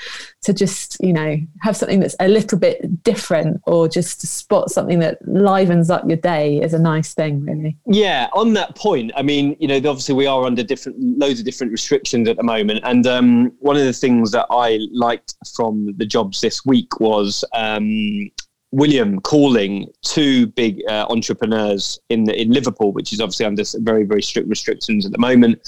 to 0.43 0.53
just 0.53 0.97
you 1.01 1.13
know 1.13 1.37
have 1.61 1.75
something 1.75 1.99
that's 1.99 2.15
a 2.19 2.27
little 2.27 2.57
bit 2.57 3.03
different 3.03 3.61
or 3.65 3.87
just 3.87 4.21
to 4.21 4.27
spot 4.27 4.69
something 4.69 4.99
that 4.99 5.17
livens 5.27 5.89
up 5.89 6.07
your 6.07 6.17
day 6.17 6.59
is 6.61 6.73
a 6.73 6.79
nice 6.79 7.13
thing, 7.13 7.43
really. 7.43 7.75
Yeah, 7.85 8.27
on 8.33 8.53
that 8.53 8.75
point, 8.75 9.11
I 9.15 9.23
mean, 9.23 9.55
you 9.59 9.67
know, 9.67 9.77
obviously 9.77 10.15
we 10.15 10.27
are 10.27 10.45
under 10.45 10.63
different 10.63 10.97
loads 10.99 11.39
of 11.39 11.45
different 11.45 11.71
restrictions 11.71 12.27
at 12.29 12.37
the 12.37 12.43
moment, 12.43 12.81
and 12.83 13.05
um, 13.07 13.51
one 13.59 13.75
of 13.75 13.83
the 13.83 13.93
things 13.93 14.31
that 14.31 14.45
I 14.49 14.79
liked 14.91 15.35
from 15.55 15.93
the 15.97 16.05
jobs 16.05 16.41
this 16.41 16.65
week 16.65 16.99
was 16.99 17.43
um, 17.53 18.29
William 18.71 19.19
calling 19.19 19.91
two 20.01 20.47
big 20.47 20.81
uh, 20.89 21.05
entrepreneurs 21.09 21.99
in 22.09 22.23
the, 22.23 22.39
in 22.39 22.51
Liverpool, 22.51 22.93
which 22.93 23.11
is 23.11 23.19
obviously 23.19 23.45
under 23.45 23.63
very 23.79 24.05
very 24.05 24.21
strict 24.21 24.47
restrictions 24.47 25.05
at 25.05 25.11
the 25.11 25.17
moment. 25.17 25.59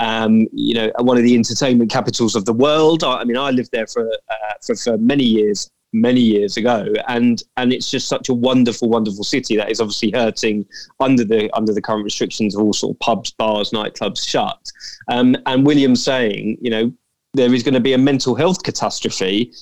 Um, 0.00 0.46
you 0.52 0.74
know, 0.74 0.92
one 1.00 1.16
of 1.16 1.24
the 1.24 1.34
entertainment 1.34 1.90
capitals 1.90 2.36
of 2.36 2.44
the 2.44 2.52
world. 2.52 3.02
I, 3.04 3.20
I 3.20 3.24
mean, 3.24 3.36
I 3.36 3.50
lived 3.50 3.70
there 3.72 3.86
for, 3.86 4.08
uh, 4.08 4.54
for 4.64 4.76
for 4.76 4.96
many 4.98 5.24
years, 5.24 5.70
many 5.92 6.20
years 6.20 6.56
ago, 6.56 6.86
and 7.08 7.42
and 7.56 7.72
it's 7.72 7.90
just 7.90 8.08
such 8.08 8.28
a 8.28 8.34
wonderful, 8.34 8.88
wonderful 8.88 9.24
city 9.24 9.56
that 9.56 9.70
is 9.70 9.80
obviously 9.80 10.12
hurting 10.12 10.64
under 11.00 11.24
the 11.24 11.50
under 11.56 11.72
the 11.72 11.82
current 11.82 12.04
restrictions 12.04 12.54
of 12.54 12.62
all 12.62 12.72
sort 12.72 12.94
of 12.94 13.00
pubs, 13.00 13.32
bars, 13.32 13.70
nightclubs 13.72 14.26
shut. 14.26 14.70
Um, 15.08 15.36
and 15.46 15.66
William 15.66 15.96
saying, 15.96 16.58
you 16.60 16.70
know, 16.70 16.92
there 17.34 17.52
is 17.54 17.62
going 17.62 17.74
to 17.74 17.80
be 17.80 17.94
a 17.94 17.98
mental 17.98 18.34
health 18.34 18.62
catastrophe 18.62 19.52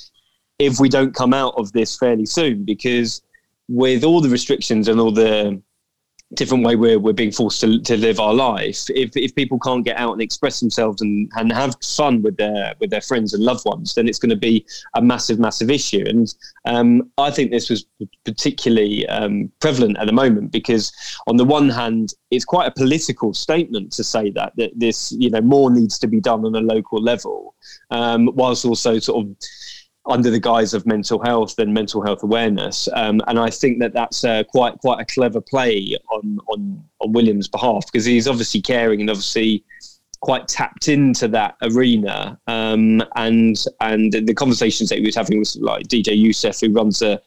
if 0.61 0.79
we 0.79 0.89
don't 0.89 1.15
come 1.15 1.35
out 1.35 1.55
of 1.57 1.73
this 1.73 1.97
fairly 1.97 2.27
soon, 2.27 2.65
because 2.65 3.23
with 3.69 4.05
all 4.05 4.21
the 4.21 4.29
restrictions 4.29 4.89
and 4.89 5.01
all 5.01 5.13
the 5.13 5.61
different 6.35 6.65
way 6.65 6.77
we're, 6.77 6.99
we're 6.99 7.13
being 7.13 7.33
forced 7.33 7.61
to, 7.61 7.81
to 7.81 7.97
live 7.97 8.21
our 8.21 8.33
life 8.33 8.85
if, 8.91 9.17
if 9.17 9.35
people 9.35 9.59
can't 9.59 9.85
get 9.85 9.97
out 9.97 10.13
and 10.13 10.23
express 10.23 10.61
themselves 10.61 11.03
and, 11.03 11.29
and 11.37 11.53
have 11.53 11.75
fun 11.83 12.23
with 12.23 12.37
their 12.37 12.75
with 12.79 12.89
their 12.89 13.01
friends 13.01 13.35
and 13.35 13.43
loved 13.43 13.65
ones 13.65 13.95
then 13.95 14.07
it's 14.07 14.19
going 14.19 14.31
to 14.31 14.37
be 14.37 14.65
a 14.95 15.03
massive 15.03 15.39
massive 15.41 15.71
issue. 15.71 16.05
And 16.07 16.33
um, 16.67 17.11
I 17.19 17.31
think 17.31 17.51
this 17.51 17.69
was 17.69 17.87
particularly 18.25 19.09
um, 19.09 19.51
prevalent 19.61 19.99
at 19.99 20.07
the 20.07 20.13
moment 20.13 20.53
because 20.53 20.93
on 21.27 21.37
the 21.37 21.45
one 21.45 21.69
hand 21.69 22.15
it's 22.31 22.45
quite 22.45 22.67
a 22.67 22.71
political 22.71 23.35
statement 23.35 23.91
to 23.93 24.05
say 24.05 24.31
that 24.31 24.53
that 24.57 24.71
this 24.77 25.11
you 25.13 25.31
know 25.31 25.41
more 25.41 25.71
needs 25.71 25.99
to 25.99 26.07
be 26.07 26.21
done 26.21 26.45
on 26.45 26.55
a 26.55 26.61
local 26.61 27.03
level 27.03 27.57
um, 27.91 28.31
whilst 28.35 28.65
also 28.65 29.01
sort 29.01 29.27
of 29.27 29.37
under 30.11 30.31
the 30.31 30.41
guise 30.41 30.75
of 30.75 30.87
mental 30.87 31.23
health 31.23 31.59
and 31.59 31.73
mental 31.73 32.03
health 32.03 32.23
awareness. 32.23 32.89
Um, 32.95 33.21
and 33.27 33.39
I 33.39 33.51
think 33.51 33.79
that 33.81 33.93
that's 33.93 34.25
uh, 34.25 34.45
quite 34.45 34.79
quite 34.79 35.01
a 35.01 35.05
clever 35.05 35.41
play 35.41 35.97
on 36.13 36.39
on 36.49 36.85
on 37.01 37.13
Williams' 37.13 37.49
behalf 37.49 37.87
because 37.87 38.05
he's 38.05 38.29
obviously 38.29 38.61
caring 38.61 39.01
and 39.01 39.11
obviously 39.11 39.65
quite 40.21 40.47
tapped 40.49 40.89
into 40.89 41.29
that 41.29 41.57
arena. 41.63 42.39
Um, 42.47 43.03
and 43.17 43.57
and 43.81 44.13
the 44.13 44.35
conversations 44.35 44.91
that 44.91 44.99
he 44.99 45.05
was 45.05 45.15
having 45.15 45.39
with 45.39 45.57
like 45.61 45.87
DJ 45.89 46.21
Yousef, 46.21 46.61
who 46.61 46.73
runs 46.73 47.03
a 47.03 47.21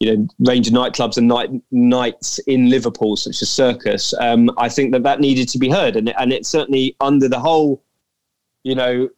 you 0.00 0.16
know 0.16 0.28
range 0.40 0.66
of 0.66 0.74
nightclubs 0.74 1.16
and 1.16 1.28
night 1.28 1.50
nights 1.70 2.38
in 2.40 2.70
Liverpool, 2.70 3.16
such 3.16 3.42
as 3.42 3.50
Circus. 3.50 4.14
Um, 4.14 4.50
I 4.58 4.68
think 4.68 4.92
that 4.92 5.02
that 5.04 5.20
needed 5.20 5.48
to 5.50 5.58
be 5.58 5.68
heard, 5.68 5.96
and 5.96 6.14
and 6.18 6.32
it's 6.32 6.48
certainly 6.48 6.96
under 7.00 7.28
the 7.28 7.38
whole 7.38 7.83
you 8.64 8.74
know, 8.74 9.10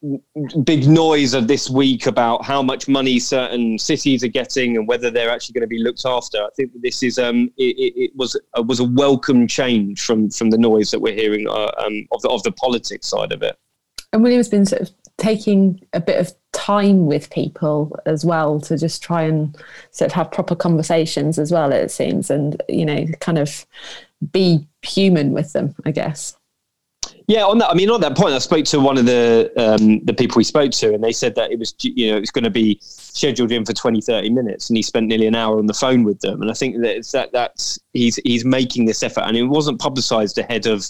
big 0.65 0.87
noise 0.87 1.33
of 1.33 1.47
this 1.47 1.69
week 1.69 2.05
about 2.05 2.43
how 2.43 2.61
much 2.61 2.89
money 2.89 3.17
certain 3.17 3.79
cities 3.79 4.21
are 4.21 4.29
getting 4.29 4.75
and 4.75 4.87
whether 4.89 5.09
they're 5.09 5.29
actually 5.29 5.53
going 5.53 5.61
to 5.61 5.67
be 5.67 5.79
looked 5.79 6.05
after. 6.05 6.37
I 6.37 6.49
think 6.55 6.71
this 6.81 7.01
is 7.01 7.17
um, 7.17 7.49
it, 7.57 7.93
it, 7.95 8.11
was 8.15 8.39
uh, 8.57 8.61
was 8.61 8.81
a 8.81 8.83
welcome 8.83 9.47
change 9.47 10.01
from 10.01 10.29
from 10.29 10.49
the 10.49 10.57
noise 10.57 10.91
that 10.91 10.99
we're 10.99 11.15
hearing 11.15 11.47
uh, 11.47 11.71
um, 11.77 12.05
of 12.11 12.21
the 12.21 12.29
of 12.29 12.43
the 12.43 12.51
politics 12.51 13.07
side 13.07 13.31
of 13.31 13.41
it. 13.41 13.57
And 14.11 14.21
William's 14.21 14.49
been 14.49 14.65
sort 14.65 14.81
of 14.81 14.91
taking 15.17 15.81
a 15.93 16.01
bit 16.01 16.19
of 16.19 16.33
time 16.51 17.05
with 17.05 17.29
people 17.29 17.97
as 18.05 18.25
well 18.25 18.59
to 18.61 18.77
just 18.77 19.01
try 19.01 19.23
and 19.23 19.55
sort 19.91 20.11
of 20.11 20.13
have 20.13 20.31
proper 20.31 20.55
conversations 20.55 21.39
as 21.39 21.53
well. 21.53 21.71
It 21.71 21.89
seems, 21.89 22.29
and 22.29 22.61
you 22.67 22.85
know, 22.85 23.05
kind 23.21 23.37
of 23.37 23.65
be 24.33 24.67
human 24.81 25.31
with 25.31 25.53
them, 25.53 25.73
I 25.85 25.91
guess. 25.91 26.35
Yeah, 27.27 27.43
on 27.43 27.57
that, 27.57 27.69
I 27.69 27.73
mean, 27.73 27.89
on 27.89 27.99
that 28.01 28.15
point, 28.15 28.33
I 28.33 28.39
spoke 28.39 28.63
to 28.65 28.79
one 28.79 28.97
of 28.97 29.05
the 29.05 29.51
um, 29.57 29.99
the 30.05 30.13
people 30.13 30.37
we 30.37 30.45
spoke 30.45 30.71
to, 30.71 30.93
and 30.93 31.03
they 31.03 31.11
said 31.11 31.35
that 31.35 31.51
it 31.51 31.59
was, 31.59 31.75
you 31.81 32.09
know, 32.09 32.17
it's 32.17 32.31
going 32.31 32.45
to 32.45 32.49
be 32.49 32.79
scheduled 32.81 33.51
in 33.51 33.65
for 33.65 33.73
20, 33.73 33.99
30 33.99 34.29
minutes, 34.29 34.69
and 34.69 34.77
he 34.77 34.81
spent 34.81 35.07
nearly 35.07 35.27
an 35.27 35.35
hour 35.35 35.59
on 35.59 35.65
the 35.65 35.73
phone 35.73 36.03
with 36.03 36.21
them. 36.21 36.41
And 36.41 36.49
I 36.49 36.53
think 36.53 36.77
that 36.77 36.95
it's 36.95 37.11
that 37.11 37.33
that's 37.33 37.77
he's 37.91 38.15
he's 38.23 38.45
making 38.45 38.85
this 38.85 39.03
effort, 39.03 39.25
and 39.25 39.35
it 39.35 39.43
wasn't 39.43 39.77
publicised 39.77 40.37
ahead 40.37 40.67
of 40.67 40.87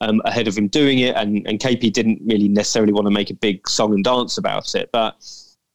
um, 0.00 0.22
ahead 0.24 0.46
of 0.46 0.56
him 0.56 0.68
doing 0.68 1.00
it, 1.00 1.16
and 1.16 1.44
and 1.48 1.58
KP 1.58 1.92
didn't 1.92 2.22
really 2.24 2.48
necessarily 2.48 2.92
want 2.92 3.08
to 3.08 3.10
make 3.10 3.30
a 3.30 3.34
big 3.34 3.68
song 3.68 3.92
and 3.92 4.04
dance 4.04 4.38
about 4.38 4.74
it, 4.74 4.90
but. 4.92 5.16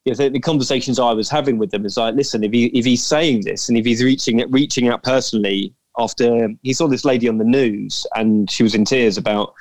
The, 0.07 0.29
the, 0.29 0.39
conversations 0.39 0.99
I 0.99 1.13
was 1.13 1.31
having 1.31 1.57
with 1.57 1.71
them 1.71 1.83
is 1.83 1.97
like, 1.97 2.13
listen, 2.13 2.43
if 2.43 2.51
he 2.51 2.65
if 2.67 2.85
he's 2.85 3.03
saying 3.03 3.43
this 3.43 3.69
and 3.69 3.75
if 3.75 3.87
he's 3.87 4.03
reaching 4.03 4.37
reaching 4.51 4.87
out 4.87 5.01
personally 5.01 5.73
after 5.97 6.49
he 6.61 6.73
saw 6.73 6.87
this 6.87 7.05
lady 7.05 7.27
on 7.27 7.39
the 7.39 7.43
news 7.43 8.05
and 8.15 8.49
she 8.51 8.61
was 8.61 8.75
in 8.75 8.85
tears 8.85 9.17
about 9.17 9.55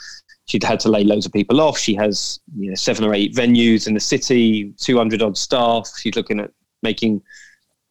she'd 0.47 0.63
had 0.63 0.81
to 0.81 0.89
lay 0.89 1.05
loads 1.05 1.27
of 1.27 1.33
people 1.33 1.61
off. 1.61 1.79
She 1.79 1.95
has 1.95 2.41
you 2.57 2.71
know, 2.71 2.75
seven 2.75 3.05
or 3.05 3.15
eight 3.15 3.35
venues 3.35 3.87
in 3.87 3.95
the 3.95 4.01
city, 4.01 4.73
200 4.79 5.23
odd 5.23 5.37
staff. 5.37 5.91
She's 5.99 6.17
looking 6.17 6.41
at 6.41 6.51
making, 6.83 7.23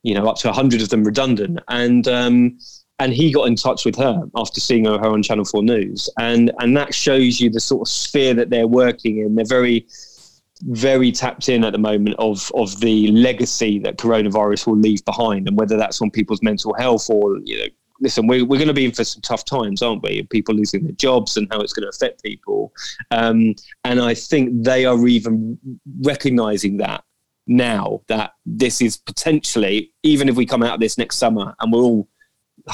you 0.04 0.14
know, 0.14 0.28
up 0.28 0.38
to 0.38 0.48
100 0.48 0.82
of 0.82 0.90
them 0.90 1.04
redundant. 1.04 1.60
And, 1.70 2.08
um, 2.08 2.60
and 3.00 3.12
he 3.12 3.32
got 3.34 3.48
in 3.48 3.56
touch 3.56 3.86
with 3.86 3.96
her 3.98 4.24
after 4.36 4.60
seeing 4.60 4.86
her, 4.86 4.94
on 4.94 5.24
Channel 5.24 5.46
4 5.46 5.64
News. 5.64 6.10
And, 6.20 6.52
and 6.60 6.78
that 6.78 6.94
shows 6.94 7.40
you 7.40 7.50
the 7.50 7.60
sort 7.60 7.88
of 7.88 7.92
sphere 7.92 8.34
that 8.36 8.50
they're 8.50 8.68
working 8.68 9.18
in. 9.18 9.36
They're 9.36 9.46
very, 9.46 9.88
very 10.68 11.12
tapped 11.12 11.50
in 11.50 11.64
at 11.64 11.74
the 11.74 11.80
moment 11.80 12.16
of 12.20 12.50
of 12.56 12.80
the 12.80 13.12
legacy 13.12 13.80
that 13.80 13.98
coronavirus 13.98 14.68
will 14.68 14.78
leave 14.78 15.04
behind, 15.04 15.46
and 15.48 15.58
whether 15.58 15.76
that's 15.76 16.02
on 16.02 16.10
people's 16.10 16.42
mental 16.42 16.74
health 16.76 17.10
or 17.10 17.38
you 17.44 17.58
know 17.58 17.66
listen, 18.04 18.28
we're, 18.28 18.46
we're 18.46 18.58
going 18.58 18.68
to 18.68 18.74
be 18.74 18.86
in 18.86 18.92
for 18.92 19.04
some 19.04 19.22
tough 19.22 19.46
times, 19.46 19.82
aren't 19.82 20.04
we? 20.04 20.24
People 20.24 20.54
losing 20.54 20.84
their 20.84 20.92
jobs 20.92 21.38
and 21.38 21.48
how 21.52 21.62
it's 21.62 21.74
going 21.74 21.84
to 21.84 21.90
affect 21.90 22.22
people. 22.22 22.72
Um, 23.10 23.56
and 23.86 24.00
I 24.02 24.14
think 24.14 24.64
they 24.64 24.86
are 24.86 25.08
even 25.08 25.58
recognizing 26.02 26.78
that 26.78 27.04
now 27.48 28.02
that 28.08 28.32
this 28.46 28.82
is 28.82 28.98
potentially, 28.98 29.92
even 30.04 30.30
if 30.30 30.36
we 30.36 30.46
come 30.46 30.62
out 30.62 30.76
of 30.76 30.80
this 30.82 30.98
next 30.98 31.18
summer 31.18 31.56
and 31.60 31.72
we're 31.72 31.80
all 31.80 32.08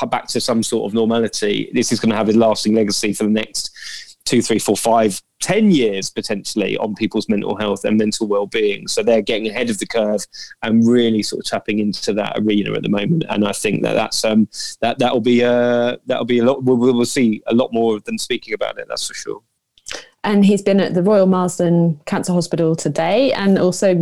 back 0.10 0.28
to 0.30 0.42
some 0.42 0.64
sort 0.64 0.90
of 0.90 0.94
normality, 0.94 1.72
this 1.74 1.92
is 1.92 2.00
going 2.00 2.10
to 2.10 2.18
have 2.18 2.30
a 2.30 2.34
lasting 2.34 2.74
legacy 2.74 3.14
for 3.14 3.24
the 3.24 3.30
next 3.30 4.18
two, 4.26 4.42
three, 4.42 4.60
four, 4.60 4.76
five, 4.76 5.22
ten 5.40 5.72
years 5.72 6.10
potentially 6.10 6.78
on 6.78 6.96
people's 6.96 7.30
mental 7.30 7.56
health 7.58 7.86
and 7.86 7.98
mental 7.98 8.28
well-being. 8.28 8.88
So 8.88 9.04
they're 9.04 9.22
getting 9.22 9.48
ahead 9.48 9.70
of 9.70 9.80
the 9.80 9.86
curve 9.88 10.26
and 10.64 10.88
really 10.88 11.24
sort 11.24 11.46
of 11.46 11.50
tapping 11.50 11.80
into 11.80 12.14
that 12.14 12.40
arena 12.40 12.74
at 12.74 12.84
the 12.84 12.90
moment. 12.90 13.26
And 13.30 13.48
I 13.48 13.52
think 13.52 13.84
that 13.84 13.94
that's 13.94 14.24
um, 14.24 14.48
that 14.82 15.00
that 15.00 15.14
will 15.14 15.22
be 15.22 15.44
uh, 15.44 15.98
that 16.06 16.18
will 16.18 16.26
be 16.26 16.40
a 16.40 16.46
lot. 16.46 16.64
We'll, 16.64 16.78
we'll 16.78 17.06
see 17.06 17.42
a 17.48 17.54
lot 17.54 17.74
more 17.74 17.96
of 17.96 18.04
them 18.04 18.18
speaking 18.18 18.54
about 18.54 18.78
it. 18.80 18.88
That's 18.88 19.08
for 19.08 19.14
sure 19.14 19.42
and 20.24 20.46
he's 20.46 20.62
been 20.62 20.80
at 20.80 20.94
the 20.94 21.04
Royal 21.04 21.26
Marsden 21.26 22.00
Cancer 22.06 22.34
Hospital 22.34 22.76
today 22.76 23.32
and 23.34 23.58
also 23.58 24.02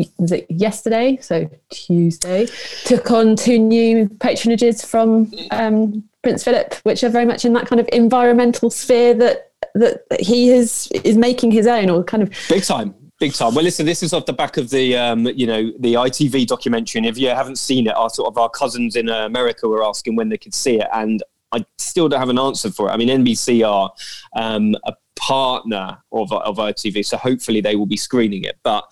yesterday, 0.50 1.18
so 1.22 1.50
Tuesday, 1.70 2.48
took 2.86 3.12
on 3.12 3.36
two 3.36 3.60
new 3.60 4.08
patronages 4.08 4.86
from 4.86 5.32
um, 5.52 6.04
Prince 6.24 6.44
Philip, 6.44 6.74
which 6.84 7.04
are 7.04 7.10
very 7.10 7.26
much 7.26 7.46
in 7.46 7.54
that 7.54 7.68
kind 7.68 7.80
of 7.80 7.88
environmental 7.94 8.70
sphere 8.70 9.14
that 9.14 9.47
that 9.78 10.05
he 10.19 10.49
is 10.49 10.88
is 11.03 11.17
making 11.17 11.51
his 11.51 11.67
own 11.67 11.89
or 11.89 12.03
kind 12.03 12.23
of 12.23 12.32
big 12.49 12.63
time. 12.63 12.93
Big 13.19 13.34
time. 13.34 13.55
Well 13.55 13.63
listen 13.63 13.86
this 13.86 14.03
is 14.03 14.13
off 14.13 14.25
the 14.25 14.34
back 14.34 14.57
of 14.57 14.69
the 14.69 14.95
um, 14.95 15.25
you 15.28 15.47
know 15.47 15.71
the 15.80 15.93
itv 15.93 16.47
documentary. 16.47 16.99
And 16.99 17.07
if 17.07 17.17
you 17.17 17.30
haven't 17.30 17.57
seen 17.57 17.88
it 17.88 17.95
our 17.95 18.09
sort 18.09 18.28
of 18.28 18.38
our 18.38 18.49
cousins 18.49 18.95
in 18.95 19.09
america 19.09 19.67
were 19.67 19.84
asking 19.84 20.15
when 20.15 20.30
they 20.30 20.38
could 20.38 20.53
see 20.53 20.80
it. 20.80 20.88
And 20.93 21.23
i 21.51 21.65
still 21.78 22.09
don't 22.09 22.19
have 22.19 22.30
an 22.30 22.39
answer 22.39 22.71
for 22.71 22.89
it. 22.89 22.91
I 22.91 22.97
mean 22.97 23.09
nbc 23.09 23.67
are 23.67 23.91
um, 24.36 24.75
a 24.86 24.93
partner 25.15 25.97
of, 26.11 26.32
of 26.32 26.57
itv 26.57 27.05
so 27.05 27.17
hopefully 27.17 27.61
they 27.61 27.75
will 27.75 27.88
be 27.88 27.97
screening 27.97 28.43
it. 28.43 28.57
But 28.63 28.86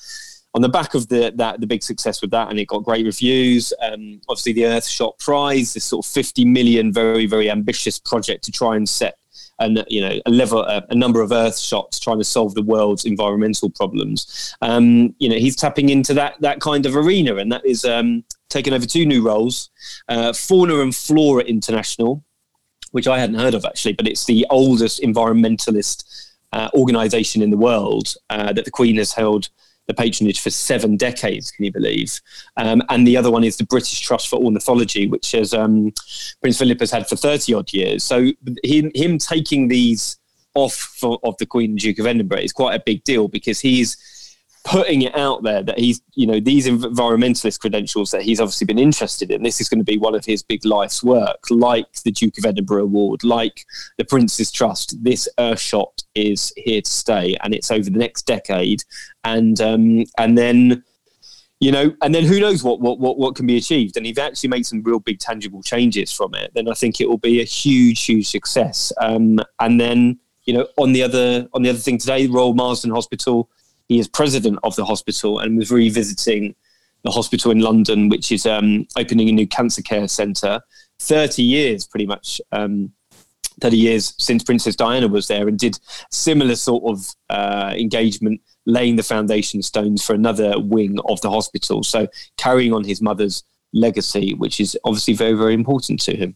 on 0.55 0.61
the 0.61 0.69
back 0.69 0.93
of 0.93 1.09
the 1.09 1.33
that 1.35 1.59
the 1.59 1.67
big 1.67 1.83
success 1.83 2.21
with 2.21 2.31
that, 2.31 2.49
and 2.49 2.57
it 2.57 2.67
got 2.67 2.79
great 2.79 3.05
reviews. 3.05 3.73
Um, 3.81 4.21
obviously, 4.29 4.53
the 4.53 4.61
Earthshot 4.61 5.19
Prize, 5.19 5.73
this 5.73 5.83
sort 5.83 6.05
of 6.05 6.11
50 6.11 6.45
million, 6.45 6.93
very 6.93 7.25
very 7.25 7.51
ambitious 7.51 7.99
project 7.99 8.45
to 8.45 8.51
try 8.51 8.77
and 8.77 8.87
set 8.87 9.17
and 9.59 9.83
you 9.87 10.01
know 10.01 10.19
a 10.25 10.29
level 10.29 10.63
a, 10.63 10.85
a, 10.89 10.95
number 10.95 11.21
of 11.21 11.31
earth 11.31 11.57
shots 11.57 11.99
trying 11.99 12.17
to 12.17 12.23
solve 12.23 12.55
the 12.55 12.61
world's 12.61 13.05
environmental 13.05 13.69
problems. 13.69 14.55
Um, 14.61 15.15
you 15.19 15.29
know 15.29 15.37
he's 15.37 15.55
tapping 15.55 15.89
into 15.89 16.13
that 16.15 16.35
that 16.41 16.59
kind 16.59 16.85
of 16.85 16.95
arena 16.95 17.35
and 17.35 17.51
that 17.51 17.65
is 17.65 17.85
um, 17.85 18.23
taken 18.49 18.73
over 18.73 18.85
two 18.85 19.05
new 19.05 19.21
roles 19.21 19.69
uh, 20.09 20.33
fauna 20.33 20.79
and 20.79 20.95
flora 20.95 21.43
international 21.43 22.23
which 22.91 23.07
i 23.07 23.19
hadn't 23.19 23.39
heard 23.39 23.53
of 23.53 23.65
actually 23.65 23.93
but 23.93 24.07
it's 24.07 24.25
the 24.25 24.45
oldest 24.49 25.01
environmentalist 25.01 26.31
uh, 26.53 26.69
organization 26.73 27.41
in 27.41 27.49
the 27.49 27.57
world 27.57 28.15
uh, 28.29 28.53
that 28.53 28.65
the 28.65 28.71
queen 28.71 28.95
has 28.95 29.13
held 29.13 29.49
the 29.87 29.93
patronage 29.93 30.39
for 30.39 30.49
seven 30.49 30.97
decades, 30.97 31.51
can 31.51 31.65
you 31.65 31.71
believe? 31.71 32.19
Um, 32.57 32.81
and 32.89 33.05
the 33.05 33.17
other 33.17 33.31
one 33.31 33.43
is 33.43 33.57
the 33.57 33.65
British 33.65 33.99
Trust 33.99 34.27
for 34.27 34.37
Ornithology, 34.37 35.07
which 35.07 35.31
has 35.31 35.53
um, 35.53 35.93
Prince 36.41 36.57
Philip 36.57 36.79
has 36.79 36.91
had 36.91 37.07
for 37.07 37.15
30 37.15 37.53
odd 37.53 37.73
years. 37.73 38.03
So 38.03 38.31
him, 38.63 38.91
him 38.95 39.17
taking 39.17 39.67
these 39.67 40.17
off 40.55 40.73
for, 40.73 41.19
of 41.23 41.37
the 41.37 41.45
Queen 41.45 41.71
and 41.71 41.79
Duke 41.79 41.99
of 41.99 42.07
Edinburgh 42.07 42.39
is 42.39 42.53
quite 42.53 42.75
a 42.75 42.83
big 42.83 43.03
deal 43.03 43.27
because 43.27 43.59
he's 43.59 43.97
putting 44.65 45.03
it 45.03 45.15
out 45.15 45.43
there 45.43 45.61
that 45.61 45.77
he's, 45.77 46.01
you 46.15 46.25
know, 46.25 46.39
these 46.39 46.67
environmentalist 46.67 47.59
credentials 47.59 48.09
that 48.09 48.23
he's 48.23 48.41
obviously 48.41 48.65
been 48.65 48.79
interested 48.79 49.29
in. 49.29 49.43
This 49.43 49.61
is 49.61 49.69
going 49.69 49.79
to 49.79 49.85
be 49.85 49.99
one 49.99 50.15
of 50.15 50.25
his 50.25 50.41
big 50.41 50.65
life's 50.65 51.03
work, 51.03 51.37
like 51.51 51.91
the 52.03 52.11
Duke 52.11 52.37
of 52.39 52.45
Edinburgh 52.45 52.83
Award, 52.83 53.23
like 53.23 53.63
the 53.97 54.03
Prince's 54.03 54.51
Trust. 54.51 55.01
This 55.03 55.29
Earthshot 55.37 56.03
is 56.15 56.51
here 56.57 56.81
to 56.81 56.91
stay, 56.91 57.37
and 57.43 57.53
it's 57.53 57.69
over 57.69 57.89
the 57.89 57.99
next 57.99 58.23
decade. 58.23 58.83
And 59.23 59.61
um, 59.61 60.03
and 60.17 60.35
then 60.35 60.83
you 61.59 61.71
know, 61.71 61.95
and 62.01 62.13
then 62.13 62.25
who 62.25 62.39
knows 62.39 62.63
what, 62.63 62.81
what 62.81 62.99
what 62.99 63.19
what 63.19 63.35
can 63.35 63.45
be 63.45 63.57
achieved? 63.57 63.97
And 63.97 64.07
if 64.07 64.15
they 64.15 64.23
actually 64.23 64.49
make 64.49 64.65
some 64.65 64.81
real 64.81 64.99
big 64.99 65.19
tangible 65.19 65.61
changes 65.61 66.11
from 66.11 66.33
it, 66.33 66.51
then 66.55 66.67
I 66.67 66.73
think 66.73 66.99
it 66.99 67.07
will 67.07 67.19
be 67.19 67.39
a 67.39 67.45
huge, 67.45 68.03
huge 68.03 68.27
success. 68.27 68.91
Um, 68.99 69.39
and 69.59 69.79
then 69.79 70.19
you 70.45 70.53
know, 70.53 70.67
on 70.77 70.93
the 70.93 71.03
other 71.03 71.47
on 71.53 71.61
the 71.61 71.69
other 71.69 71.79
thing 71.79 71.99
today, 71.99 72.25
Royal 72.27 72.55
Marsden 72.55 72.91
Hospital, 72.91 73.49
he 73.87 73.99
is 73.99 74.07
president 74.07 74.59
of 74.63 74.75
the 74.75 74.85
hospital 74.85 75.39
and 75.39 75.57
was 75.57 75.71
revisiting 75.71 76.55
the 77.03 77.11
hospital 77.11 77.51
in 77.51 77.59
London, 77.59 78.09
which 78.09 78.31
is 78.31 78.45
um, 78.45 78.87
opening 78.97 79.29
a 79.29 79.31
new 79.31 79.47
cancer 79.47 79.81
care 79.81 80.07
centre. 80.07 80.61
Thirty 80.99 81.43
years, 81.43 81.85
pretty 81.85 82.05
much. 82.05 82.41
Um, 82.51 82.91
30 83.61 83.77
years 83.77 84.13
since 84.17 84.43
Princess 84.43 84.75
Diana 84.75 85.07
was 85.07 85.27
there 85.27 85.47
and 85.47 85.57
did 85.57 85.79
similar 86.11 86.55
sort 86.55 86.83
of 86.85 87.07
uh, 87.29 87.73
engagement, 87.77 88.41
laying 88.65 88.95
the 88.95 89.03
foundation 89.03 89.61
stones 89.61 90.03
for 90.03 90.13
another 90.13 90.59
wing 90.59 90.97
of 91.07 91.21
the 91.21 91.29
hospital. 91.29 91.83
So 91.83 92.07
carrying 92.37 92.73
on 92.73 92.83
his 92.83 93.01
mother's 93.01 93.43
legacy, 93.73 94.33
which 94.33 94.59
is 94.59 94.77
obviously 94.83 95.13
very, 95.13 95.33
very 95.33 95.53
important 95.53 96.01
to 96.01 96.15
him. 96.15 96.35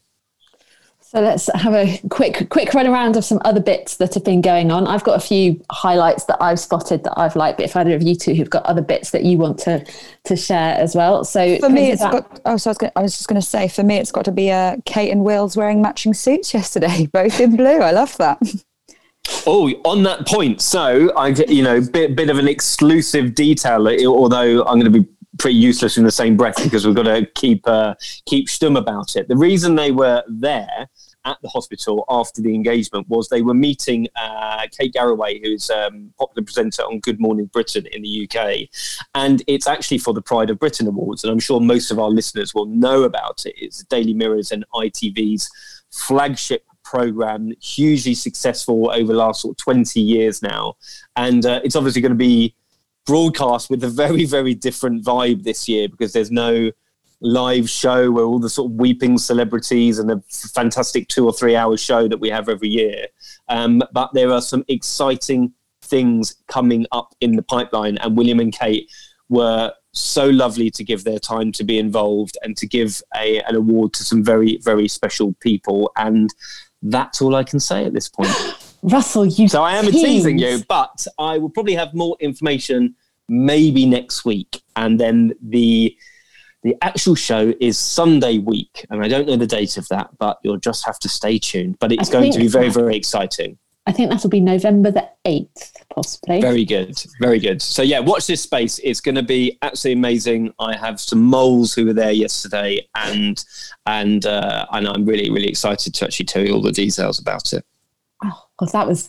So 1.09 1.21
let's 1.21 1.49
have 1.55 1.73
a 1.73 1.99
quick 2.11 2.49
quick 2.51 2.71
run 2.75 2.85
around 2.85 3.15
of 3.17 3.25
some 3.25 3.41
other 3.43 3.59
bits 3.59 3.97
that 3.97 4.13
have 4.13 4.23
been 4.23 4.41
going 4.41 4.69
on. 4.69 4.85
I've 4.85 5.03
got 5.03 5.17
a 5.17 5.19
few 5.19 5.59
highlights 5.71 6.25
that 6.25 6.37
I've 6.39 6.59
spotted 6.59 7.03
that 7.03 7.17
I've 7.17 7.35
liked, 7.35 7.57
but 7.57 7.65
if 7.65 7.75
either 7.75 7.95
of 7.95 8.03
you 8.03 8.13
two 8.13 8.35
have 8.35 8.51
got 8.51 8.63
other 8.67 8.83
bits 8.83 9.09
that 9.09 9.23
you 9.23 9.39
want 9.39 9.57
to 9.61 9.83
to 10.25 10.35
share 10.35 10.75
as 10.75 10.93
well. 10.93 11.23
So 11.25 11.57
for 11.57 11.69
me, 11.69 11.89
it's 11.89 12.03
that- 12.03 12.11
got. 12.11 12.41
Oh, 12.45 12.57
so 12.57 12.69
I 12.69 12.71
was, 12.71 12.77
gonna, 12.77 12.91
I 12.95 13.01
was 13.01 13.17
just 13.17 13.27
going 13.27 13.41
to 13.41 13.47
say, 13.47 13.67
for 13.67 13.81
me, 13.81 13.97
it's 13.97 14.11
got 14.11 14.23
to 14.25 14.31
be 14.31 14.51
uh, 14.51 14.77
Kate 14.85 15.09
and 15.09 15.23
Wills 15.23 15.57
wearing 15.57 15.81
matching 15.81 16.13
suits 16.13 16.53
yesterday, 16.53 17.07
both 17.11 17.39
in 17.39 17.55
blue. 17.55 17.79
I 17.79 17.89
love 17.89 18.15
that. 18.17 18.39
Oh, 19.45 19.69
on 19.85 20.01
that 20.03 20.25
point, 20.25 20.59
so 20.59 21.13
I, 21.15 21.27
you 21.27 21.61
know, 21.61 21.81
bit 21.81 22.15
bit 22.15 22.29
of 22.29 22.39
an 22.39 22.47
exclusive 22.47 23.35
detail. 23.35 23.87
Although 23.87 24.63
I'm 24.63 24.79
going 24.79 24.91
to 24.91 25.01
be 25.01 25.07
pretty 25.37 25.57
useless 25.57 25.97
in 25.97 26.03
the 26.03 26.11
same 26.11 26.35
breath 26.35 26.61
because 26.63 26.85
we've 26.85 26.95
got 26.95 27.03
to 27.03 27.25
keep 27.35 27.67
uh, 27.67 27.95
keep 28.25 28.47
stum 28.47 28.77
about 28.77 29.15
it. 29.15 29.27
The 29.27 29.37
reason 29.37 29.75
they 29.75 29.91
were 29.91 30.23
there 30.27 30.89
at 31.25 31.37
the 31.41 31.49
hospital 31.49 32.05
after 32.09 32.41
the 32.41 32.55
engagement 32.55 33.07
was 33.09 33.27
they 33.27 33.41
were 33.41 33.53
meeting 33.53 34.07
uh, 34.15 34.65
Kate 34.77 34.93
Garraway, 34.93 35.39
who's 35.41 35.69
um, 35.69 36.13
popular 36.17 36.43
presenter 36.43 36.83
on 36.83 36.99
Good 36.99 37.19
Morning 37.19 37.45
Britain 37.47 37.85
in 37.91 38.01
the 38.01 38.27
UK, 38.27 38.69
and 39.15 39.43
it's 39.47 39.67
actually 39.67 39.99
for 39.99 40.13
the 40.13 40.21
Pride 40.21 40.49
of 40.49 40.59
Britain 40.59 40.87
Awards, 40.87 41.23
and 41.23 41.31
I'm 41.31 41.39
sure 41.39 41.59
most 41.59 41.91
of 41.91 41.99
our 41.99 42.09
listeners 42.09 42.53
will 42.53 42.65
know 42.65 43.03
about 43.03 43.45
it. 43.45 43.53
It's 43.57 43.83
Daily 43.85 44.13
Mirror's 44.13 44.51
and 44.51 44.65
ITV's 44.73 45.49
flagship 45.91 46.63
program, 46.83 47.51
hugely 47.61 48.15
successful 48.15 48.89
over 48.89 49.11
the 49.11 49.19
last 49.19 49.41
sort 49.41 49.53
of 49.53 49.57
20 49.57 49.99
years 49.99 50.41
now, 50.41 50.75
and 51.15 51.45
uh, 51.45 51.59
it's 51.63 51.75
obviously 51.75 52.01
going 52.01 52.11
to 52.11 52.15
be 52.15 52.55
broadcast 53.09 53.71
with 53.71 53.83
a 53.83 53.89
very 53.89 54.23
very 54.25 54.53
different 54.53 55.03
vibe 55.03 55.43
this 55.43 55.67
year 55.67 55.89
because 55.89 56.13
there's 56.13 56.29
no 56.29 56.71
live 57.21 57.69
show 57.69 58.11
where 58.11 58.23
all 58.23 58.39
the 58.39 58.49
sort 58.49 58.71
of 58.71 58.77
weeping 58.77 59.17
celebrities 59.17 59.97
and 59.99 60.09
the 60.09 60.21
fantastic 60.53 61.07
two 61.07 61.25
or 61.25 61.33
three 61.33 61.55
hour 61.55 61.75
show 61.75 62.07
that 62.07 62.19
we 62.19 62.29
have 62.29 62.47
every 62.47 62.69
year. 62.69 63.07
Um, 63.49 63.81
but 63.91 64.13
there 64.13 64.31
are 64.31 64.41
some 64.41 64.63
exciting 64.67 65.53
things 65.81 66.35
coming 66.47 66.85
up 66.91 67.15
in 67.19 67.35
the 67.35 67.41
pipeline, 67.41 67.97
and 67.97 68.15
William 68.15 68.39
and 68.39 68.53
Kate 68.53 68.89
were 69.27 69.73
so 69.91 70.27
lovely 70.29 70.69
to 70.69 70.83
give 70.83 71.03
their 71.03 71.19
time 71.19 71.51
to 71.53 71.63
be 71.63 71.79
involved 71.79 72.37
and 72.43 72.55
to 72.57 72.67
give 72.67 73.01
a, 73.17 73.41
an 73.41 73.55
award 73.55 73.91
to 73.93 74.03
some 74.03 74.23
very, 74.23 74.57
very 74.57 74.87
special 74.87 75.33
people. 75.39 75.91
And 75.97 76.29
that's 76.83 77.21
all 77.21 77.35
I 77.35 77.43
can 77.43 77.59
say 77.59 77.85
at 77.85 77.93
this 77.93 78.07
point. 78.07 78.29
Russell, 78.83 79.25
you. 79.25 79.47
So 79.47 79.63
I 79.63 79.73
am 79.73 79.85
teasing 79.85 80.37
you, 80.37 80.63
but 80.67 81.05
I 81.17 81.37
will 81.37 81.49
probably 81.49 81.75
have 81.75 81.93
more 81.93 82.15
information 82.19 82.95
maybe 83.27 83.85
next 83.85 84.25
week. 84.25 84.61
And 84.75 84.99
then 84.99 85.33
the 85.41 85.95
the 86.61 86.75
actual 86.81 87.15
show 87.15 87.53
is 87.61 87.77
Sunday 87.77 88.37
week, 88.37 88.85
and 88.89 89.03
I 89.03 89.07
don't 89.07 89.27
know 89.27 89.37
the 89.37 89.47
date 89.47 89.77
of 89.77 89.87
that, 89.89 90.09
but 90.17 90.39
you'll 90.43 90.57
just 90.57 90.85
have 90.85 90.99
to 90.99 91.09
stay 91.09 91.39
tuned. 91.39 91.79
But 91.79 91.91
it's 91.91 92.09
I 92.09 92.13
going 92.13 92.31
to 92.33 92.39
be 92.39 92.47
very, 92.47 92.69
very 92.69 92.97
exciting. 92.97 93.57
I 93.89 93.91
think 93.91 94.11
that'll 94.11 94.29
be 94.29 94.39
November 94.39 94.91
the 94.91 95.09
8th, 95.25 95.71
possibly. 95.89 96.41
Very 96.41 96.63
good. 96.63 97.01
Very 97.19 97.39
good. 97.39 97.59
So, 97.59 97.81
yeah, 97.81 97.99
watch 97.99 98.27
this 98.27 98.43
space. 98.43 98.79
It's 98.83 99.01
going 99.01 99.15
to 99.15 99.23
be 99.23 99.57
absolutely 99.63 99.99
amazing. 99.99 100.53
I 100.59 100.75
have 100.75 100.99
some 100.99 101.23
moles 101.23 101.73
who 101.73 101.85
were 101.85 101.93
there 101.93 102.11
yesterday, 102.11 102.87
and 102.95 103.43
and 103.85 104.25
uh, 104.25 104.67
and 104.71 104.87
I'm 104.87 105.05
really, 105.05 105.31
really 105.31 105.47
excited 105.47 105.93
to 105.95 106.05
actually 106.05 106.27
tell 106.27 106.45
you 106.45 106.53
all 106.53 106.61
the 106.61 106.71
details 106.71 107.19
about 107.19 107.53
it. 107.53 107.65
Because 108.59 108.73
that 108.73 108.87
was 108.87 109.07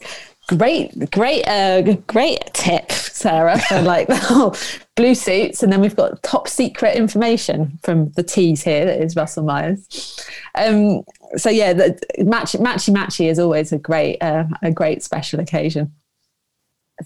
great, 0.57 1.11
great, 1.11 1.47
uh, 1.47 1.83
great 2.07 2.39
tip, 2.53 2.93
Sarah, 2.93 3.59
for 3.59 3.83
like 3.83 4.07
the 4.07 4.17
whole 4.17 4.57
blue 4.97 5.15
suits. 5.15 5.63
And 5.63 5.73
then 5.73 5.81
we've 5.81 5.97
got 5.97 6.23
top 6.23 6.49
secret 6.49 6.97
information 6.97 7.79
from 7.83 8.11
the 8.13 8.23
tease 8.23 8.63
here 8.63 8.85
that 8.85 9.03
is 9.03 9.17
Russell 9.17 9.45
Myers. 9.45 10.21
Um, 10.55 11.03
so 11.37 11.51
yeah, 11.51 11.73
the 11.73 11.99
match, 12.19 12.53
matchy 12.53 12.95
matchy 12.95 13.29
is 13.29 13.39
always 13.39 13.73
a 13.73 13.79
great, 13.79 14.19
uh, 14.23 14.45
a 14.63 14.71
great 14.71 15.03
special 15.03 15.41
occasion. 15.41 15.93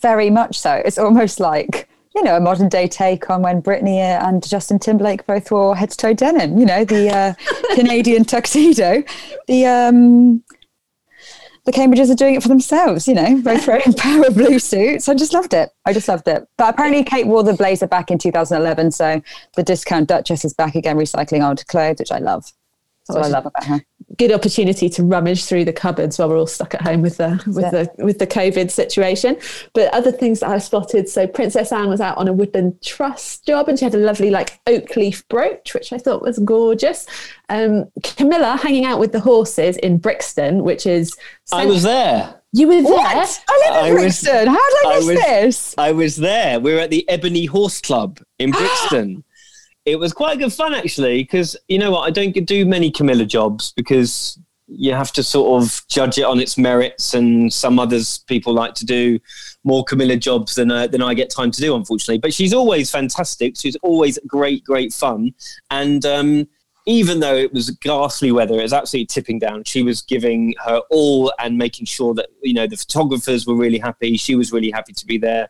Very 0.00 0.28
much 0.28 0.58
so. 0.58 0.74
It's 0.84 0.98
almost 0.98 1.40
like 1.40 1.88
you 2.14 2.22
know, 2.22 2.36
a 2.36 2.40
modern 2.40 2.68
day 2.68 2.86
take 2.86 3.28
on 3.28 3.42
when 3.42 3.60
Britney 3.60 3.98
and 3.98 4.46
Justin 4.46 4.78
Timberlake 4.78 5.26
both 5.26 5.50
wore 5.50 5.74
head 5.74 5.90
to 5.90 5.96
toe 5.96 6.14
denim, 6.14 6.58
you 6.58 6.64
know, 6.64 6.84
the 6.84 7.10
uh, 7.10 7.34
Canadian 7.74 8.24
tuxedo. 8.24 9.02
The 9.48 9.66
um, 9.66 10.42
the 11.64 11.72
Cambridges 11.72 12.10
are 12.10 12.14
doing 12.14 12.34
it 12.34 12.42
for 12.42 12.48
themselves, 12.48 13.08
you 13.08 13.14
know, 13.14 13.40
both 13.40 13.66
wearing 13.66 13.92
pair 13.94 14.26
of 14.26 14.34
blue 14.34 14.58
suits. 14.58 15.08
I 15.08 15.14
just 15.14 15.32
loved 15.32 15.54
it. 15.54 15.70
I 15.86 15.92
just 15.92 16.08
loved 16.08 16.28
it. 16.28 16.46
But 16.58 16.74
apparently, 16.74 17.04
Kate 17.04 17.26
wore 17.26 17.42
the 17.42 17.54
blazer 17.54 17.86
back 17.86 18.10
in 18.10 18.18
2011. 18.18 18.92
So 18.92 19.22
the 19.56 19.62
discount 19.62 20.08
Duchess 20.08 20.44
is 20.44 20.52
back 20.52 20.74
again, 20.74 20.96
recycling 20.96 21.46
old 21.46 21.66
clothes, 21.66 21.98
which 21.98 22.12
I 22.12 22.18
love. 22.18 22.52
That's 23.06 23.18
what 23.18 23.26
I 23.26 23.28
love 23.28 23.46
about 23.46 23.64
her 23.64 23.84
good 24.18 24.32
opportunity 24.32 24.88
to 24.88 25.02
rummage 25.02 25.44
through 25.44 25.64
the 25.64 25.72
cupboards 25.72 26.18
while 26.18 26.28
we're 26.28 26.38
all 26.38 26.46
stuck 26.46 26.74
at 26.74 26.82
home 26.82 27.02
with 27.02 27.16
the 27.16 27.42
with 27.46 27.70
the 27.70 27.90
with 28.04 28.18
the 28.18 28.26
COVID 28.26 28.70
situation. 28.70 29.36
But 29.72 29.92
other 29.92 30.12
things 30.12 30.40
that 30.40 30.50
I've 30.50 30.62
spotted, 30.62 31.08
so 31.08 31.26
Princess 31.26 31.72
Anne 31.72 31.88
was 31.88 32.00
out 32.00 32.18
on 32.18 32.28
a 32.28 32.32
Woodland 32.32 32.80
Trust 32.82 33.46
job, 33.46 33.68
and 33.68 33.78
she 33.78 33.84
had 33.84 33.94
a 33.94 33.98
lovely 33.98 34.30
like 34.30 34.60
oak 34.66 34.96
leaf 34.96 35.26
brooch, 35.28 35.74
which 35.74 35.92
I 35.92 35.98
thought 35.98 36.22
was 36.22 36.38
gorgeous. 36.38 37.06
Um, 37.48 37.90
Camilla 38.02 38.58
hanging 38.60 38.84
out 38.84 38.98
with 39.00 39.12
the 39.12 39.20
horses 39.20 39.76
in 39.78 39.98
Brixton, 39.98 40.62
which 40.62 40.86
is 40.86 41.16
I 41.52 41.66
was 41.66 41.82
there. 41.82 42.40
You 42.52 42.68
were 42.68 42.82
there. 42.82 42.84
What? 42.84 43.44
I 43.48 43.62
live 43.66 43.84
in 43.84 43.84
I 43.84 44.00
Brixton. 44.00 44.46
Was, 44.46 44.56
How 44.56 44.70
did 44.70 44.86
I, 44.86 44.92
I 44.92 44.98
miss 44.98 45.06
was, 45.06 45.16
this? 45.16 45.74
I 45.76 45.92
was 45.92 46.16
there. 46.16 46.60
We 46.60 46.72
were 46.72 46.80
at 46.80 46.90
the 46.90 47.08
Ebony 47.08 47.46
Horse 47.46 47.80
Club 47.80 48.20
in 48.38 48.50
Brixton 48.52 49.24
it 49.84 49.96
was 49.96 50.12
quite 50.12 50.38
good 50.38 50.52
fun 50.52 50.74
actually 50.74 51.22
because 51.22 51.56
you 51.68 51.78
know 51.78 51.90
what 51.90 52.02
I 52.02 52.10
don't 52.10 52.32
do 52.46 52.64
many 52.64 52.90
Camilla 52.90 53.24
jobs 53.24 53.72
because 53.76 54.38
you 54.66 54.94
have 54.94 55.12
to 55.12 55.22
sort 55.22 55.62
of 55.62 55.82
judge 55.88 56.18
it 56.18 56.24
on 56.24 56.40
its 56.40 56.56
merits 56.56 57.12
and 57.12 57.52
some 57.52 57.78
others 57.78 58.18
people 58.26 58.54
like 58.54 58.74
to 58.74 58.86
do 58.86 59.18
more 59.62 59.84
Camilla 59.84 60.16
jobs 60.16 60.54
than 60.54 60.70
uh, 60.70 60.86
than 60.86 61.02
I 61.02 61.14
get 61.14 61.30
time 61.30 61.50
to 61.50 61.60
do 61.60 61.74
unfortunately. 61.74 62.18
But 62.18 62.32
she's 62.32 62.54
always 62.54 62.90
fantastic. 62.90 63.56
She's 63.58 63.76
always 63.76 64.18
great 64.26 64.64
great 64.64 64.92
fun. 64.92 65.34
And 65.70 66.04
um, 66.06 66.48
even 66.86 67.20
though 67.20 67.34
it 67.34 67.52
was 67.52 67.70
ghastly 67.70 68.30
weather, 68.30 68.58
it 68.58 68.62
was 68.62 68.72
absolutely 68.72 69.06
tipping 69.06 69.38
down. 69.38 69.64
She 69.64 69.82
was 69.82 70.02
giving 70.02 70.54
her 70.64 70.82
all 70.90 71.32
and 71.38 71.56
making 71.56 71.86
sure 71.86 72.14
that 72.14 72.28
you 72.42 72.54
know 72.54 72.66
the 72.66 72.76
photographers 72.76 73.46
were 73.46 73.56
really 73.56 73.78
happy. 73.78 74.16
She 74.16 74.34
was 74.34 74.52
really 74.52 74.70
happy 74.70 74.92
to 74.92 75.06
be 75.06 75.18
there 75.18 75.48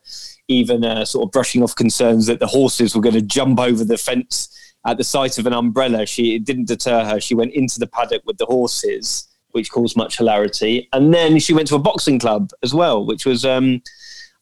even 0.48 0.84
uh, 0.84 1.04
sort 1.04 1.24
of 1.24 1.32
brushing 1.32 1.62
off 1.62 1.74
concerns 1.74 2.26
that 2.26 2.40
the 2.40 2.46
horses 2.46 2.94
were 2.94 3.00
going 3.00 3.14
to 3.14 3.22
jump 3.22 3.58
over 3.58 3.84
the 3.84 3.96
fence 3.96 4.48
at 4.86 4.98
the 4.98 5.04
sight 5.04 5.38
of 5.38 5.46
an 5.46 5.52
umbrella. 5.52 6.06
She 6.06 6.36
it 6.36 6.44
didn't 6.44 6.68
deter 6.68 7.04
her. 7.04 7.20
She 7.20 7.34
went 7.34 7.52
into 7.54 7.78
the 7.78 7.86
paddock 7.86 8.22
with 8.26 8.38
the 8.38 8.46
horses, 8.46 9.28
which 9.52 9.70
caused 9.70 9.96
much 9.96 10.18
hilarity, 10.18 10.88
and 10.92 11.12
then 11.12 11.38
she 11.38 11.54
went 11.54 11.68
to 11.68 11.76
a 11.76 11.80
boxing 11.80 12.18
club 12.18 12.50
as 12.62 12.74
well, 12.74 13.04
which 13.04 13.26
was. 13.26 13.44
Um, 13.44 13.82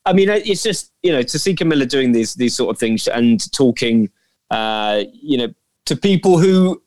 I 0.04 0.12
mean, 0.12 0.28
it's 0.28 0.64
just 0.64 0.90
you 1.04 1.12
know 1.12 1.22
to 1.22 1.38
see 1.38 1.54
Camilla 1.54 1.86
doing 1.86 2.10
these 2.10 2.34
these 2.34 2.56
sort 2.56 2.74
of 2.74 2.80
things 2.80 3.06
and 3.06 3.50
talking, 3.52 4.10
uh, 4.50 5.04
you 5.12 5.38
know, 5.38 5.54
to 5.86 5.96
people 5.96 6.38
who 6.38 6.82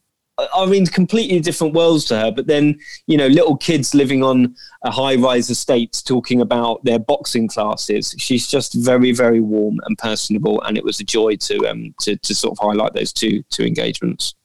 are 0.54 0.74
in 0.74 0.86
completely 0.86 1.40
different 1.40 1.74
worlds 1.74 2.06
to 2.06 2.20
her. 2.20 2.32
But 2.32 2.48
then, 2.48 2.78
you 3.08 3.18
know, 3.18 3.28
little 3.28 3.56
kids 3.56 3.96
living 3.96 4.24
on 4.24 4.56
a 4.84 4.92
high 4.92 5.16
rise 5.16 5.50
estate 5.50 6.02
talking 6.06 6.42
about 6.42 6.84
their 6.84 7.00
boxing 7.00 7.48
classes. 7.48 8.14
She's 8.18 8.48
just 8.48 8.74
very, 8.74 9.12
very 9.12 9.40
warm 9.40 9.80
and 9.86 9.98
personable, 9.98 10.62
and 10.64 10.78
it 10.78 10.84
was 10.84 11.00
a 11.00 11.04
joy 11.04 11.36
to 11.38 11.68
um 11.68 11.94
to, 12.02 12.18
to 12.18 12.36
sort 12.36 12.58
of 12.58 12.66
highlight 12.66 12.94
those 12.94 13.14
two 13.14 13.44
two 13.50 13.64
engagements. 13.64 14.36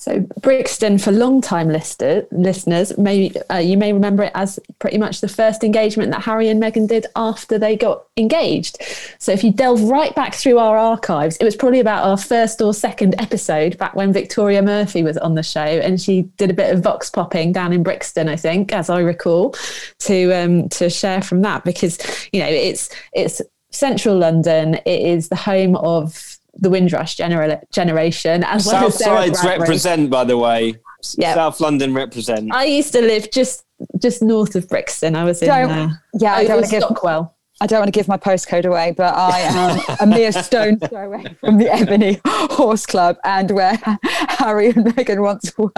So 0.00 0.26
Brixton, 0.40 0.96
for 0.96 1.12
long-time 1.12 1.68
lister, 1.68 2.26
listeners, 2.30 2.96
maybe 2.96 3.38
uh, 3.50 3.58
you 3.58 3.76
may 3.76 3.92
remember 3.92 4.22
it 4.22 4.32
as 4.34 4.58
pretty 4.78 4.96
much 4.96 5.20
the 5.20 5.28
first 5.28 5.62
engagement 5.62 6.10
that 6.12 6.22
Harry 6.22 6.48
and 6.48 6.60
Meghan 6.60 6.88
did 6.88 7.04
after 7.16 7.58
they 7.58 7.76
got 7.76 8.06
engaged. 8.16 8.78
So 9.18 9.30
if 9.30 9.44
you 9.44 9.52
delve 9.52 9.82
right 9.82 10.14
back 10.14 10.34
through 10.34 10.56
our 10.56 10.78
archives, 10.78 11.36
it 11.36 11.44
was 11.44 11.54
probably 11.54 11.80
about 11.80 12.02
our 12.04 12.16
first 12.16 12.62
or 12.62 12.72
second 12.72 13.14
episode 13.20 13.76
back 13.76 13.94
when 13.94 14.10
Victoria 14.10 14.62
Murphy 14.62 15.02
was 15.02 15.18
on 15.18 15.34
the 15.34 15.42
show, 15.42 15.60
and 15.60 16.00
she 16.00 16.22
did 16.38 16.48
a 16.48 16.54
bit 16.54 16.72
of 16.74 16.82
vox 16.82 17.10
popping 17.10 17.52
down 17.52 17.74
in 17.74 17.82
Brixton, 17.82 18.26
I 18.26 18.36
think, 18.36 18.72
as 18.72 18.88
I 18.88 19.00
recall, 19.00 19.54
to 19.98 20.32
um, 20.32 20.70
to 20.70 20.88
share 20.88 21.20
from 21.20 21.42
that 21.42 21.62
because 21.62 21.98
you 22.32 22.40
know 22.40 22.48
it's 22.48 22.88
it's 23.12 23.42
central 23.70 24.16
London. 24.16 24.76
It 24.86 25.02
is 25.02 25.28
the 25.28 25.36
home 25.36 25.76
of 25.76 26.29
the 26.58 26.70
Windrush 26.70 27.16
genera- 27.16 27.60
generation 27.72 28.44
as 28.44 28.66
well 28.66 28.86
as 28.86 28.98
Sarah 28.98 29.16
Southsides 29.26 29.42
Bradbury. 29.42 29.60
represent, 29.60 30.10
by 30.10 30.24
the 30.24 30.36
way. 30.38 30.74
Yeah. 31.16 31.34
South 31.34 31.60
London 31.60 31.94
represent. 31.94 32.52
I 32.54 32.64
used 32.64 32.92
to 32.92 33.00
live 33.00 33.30
just 33.30 33.64
just 33.98 34.22
north 34.22 34.54
of 34.56 34.68
Brixton. 34.68 35.16
I 35.16 35.24
was 35.24 35.40
in 35.40 35.48
Don't- 35.48 35.70
uh, 35.70 35.88
yeah, 36.14 36.34
I 36.34 36.38
I 36.40 36.44
don't 36.46 36.56
want 36.56 36.66
to 36.66 36.70
give 36.70 36.82
Stockwell. 36.82 37.34
I 37.62 37.66
don't 37.66 37.80
want 37.80 37.88
to 37.92 37.98
give 37.98 38.08
my 38.08 38.16
postcode 38.16 38.64
away, 38.64 38.94
but 38.96 39.14
I 39.14 39.40
am 39.40 39.80
a 40.00 40.06
mere 40.06 40.32
stone's 40.32 40.80
throw 40.88 41.06
away 41.12 41.24
from 41.40 41.58
the 41.58 41.70
Ebony 41.70 42.18
Horse 42.26 42.86
Club 42.86 43.18
and 43.22 43.50
where 43.50 43.78
Harry 44.02 44.68
and 44.70 44.86
Meghan 44.86 45.20
once 45.22 45.52
were, 45.58 45.70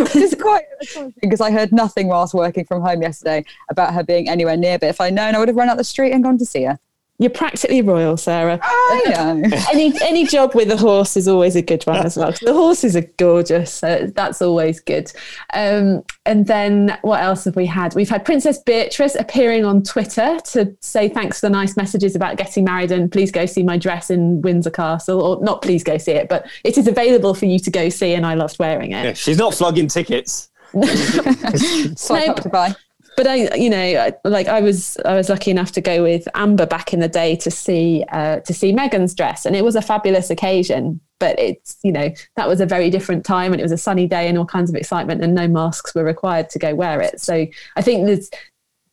which 0.00 0.14
is 0.16 0.34
quite 0.38 0.64
astonishing 0.82 1.14
because 1.22 1.40
I 1.40 1.50
heard 1.50 1.72
nothing 1.72 2.08
whilst 2.08 2.34
working 2.34 2.66
from 2.66 2.82
home 2.82 3.00
yesterday 3.00 3.46
about 3.70 3.94
her 3.94 4.02
being 4.04 4.28
anywhere 4.28 4.58
near. 4.58 4.78
But 4.78 4.90
if 4.90 5.00
I'd 5.00 5.14
known, 5.14 5.34
I 5.34 5.38
would 5.38 5.48
have 5.48 5.56
run 5.56 5.70
out 5.70 5.78
the 5.78 5.84
street 5.84 6.12
and 6.12 6.22
gone 6.22 6.36
to 6.36 6.44
see 6.44 6.64
her. 6.64 6.78
You're 7.22 7.30
practically 7.30 7.82
royal, 7.82 8.16
Sarah. 8.16 8.58
I 8.60 9.02
know. 9.34 9.56
any 9.72 9.92
any 10.02 10.26
job 10.26 10.56
with 10.56 10.70
a 10.72 10.76
horse 10.76 11.16
is 11.16 11.28
always 11.28 11.54
a 11.54 11.62
good 11.62 11.84
one 11.84 12.04
as 12.04 12.16
well. 12.16 12.32
The 12.32 12.52
horses 12.52 12.96
are 12.96 13.08
gorgeous, 13.16 13.72
so 13.72 14.10
that's 14.12 14.42
always 14.42 14.80
good. 14.80 15.12
Um, 15.54 16.02
and 16.26 16.48
then 16.48 16.98
what 17.02 17.22
else 17.22 17.44
have 17.44 17.54
we 17.54 17.66
had? 17.66 17.94
We've 17.94 18.08
had 18.08 18.24
Princess 18.24 18.58
Beatrice 18.58 19.14
appearing 19.14 19.64
on 19.64 19.84
Twitter 19.84 20.38
to 20.52 20.76
say 20.80 21.08
thanks 21.08 21.38
for 21.38 21.46
the 21.46 21.50
nice 21.50 21.76
messages 21.76 22.16
about 22.16 22.38
getting 22.38 22.64
married 22.64 22.90
and 22.90 23.10
please 23.10 23.30
go 23.30 23.46
see 23.46 23.62
my 23.62 23.78
dress 23.78 24.10
in 24.10 24.42
Windsor 24.42 24.70
Castle, 24.70 25.22
or 25.22 25.44
not 25.44 25.62
please 25.62 25.84
go 25.84 25.98
see 25.98 26.12
it, 26.12 26.28
but 26.28 26.46
it 26.64 26.76
is 26.76 26.88
available 26.88 27.34
for 27.34 27.46
you 27.46 27.60
to 27.60 27.70
go 27.70 27.88
see, 27.88 28.14
and 28.14 28.26
I 28.26 28.34
loved 28.34 28.58
wearing 28.58 28.90
it. 28.90 29.04
Yeah, 29.04 29.12
she's 29.12 29.38
not 29.38 29.54
flogging 29.54 29.86
tickets. 29.86 30.50
Swipe 31.96 32.26
No, 32.26 32.32
up 32.32 32.40
to 32.40 32.48
buy. 32.48 32.74
But 33.16 33.26
I, 33.26 33.54
you 33.54 33.68
know, 33.68 34.10
like 34.24 34.48
I 34.48 34.60
was, 34.60 34.96
I 35.04 35.14
was 35.14 35.28
lucky 35.28 35.50
enough 35.50 35.72
to 35.72 35.80
go 35.80 36.02
with 36.02 36.26
Amber 36.34 36.66
back 36.66 36.94
in 36.94 37.00
the 37.00 37.08
day 37.08 37.36
to 37.36 37.50
see, 37.50 38.04
uh, 38.08 38.40
to 38.40 38.54
see 38.54 38.72
Meghan's 38.72 39.14
dress, 39.14 39.44
and 39.46 39.54
it 39.54 39.64
was 39.64 39.76
a 39.76 39.82
fabulous 39.82 40.30
occasion. 40.30 41.00
But 41.20 41.38
it's, 41.38 41.78
you 41.84 41.92
know, 41.92 42.10
that 42.36 42.48
was 42.48 42.60
a 42.60 42.66
very 42.66 42.90
different 42.90 43.24
time, 43.24 43.52
and 43.52 43.60
it 43.60 43.62
was 43.62 43.72
a 43.72 43.78
sunny 43.78 44.06
day, 44.06 44.28
and 44.28 44.36
all 44.36 44.46
kinds 44.46 44.70
of 44.70 44.76
excitement, 44.76 45.22
and 45.22 45.34
no 45.34 45.46
masks 45.46 45.94
were 45.94 46.04
required 46.04 46.50
to 46.50 46.58
go 46.58 46.74
wear 46.74 47.00
it. 47.00 47.20
So 47.20 47.46
I 47.76 47.82
think 47.82 48.06
there's, 48.06 48.30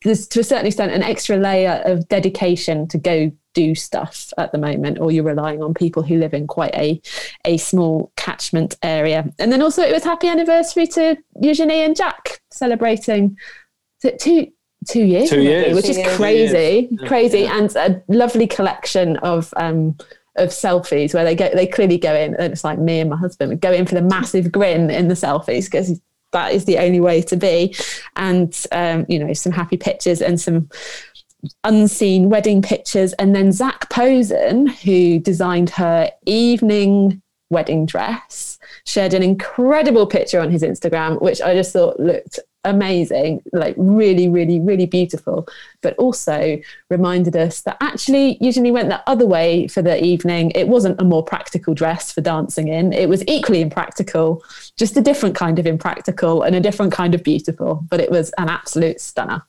there's 0.04 0.28
to 0.28 0.40
a 0.40 0.44
certain 0.44 0.66
extent 0.66 0.92
an 0.92 1.02
extra 1.02 1.36
layer 1.36 1.82
of 1.84 2.06
dedication 2.08 2.86
to 2.88 2.98
go 2.98 3.32
do 3.52 3.74
stuff 3.74 4.32
at 4.38 4.52
the 4.52 4.58
moment, 4.58 5.00
or 5.00 5.10
you're 5.10 5.24
relying 5.24 5.60
on 5.60 5.74
people 5.74 6.04
who 6.04 6.18
live 6.18 6.32
in 6.32 6.46
quite 6.46 6.74
a, 6.74 7.02
a 7.44 7.56
small 7.56 8.12
catchment 8.16 8.76
area. 8.82 9.28
And 9.40 9.50
then 9.50 9.60
also, 9.60 9.82
it 9.82 9.92
was 9.92 10.04
happy 10.04 10.28
anniversary 10.28 10.86
to 10.88 11.16
Eugenie 11.40 11.82
and 11.82 11.96
Jack 11.96 12.40
celebrating 12.52 13.36
two 14.18 14.46
two 14.88 15.04
years, 15.04 15.28
Two 15.30 15.42
years. 15.42 15.74
which 15.74 15.84
Two 15.84 15.90
is 15.92 15.98
years. 15.98 16.16
crazy, 16.16 16.86
Two 16.88 16.94
years. 16.96 17.08
crazy, 17.08 17.46
and 17.46 17.74
a 17.76 18.02
lovely 18.08 18.46
collection 18.46 19.16
of 19.18 19.52
um, 19.56 19.96
of 20.36 20.48
selfies 20.50 21.12
where 21.12 21.24
they 21.24 21.34
go 21.34 21.50
they 21.52 21.66
clearly 21.66 21.98
go 21.98 22.14
in, 22.14 22.34
and 22.36 22.52
it's 22.52 22.64
like 22.64 22.78
me 22.78 23.00
and 23.00 23.10
my 23.10 23.16
husband 23.16 23.50
would 23.50 23.60
go 23.60 23.72
in 23.72 23.86
for 23.86 23.94
the 23.94 24.02
massive 24.02 24.50
grin 24.50 24.90
in 24.90 25.08
the 25.08 25.14
selfies 25.14 25.66
because 25.66 26.00
that 26.32 26.52
is 26.52 26.64
the 26.64 26.78
only 26.78 27.00
way 27.00 27.20
to 27.20 27.36
be, 27.36 27.74
and 28.16 28.66
um, 28.72 29.04
you 29.08 29.18
know 29.18 29.32
some 29.32 29.52
happy 29.52 29.76
pictures 29.76 30.22
and 30.22 30.40
some 30.40 30.68
unseen 31.64 32.28
wedding 32.30 32.62
pictures, 32.62 33.12
and 33.14 33.34
then 33.34 33.52
Zac 33.52 33.90
Posen, 33.90 34.66
who 34.66 35.18
designed 35.18 35.70
her 35.70 36.10
evening 36.26 37.20
wedding 37.50 37.84
dress, 37.84 38.58
shared 38.86 39.12
an 39.12 39.22
incredible 39.22 40.06
picture 40.06 40.40
on 40.40 40.50
his 40.50 40.62
Instagram, 40.62 41.20
which 41.20 41.40
I 41.42 41.54
just 41.54 41.72
thought 41.72 41.98
looked 41.98 42.38
amazing, 42.64 43.42
like 43.52 43.74
really, 43.78 44.28
really, 44.28 44.60
really 44.60 44.86
beautiful, 44.86 45.48
but 45.80 45.96
also 45.96 46.60
reminded 46.90 47.36
us 47.36 47.62
that 47.62 47.76
actually 47.80 48.36
usually 48.40 48.70
went 48.70 48.88
the 48.88 49.08
other 49.08 49.26
way 49.26 49.66
for 49.68 49.82
the 49.82 50.02
evening. 50.02 50.52
It 50.54 50.68
wasn't 50.68 51.00
a 51.00 51.04
more 51.04 51.24
practical 51.24 51.74
dress 51.74 52.12
for 52.12 52.20
dancing 52.20 52.68
in. 52.68 52.92
It 52.92 53.08
was 53.08 53.24
equally 53.26 53.60
impractical, 53.60 54.44
just 54.76 54.96
a 54.96 55.00
different 55.00 55.34
kind 55.34 55.58
of 55.58 55.66
impractical 55.66 56.42
and 56.42 56.54
a 56.54 56.60
different 56.60 56.92
kind 56.92 57.14
of 57.14 57.22
beautiful, 57.22 57.84
but 57.88 58.00
it 58.00 58.10
was 58.10 58.30
an 58.38 58.48
absolute 58.48 59.00
stunner. 59.00 59.42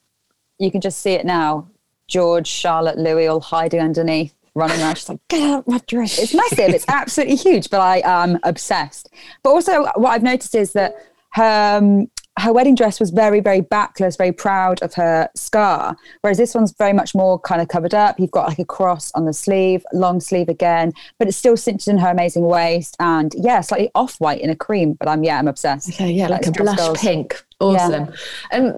You 0.57 0.72
can 0.72 0.82
just 0.82 0.99
see 1.01 1.14
it 1.14 1.26
now. 1.26 1.68
George, 2.07 2.47
Charlotte, 2.47 2.97
Louis 2.97 3.28
all 3.28 3.39
hiding 3.39 3.80
underneath, 3.80 4.34
running 4.53 4.80
around. 4.82 4.97
She's 4.97 5.09
like, 5.09 5.20
get 5.30 5.41
out 5.41 5.68
my 5.68 5.80
dress. 5.88 6.20
It's 6.20 6.34
massive. 6.34 6.70
it's 6.70 6.86
absolutely 6.89 7.36
huge, 7.36 7.70
but 7.70 7.80
I 7.82 8.01
am 8.05 8.38
obsessed. 8.43 9.09
But 9.43 9.51
also, 9.51 9.86
what 9.95 10.12
I've 10.12 10.24
noticed 10.24 10.55
is 10.55 10.74
that 10.74 10.95
her 11.34 11.78
um, 11.78 12.09
her 12.40 12.54
wedding 12.54 12.76
dress 12.76 13.00
was 13.00 13.10
very, 13.10 13.40
very 13.40 13.62
backless, 13.62 14.16
very 14.16 14.32
proud 14.32 14.82
of 14.82 14.94
her 14.94 15.30
scar. 15.36 15.98
Whereas 16.22 16.38
this 16.38 16.56
one's 16.56 16.72
very 16.72 16.94
much 16.94 17.14
more 17.14 17.38
kind 17.40 17.62
of 17.62 17.68
covered 17.68 17.94
up. 17.94 18.20
You've 18.20 18.32
got 18.32 18.48
like 18.48 18.60
a 18.60 18.66
cross 18.66 19.12
on 19.14 19.26
the 19.26 19.34
sleeve, 19.34 19.84
long 19.94 20.22
sleeve 20.22 20.48
again, 20.48 20.94
but 21.20 21.28
it's 21.28 21.38
still 21.38 21.58
cinched 21.58 21.88
in 21.88 21.98
her 21.98 22.10
amazing 22.10 22.44
waist. 22.44 22.96
And 23.00 23.36
yeah, 23.38 23.62
slightly 23.62 23.92
off 23.96 24.20
white 24.20 24.42
in 24.42 24.50
a 24.50 24.56
cream. 24.56 24.94
But 24.94 25.08
I'm 25.08 25.24
yeah, 25.24 25.40
I'm 25.40 25.48
obsessed. 25.48 25.90
Okay, 25.90 26.12
yeah, 26.12 26.28
like 26.28 26.48
a 26.48 26.52
blush 26.52 26.78
girls. 26.78 27.00
pink. 27.00 27.44
Awesome. 27.60 28.14
Um, 28.52 28.78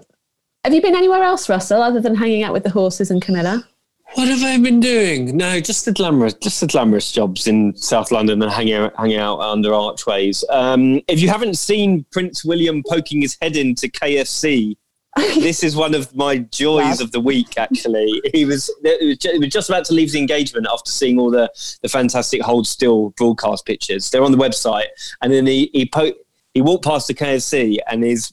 have 0.64 0.74
you 0.74 0.82
been 0.82 0.96
anywhere 0.96 1.22
else, 1.22 1.48
Russell, 1.48 1.82
other 1.82 2.00
than 2.00 2.14
hanging 2.14 2.42
out 2.42 2.52
with 2.52 2.64
the 2.64 2.70
horses 2.70 3.10
and 3.10 3.22
Camilla? 3.22 3.66
What 4.12 4.28
have 4.28 4.42
I 4.42 4.58
been 4.58 4.80
doing? 4.80 5.36
No, 5.36 5.60
just 5.60 5.86
the 5.86 5.92
glamorous, 5.92 6.34
just 6.34 6.60
the 6.60 6.68
glamorous 6.68 7.10
jobs 7.10 7.48
in 7.48 7.74
South 7.74 8.12
London 8.12 8.40
and 8.42 8.52
hanging 8.52 8.74
out, 8.74 8.94
hanging 8.96 9.18
out 9.18 9.40
under 9.40 9.74
archways. 9.74 10.44
Um, 10.50 11.00
if 11.08 11.20
you 11.20 11.28
haven't 11.28 11.58
seen 11.58 12.04
Prince 12.12 12.44
William 12.44 12.82
poking 12.88 13.20
his 13.22 13.36
head 13.40 13.56
into 13.56 13.88
KFC, 13.88 14.76
this 15.16 15.64
is 15.64 15.74
one 15.74 15.94
of 15.94 16.14
my 16.14 16.38
joys 16.38 17.00
of 17.00 17.10
the 17.12 17.20
week. 17.20 17.56
Actually, 17.56 18.20
he 18.32 18.44
was, 18.44 18.70
he 18.84 19.06
was 19.06 19.18
he 19.20 19.38
was 19.38 19.48
just 19.48 19.68
about 19.68 19.84
to 19.86 19.94
leave 19.94 20.12
the 20.12 20.18
engagement 20.18 20.66
after 20.72 20.90
seeing 20.90 21.18
all 21.18 21.30
the 21.30 21.50
the 21.82 21.88
fantastic 21.88 22.42
hold 22.42 22.66
still 22.66 23.10
broadcast 23.10 23.64
pictures. 23.64 24.10
They're 24.10 24.24
on 24.24 24.32
the 24.32 24.38
website, 24.38 24.86
and 25.22 25.32
then 25.32 25.46
he 25.46 25.70
he 25.72 25.86
po- 25.86 26.14
he 26.52 26.62
walked 26.62 26.84
past 26.84 27.08
the 27.08 27.14
KFC 27.14 27.78
and 27.88 28.02
his 28.04 28.32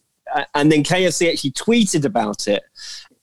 and 0.54 0.72
then 0.72 0.84
KFC 0.84 1.32
actually 1.32 1.52
tweeted 1.52 2.06
about 2.06 2.48
it 2.48 2.64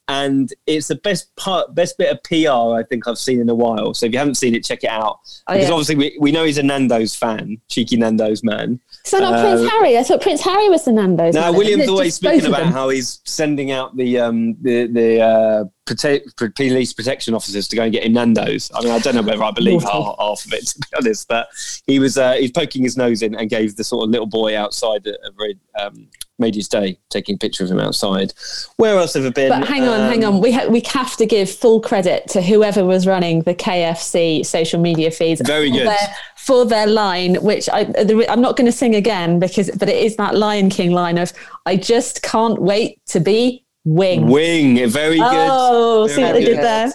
and 0.09 0.53
it's 0.67 0.89
the 0.89 0.95
best 0.97 1.35
part, 1.37 1.75
best 1.75 1.99
bit 1.99 2.11
of 2.11 2.23
PR 2.23 2.79
I 2.79 2.83
think 2.89 3.07
I've 3.07 3.19
seen 3.19 3.41
in 3.41 3.49
a 3.51 3.55
while. 3.55 3.93
So 3.93 4.07
if 4.07 4.13
you 4.13 4.19
haven't 4.19 4.37
seen 4.37 4.55
it, 4.55 4.65
check 4.65 4.83
it 4.83 4.91
out. 4.91 5.21
Oh, 5.47 5.53
because 5.53 5.69
yeah. 5.69 5.75
obviously 5.75 5.97
we, 5.97 6.17
we 6.19 6.33
know 6.33 6.45
he's 6.45 6.57
a 6.57 6.63
Nando's 6.63 7.15
fan, 7.15 7.61
cheeky 7.69 7.99
Nando's 7.99 8.43
man. 8.43 8.81
So 9.05 9.19
not 9.19 9.35
Uh, 9.35 9.43
Prince 9.43 9.71
Harry. 9.71 9.99
I 9.99 10.03
thought 10.03 10.23
Prince 10.23 10.41
Harry 10.43 10.69
was 10.71 10.85
the 10.87 10.93
Nando's. 10.93 11.35
Now. 11.35 11.53
William's 11.53 11.89
always 11.89 12.15
speaking 12.15 12.47
about 12.47 12.67
how 12.67 12.89
he's 12.89 13.21
sending 13.25 13.71
out 13.71 13.97
the 13.97 14.19
um, 14.19 14.57
the 14.63 14.87
the 14.87 15.21
uh, 15.21 15.65
prote- 15.87 16.37
pro- 16.37 16.51
police 16.51 16.93
protection 16.95 17.35
officers 17.35 17.69
to 17.69 17.77
go 17.77 17.83
and 17.83 17.93
get 17.93 18.05
him 18.05 18.15
Nando's. 18.15 18.71
I 18.75 18.81
mean, 18.81 18.91
I 18.91 18.99
don't 19.01 19.15
know 19.15 19.23
whether 19.23 19.43
I 19.43 19.51
believe 19.51 19.83
half, 19.83 20.17
half 20.19 20.45
of 20.47 20.53
it 20.53 20.67
to 20.69 20.79
be 20.79 20.97
honest, 20.97 21.29
but 21.29 21.49
he 21.87 21.99
was 21.99 22.17
uh, 22.17 22.35
he's 22.35 22.53
poking 22.53 22.83
his 22.83 22.97
nose 22.97 23.23
in 23.23 23.35
and 23.35 23.51
gave 23.51 23.77
the 23.77 23.85
sort 23.85 24.05
of 24.05 24.11
little 24.11 24.27
boy 24.27 24.57
outside 24.57 25.07
a, 25.07 25.15
a 25.27 25.31
very 25.37 25.59
um, 25.79 26.09
made 26.39 26.55
his 26.55 26.69
day 26.69 26.99
taking 27.11 27.35
a 27.35 27.39
picture 27.39 27.65
of 27.65 27.71
him 27.71 27.81
outside. 27.81 28.33
Where 28.77 28.97
else 28.99 29.15
have 29.15 29.27
I 29.27 29.31
been? 29.31 29.49
But 29.49 29.67
hang 29.67 29.83
on, 29.85 30.01
hang 30.11 30.25
Um, 30.25 30.37
on. 30.37 30.41
We 30.41 30.53
ha- 30.53 30.69
we 30.69 30.81
have 30.87 31.17
to 31.17 31.27
give 31.27 31.51
full 31.51 31.81
credit 31.81 32.29
to 32.29 32.43
whoever 32.43 32.85
was 32.85 33.07
running 33.07 33.43
the 33.43 33.55
KFC 33.55 34.45
social 34.47 34.81
media 34.81 35.11
feeds. 35.11 35.41
Very 35.41 35.71
for 35.71 35.77
good. 35.79 35.87
Their, 35.89 36.15
for 36.37 36.65
their 36.65 36.87
line, 36.87 37.35
which 37.37 37.69
I, 37.69 37.93
I'm 38.29 38.41
not 38.41 38.57
going 38.57 38.67
to 38.67 38.73
sing 38.73 38.95
again 38.95 39.39
because, 39.39 39.71
but 39.79 39.89
it 39.89 39.97
is 39.97 40.17
that 40.17 40.37
Lion 40.37 40.71
King 40.71 40.93
line 40.93 41.19
of 41.19 41.33
"I 41.67 41.77
just 41.77 42.23
can't 42.23 42.61
wait 42.61 43.01
to 43.07 43.21
be 43.21 43.65
wing." 43.85 44.29
Wing, 44.29 44.89
very 44.89 45.19
good. 45.19 45.49
Oh, 45.51 46.07
see 46.07 46.23
what 46.23 46.33
they 46.35 46.45
did 46.45 46.59
there. 46.59 46.93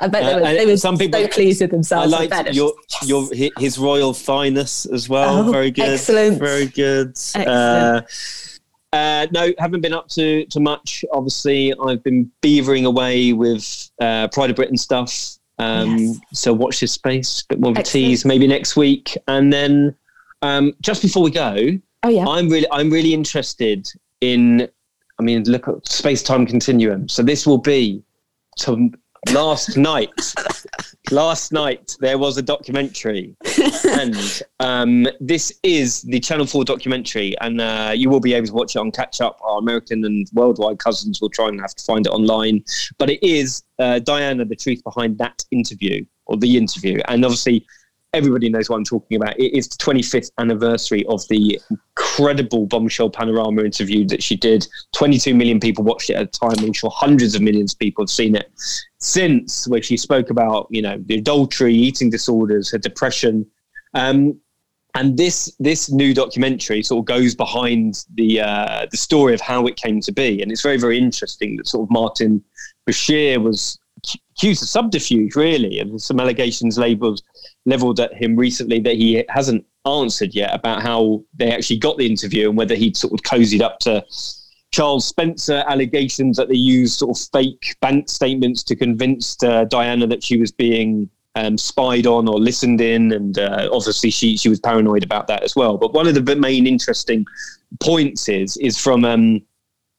I 0.00 0.08
bet 0.08 0.22
Uh, 0.22 0.26
they 0.26 0.34
were, 0.34 0.46
and 0.46 0.58
they 0.58 0.66
were 0.66 0.76
some 0.76 0.98
people- 0.98 1.20
so 1.20 1.28
pleased 1.28 1.60
with 1.60 1.70
I 1.70 1.76
themselves. 1.76 2.12
liked 2.12 2.30
bet 2.30 2.46
it's 2.48 2.56
your 2.56 2.74
just, 2.90 3.08
your 3.08 3.28
his 3.58 3.78
royal 3.78 4.12
fineness 4.12 4.86
as 4.86 5.08
well. 5.08 5.48
Oh, 5.48 5.50
very 5.52 5.70
good, 5.70 5.88
excellent. 5.88 6.38
very 6.38 6.66
good. 6.66 7.08
Excellent. 7.10 7.48
Uh, 7.48 8.02
uh, 8.92 9.26
no, 9.32 9.52
haven't 9.58 9.80
been 9.80 9.92
up 9.92 10.08
to 10.08 10.44
to 10.46 10.60
much. 10.60 11.04
Obviously, 11.12 11.72
I've 11.84 12.02
been 12.02 12.30
beavering 12.42 12.84
away 12.86 13.32
with 13.32 13.90
uh, 14.00 14.28
Pride 14.28 14.50
of 14.50 14.56
Britain 14.56 14.76
stuff. 14.76 15.38
Um, 15.58 15.96
Yes. 15.98 16.18
So 16.34 16.52
watch 16.52 16.80
this 16.80 16.92
space. 16.92 17.42
bit 17.48 17.58
more 17.60 17.70
of 17.70 17.76
a 17.78 17.80
Excellent. 17.80 18.06
tease, 18.06 18.24
maybe 18.26 18.46
next 18.46 18.76
week, 18.76 19.16
and 19.28 19.50
then 19.52 19.94
um, 20.42 20.74
just 20.82 21.00
before 21.02 21.22
we 21.22 21.30
go, 21.30 21.78
Oh 22.02 22.08
yeah. 22.10 22.26
I'm 22.26 22.48
really 22.50 22.66
I'm 22.70 22.90
really 22.90 23.14
interested 23.14 23.88
in. 24.20 24.68
I 25.18 25.22
mean, 25.22 25.44
look 25.44 25.66
at 25.66 25.88
space 25.88 26.22
time 26.22 26.44
continuum. 26.44 27.08
So 27.08 27.22
this 27.22 27.46
will 27.46 27.56
be 27.56 28.02
to 28.58 28.90
last 29.32 29.76
night. 29.76 30.34
last 31.10 31.52
night 31.52 31.96
there 32.00 32.18
was 32.18 32.36
a 32.36 32.42
documentary, 32.42 33.36
and 33.84 34.42
um, 34.60 35.06
this 35.20 35.52
is 35.62 36.02
the 36.02 36.20
Channel 36.20 36.46
Four 36.46 36.64
documentary, 36.64 37.34
and 37.40 37.60
uh, 37.60 37.92
you 37.94 38.10
will 38.10 38.20
be 38.20 38.34
able 38.34 38.46
to 38.46 38.52
watch 38.52 38.76
it 38.76 38.78
on 38.78 38.90
Catch 38.90 39.20
Up. 39.20 39.38
Our 39.42 39.58
American 39.58 40.04
and 40.04 40.26
worldwide 40.34 40.78
cousins 40.78 41.20
will 41.20 41.30
try 41.30 41.48
and 41.48 41.60
have 41.60 41.74
to 41.74 41.84
find 41.84 42.06
it 42.06 42.10
online, 42.10 42.64
but 42.98 43.10
it 43.10 43.22
is 43.22 43.62
uh, 43.78 43.98
Diana, 44.00 44.44
the 44.44 44.56
truth 44.56 44.82
behind 44.84 45.18
that 45.18 45.44
interview 45.50 46.04
or 46.26 46.36
the 46.36 46.56
interview, 46.56 47.00
and 47.08 47.24
obviously 47.24 47.64
everybody 48.12 48.48
knows 48.48 48.68
what 48.68 48.76
I'm 48.76 48.84
talking 48.84 49.16
about. 49.16 49.38
It 49.38 49.56
is 49.56 49.68
the 49.68 49.76
25th 49.76 50.30
anniversary 50.38 51.04
of 51.06 51.26
the 51.28 51.60
incredible 52.16 52.66
bombshell 52.66 53.10
panorama 53.10 53.62
interview 53.62 54.06
that 54.06 54.22
she 54.22 54.36
did. 54.36 54.66
22 54.94 55.34
million 55.34 55.60
people 55.60 55.84
watched 55.84 56.10
it 56.10 56.14
at 56.14 56.22
a 56.22 56.26
time. 56.26 56.64
I'm 56.64 56.72
sure 56.72 56.90
hundreds 56.90 57.34
of 57.34 57.42
millions 57.42 57.72
of 57.72 57.78
people 57.78 58.02
have 58.04 58.10
seen 58.10 58.34
it 58.34 58.50
since, 58.98 59.68
where 59.68 59.82
she 59.82 59.96
spoke 59.96 60.30
about, 60.30 60.66
you 60.70 60.82
know, 60.82 61.02
the 61.06 61.18
adultery, 61.18 61.74
eating 61.74 62.10
disorders, 62.10 62.70
her 62.70 62.78
depression, 62.78 63.46
Um, 63.94 64.40
and 64.94 65.16
this 65.18 65.54
this 65.60 65.90
new 65.90 66.14
documentary 66.14 66.82
sort 66.82 67.00
of 67.00 67.04
goes 67.04 67.34
behind 67.34 68.06
the 68.14 68.40
uh, 68.40 68.86
the 68.90 68.96
story 68.96 69.34
of 69.34 69.42
how 69.42 69.66
it 69.66 69.76
came 69.76 70.00
to 70.00 70.12
be, 70.12 70.40
and 70.40 70.50
it's 70.50 70.62
very 70.62 70.78
very 70.78 70.96
interesting 70.96 71.56
that 71.56 71.68
sort 71.68 71.82
of 71.86 71.90
Martin 71.90 72.42
Bashir 72.88 73.42
was 73.42 73.78
accused 74.30 74.62
of 74.62 74.68
subterfuge, 74.68 75.36
really, 75.36 75.80
and 75.80 76.00
some 76.00 76.18
allegations 76.18 76.78
labelled 76.78 77.20
leveled 77.66 78.00
at 78.00 78.14
him 78.14 78.36
recently 78.36 78.80
that 78.80 78.94
he 78.94 79.22
hasn't 79.28 79.66
answered 79.86 80.34
yet 80.34 80.54
about 80.54 80.82
how 80.82 81.22
they 81.34 81.50
actually 81.50 81.78
got 81.78 81.96
the 81.96 82.06
interview 82.06 82.48
and 82.48 82.58
whether 82.58 82.74
he'd 82.74 82.96
sort 82.96 83.12
of 83.12 83.20
cozied 83.22 83.60
up 83.60 83.78
to 83.80 84.04
Charles 84.72 85.06
Spencer 85.06 85.64
allegations 85.68 86.36
that 86.36 86.48
they 86.48 86.56
used 86.56 86.98
sort 86.98 87.16
of 87.16 87.28
fake 87.32 87.76
bank 87.80 88.08
statements 88.08 88.62
to 88.64 88.76
convince 88.76 89.42
uh, 89.42 89.64
Diana 89.64 90.06
that 90.06 90.22
she 90.22 90.36
was 90.36 90.52
being 90.52 91.08
um, 91.36 91.56
spied 91.58 92.06
on 92.06 92.28
or 92.28 92.40
listened 92.40 92.80
in, 92.80 93.12
and 93.12 93.38
uh, 93.38 93.68
obviously 93.72 94.10
she 94.10 94.36
she 94.36 94.48
was 94.48 94.58
paranoid 94.58 95.04
about 95.04 95.26
that 95.28 95.42
as 95.42 95.54
well. 95.54 95.76
But 95.76 95.92
one 95.92 96.06
of 96.06 96.14
the 96.14 96.36
main 96.36 96.66
interesting 96.66 97.26
points 97.80 98.28
is 98.28 98.56
is 98.56 98.78
from 98.78 99.04
um, 99.04 99.42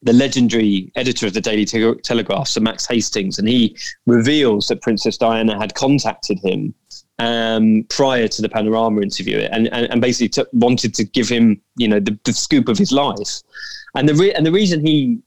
the 0.02 0.14
legendary 0.14 0.92
editor 0.96 1.28
of 1.28 1.34
the 1.34 1.42
Daily 1.42 1.66
Te- 1.66 1.96
Telegraph, 2.04 2.48
Sir 2.48 2.62
Max 2.62 2.86
Hastings, 2.88 3.40
and 3.40 3.48
he 3.48 3.78
reveals 4.06 4.68
that 4.68 4.82
Princess 4.82 5.18
Diana 5.18 5.58
had 5.60 5.76
contacted 5.76 6.40
him 6.40 6.74
um, 7.20 7.86
prior 7.90 8.28
to 8.28 8.42
the 8.42 8.50
Panorama 8.50 9.02
interview, 9.02 9.40
and 9.40 9.68
and, 9.74 9.92
and 9.92 10.02
basically 10.02 10.30
t- 10.30 10.50
wanted 10.54 10.94
to 10.96 11.04
give 11.04 11.30
him 11.30 11.62
you 11.76 11.88
know 11.88 12.00
the, 12.00 12.18
the 12.24 12.34
scoop 12.34 12.68
of 12.68 12.78
his 12.78 12.92
life. 12.92 13.42
And 13.96 14.08
the 14.08 14.14
re- 14.14 14.34
and 14.34 14.46
the 14.46 14.52
reason 14.52 14.86
he 14.86 15.20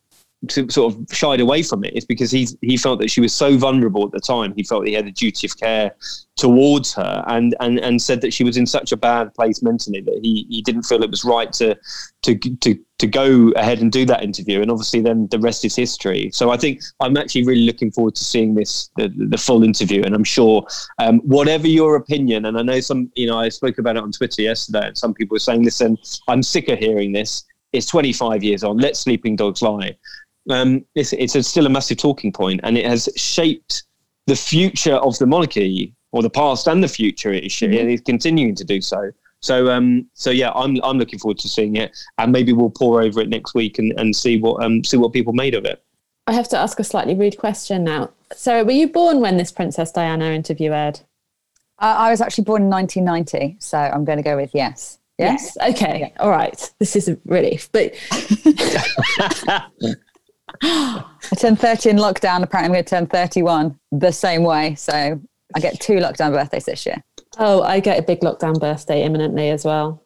sort 0.49 0.95
of 0.95 1.05
shied 1.13 1.41
away 1.41 1.63
from 1.63 1.85
it 1.85 1.95
is 1.95 2.07
because 2.07 2.31
he 2.31 2.49
he 2.63 2.77
felt 2.77 2.99
that 2.99 3.11
she 3.11 3.21
was 3.21 3.35
so 3.35 3.59
vulnerable 3.59 4.07
at 4.07 4.13
the 4.13 4.21
time. 4.21 4.55
He 4.57 4.63
felt 4.63 4.87
he 4.87 4.95
had 4.95 5.07
a 5.07 5.11
duty 5.11 5.47
of 5.47 5.57
care 5.59 5.95
towards 6.37 6.95
her, 6.95 7.23
and 7.27 7.55
and 7.61 7.79
and 7.79 8.01
said 8.01 8.23
that 8.23 8.33
she 8.33 8.43
was 8.43 8.57
in 8.57 8.67
such 8.67 8.91
a 8.93 8.97
bad 8.97 9.35
place 9.35 9.63
mentally 9.63 10.01
that 10.01 10.21
he 10.23 10.47
he 10.49 10.63
didn't 10.63 10.85
feel 10.85 11.03
it 11.03 11.11
was 11.11 11.25
right 11.25 11.53
to 11.55 11.77
to 12.23 12.39
to 12.39 12.79
to 12.99 13.07
go 13.07 13.51
ahead 13.57 13.81
and 13.81 13.93
do 13.93 14.07
that 14.07 14.25
interview. 14.25 14.63
And 14.63 14.71
obviously, 14.71 15.01
then 15.01 15.29
the 15.31 15.39
rest 15.39 15.65
is 15.67 15.77
history. 15.77 16.31
So 16.33 16.51
I 16.51 16.57
think 16.57 16.81
I'm 17.01 17.19
actually 17.19 17.45
really 17.45 17.67
looking 17.67 17.91
forward 17.91 18.15
to 18.15 18.25
seeing 18.25 18.55
this 18.55 18.91
the, 18.97 19.13
the 19.15 19.39
full 19.39 19.63
interview, 19.63 20.03
and 20.05 20.15
I'm 20.15 20.25
sure 20.25 20.67
um, 20.99 21.19
whatever 21.21 21.67
your 21.67 21.97
opinion, 21.97 22.47
and 22.47 22.57
I 22.59 22.63
know 22.63 22.81
some 22.81 23.13
you 23.15 23.27
know 23.27 23.39
I 23.39 23.51
spoke 23.51 23.77
about 23.77 23.97
it 23.97 24.03
on 24.03 24.13
Twitter 24.13 24.41
yesterday, 24.41 24.87
and 24.89 24.97
some 24.97 25.13
people 25.13 25.35
were 25.35 25.41
saying, 25.41 25.65
listen, 25.65 25.99
I'm 26.29 26.43
sick 26.43 26.71
of 26.71 26.79
hearing 26.79 27.13
this. 27.13 27.45
It's 27.73 27.87
25 27.87 28.43
years 28.43 28.65
on. 28.65 28.79
Let 28.79 28.97
sleeping 28.97 29.37
dogs 29.37 29.63
lie 29.63 29.97
um, 30.49 30.85
it's, 30.95 31.13
it's 31.13 31.35
a, 31.35 31.43
still 31.43 31.67
a 31.67 31.71
massive 31.71 31.99
talking 31.99 32.33
point, 32.33 32.61
and 32.63 32.79
it 32.79 32.87
has 32.87 33.09
shaped 33.17 33.85
the 34.27 34.37
future 34.37 34.95
of 34.95 35.19
the 35.19 35.27
monarchy, 35.27 35.95
or 36.13 36.23
the 36.23 36.31
past 36.31 36.67
and 36.67 36.83
the 36.83 36.89
future. 36.89 37.33
It 37.33 37.45
is, 37.45 37.53
mm-hmm. 37.53 37.79
and 37.79 37.91
it's 37.91 38.03
continuing 38.03 38.55
to 38.57 38.65
do 38.65 38.81
so. 38.81 39.11
So, 39.41 39.71
um, 39.71 40.07
so 40.15 40.31
yeah, 40.31 40.51
I'm 40.53 40.79
I'm 40.85 40.99
looking 40.99 41.19
forward 41.19 41.39
to 41.39 41.49
seeing 41.49 41.77
it, 41.77 41.97
and 42.19 42.31
maybe 42.31 42.53
we'll 42.53 42.71
pour 42.71 43.03
over 43.03 43.21
it 43.21 43.29
next 43.29 43.55
week 43.55 43.79
and, 43.79 43.93
and 43.99 44.15
see 44.15 44.39
what 44.39 44.63
um 44.63 44.85
see 44.85 44.97
what 44.97 45.13
people 45.13 45.33
made 45.33 45.55
of 45.55 45.65
it. 45.65 45.83
I 46.27 46.33
have 46.33 46.49
to 46.49 46.59
ask 46.59 46.79
a 46.79 46.85
slightly 46.85 47.15
rude 47.15 47.39
question 47.39 47.85
now. 47.85 48.11
Sarah, 48.33 48.65
were 48.65 48.71
you 48.71 48.89
born 48.89 49.21
when 49.21 49.37
this 49.37 49.51
Princess 49.51 49.91
Diana 49.91 50.27
interview 50.27 50.73
aired? 50.73 51.01
Uh, 51.79 51.95
I 51.97 52.11
was 52.11 52.21
actually 52.21 52.45
born 52.45 52.63
in 52.63 52.71
1990, 52.71 53.57
so 53.59 53.79
I'm 53.79 54.05
going 54.05 54.19
to 54.19 54.23
go 54.23 54.37
with 54.37 54.51
yes. 54.55 54.99
Yes. 55.19 55.57
yes? 55.59 55.75
Okay. 55.75 56.01
Yeah. 56.01 56.23
All 56.23 56.31
right. 56.31 56.73
This 56.79 56.95
is 56.95 57.09
a 57.09 57.19
relief, 57.25 57.71
but 57.73 57.95
I 60.63 61.37
turned 61.39 61.59
30 61.59 61.91
in 61.91 61.97
lockdown. 61.97 62.43
Apparently, 62.43 62.67
I'm 62.67 62.73
going 62.73 62.85
to 62.85 62.91
turn 62.91 63.07
31 63.07 63.79
the 63.93 64.11
same 64.11 64.43
way. 64.43 64.75
So 64.75 65.21
I 65.55 65.61
get 65.61 65.81
two 65.81 65.95
lockdown 65.95 66.33
birthdays 66.33 66.65
this 66.67 66.87
year. 66.87 67.03
Oh, 67.39 67.63
I 67.63 67.81
get 67.81 67.99
a 67.99 68.03
big 68.03 68.21
lockdown 68.21 68.59
birthday 68.59 69.03
imminently 69.03 69.51
as 69.51 69.65
well. 69.65 70.05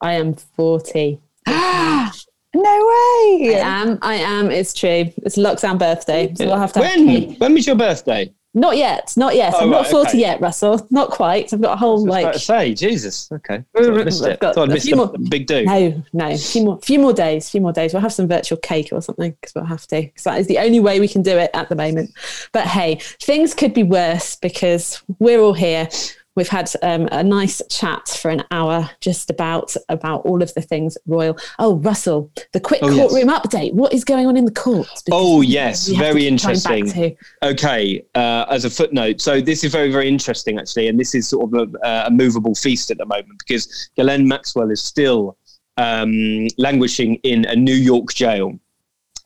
I 0.00 0.14
am 0.14 0.34
40. 0.34 1.20
no 1.48 1.52
way. 1.54 2.14
I 2.54 3.60
am. 3.62 3.98
I 4.02 4.14
am. 4.14 4.50
It's 4.50 4.74
true. 4.74 5.12
It's 5.18 5.36
lockdown 5.36 5.78
birthday. 5.78 6.32
So 6.34 6.46
we'll 6.46 6.58
have 6.58 6.72
to. 6.74 6.80
When? 6.80 7.08
Have 7.08 7.40
when 7.40 7.54
was 7.54 7.66
your 7.66 7.76
birthday? 7.76 8.32
Not 8.54 8.76
yet. 8.76 9.14
Not 9.16 9.34
yet. 9.34 9.54
Oh, 9.56 9.60
I'm 9.60 9.70
not 9.70 9.86
40 9.86 10.08
okay. 10.08 10.18
yet, 10.18 10.40
Russell. 10.40 10.86
Not 10.90 11.10
quite. 11.10 11.52
I've 11.54 11.60
got 11.62 11.72
a 11.72 11.76
whole 11.76 12.04
like. 12.04 12.34
say, 12.34 12.74
Jesus. 12.74 13.30
Okay. 13.32 13.64
I 13.76 13.80
missed 13.88 14.24
it. 14.24 14.40
Thought 14.40 14.58
I 14.58 14.66
missed 14.66 14.92
a 14.92 14.96
more, 14.96 15.14
big 15.30 15.46
do. 15.46 15.64
No, 15.64 16.02
no. 16.12 16.28
A 16.28 16.36
few 16.36 16.64
more, 16.64 16.78
few 16.80 16.98
more 16.98 17.14
days. 17.14 17.48
Few 17.48 17.62
more 17.62 17.72
days. 17.72 17.94
We'll 17.94 18.02
have 18.02 18.12
some 18.12 18.28
virtual 18.28 18.58
cake 18.58 18.90
or 18.92 19.00
something 19.00 19.30
because 19.32 19.54
we'll 19.54 19.64
have 19.64 19.86
to. 19.86 20.02
Because 20.02 20.24
that 20.24 20.38
is 20.38 20.48
the 20.48 20.58
only 20.58 20.80
way 20.80 21.00
we 21.00 21.08
can 21.08 21.22
do 21.22 21.38
it 21.38 21.50
at 21.54 21.70
the 21.70 21.76
moment. 21.76 22.10
But 22.52 22.66
hey, 22.66 22.96
things 23.22 23.54
could 23.54 23.72
be 23.72 23.84
worse 23.84 24.36
because 24.36 25.02
we're 25.18 25.40
all 25.40 25.54
here. 25.54 25.88
We've 26.34 26.48
had 26.48 26.70
um, 26.82 27.08
a 27.12 27.22
nice 27.22 27.60
chat 27.68 28.08
for 28.08 28.30
an 28.30 28.42
hour 28.50 28.88
just 29.00 29.28
about 29.28 29.76
about 29.90 30.24
all 30.24 30.42
of 30.42 30.54
the 30.54 30.62
things 30.62 30.96
royal. 31.06 31.36
Oh, 31.58 31.76
Russell, 31.76 32.30
the 32.52 32.60
quick 32.60 32.80
oh, 32.82 32.88
courtroom 32.88 33.28
yes. 33.28 33.40
update. 33.40 33.74
What 33.74 33.92
is 33.92 34.02
going 34.02 34.26
on 34.26 34.38
in 34.38 34.46
the 34.46 34.52
courts? 34.52 35.02
oh, 35.10 35.42
yes, 35.42 35.88
very 35.88 36.26
interesting. 36.26 37.16
Okay, 37.42 38.02
uh, 38.14 38.46
as 38.48 38.64
a 38.64 38.70
footnote, 38.70 39.20
so 39.20 39.42
this 39.42 39.62
is 39.62 39.72
very 39.72 39.92
very 39.92 40.08
interesting 40.08 40.58
actually, 40.58 40.88
and 40.88 40.98
this 40.98 41.14
is 41.14 41.28
sort 41.28 41.52
of 41.52 41.74
a, 41.82 42.04
a 42.06 42.10
movable 42.10 42.54
feast 42.54 42.90
at 42.90 42.96
the 42.96 43.06
moment 43.06 43.38
because 43.38 43.90
Ghislaine 43.94 44.26
Maxwell 44.26 44.70
is 44.70 44.82
still 44.82 45.36
um, 45.76 46.48
languishing 46.56 47.16
in 47.16 47.44
a 47.46 47.56
New 47.56 47.74
York 47.74 48.12
jail, 48.14 48.58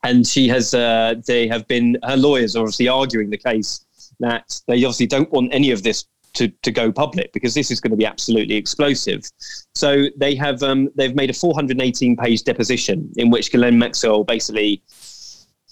and 0.03 0.27
she 0.27 0.49
has 0.49 0.75
uh, 0.75 1.15
they 1.25 1.47
have 1.47 1.69
been 1.69 1.99
her 2.03 2.17
lawyers 2.17 2.57
are 2.57 2.61
obviously 2.61 2.89
arguing 2.89 3.31
the 3.31 3.39
case 3.39 3.85
that 4.21 4.61
they 4.67 4.77
obviously 4.77 5.07
don't 5.07 5.31
want 5.31 5.53
any 5.53 5.71
of 5.71 5.83
this 5.83 6.07
to, 6.37 6.49
to 6.63 6.71
go 6.71 6.93
public 6.93 7.33
because 7.33 7.55
this 7.55 7.71
is 7.71 7.81
going 7.81 7.91
to 7.91 7.97
be 7.97 8.07
absolutely 8.07 8.55
explosive. 8.57 9.23
So 9.75 10.07
they 10.17 10.35
have 10.37 10.63
um, 10.63 10.89
they've 10.95 11.15
made 11.15 11.31
a 11.31 11.35
418 11.35 12.17
page 12.17 12.45
deposition 12.45 13.13
in 13.17 13.31
which 13.31 13.51
Ghislaine 13.51 13.79
Maxwell 13.79 14.25
basically 14.25 14.83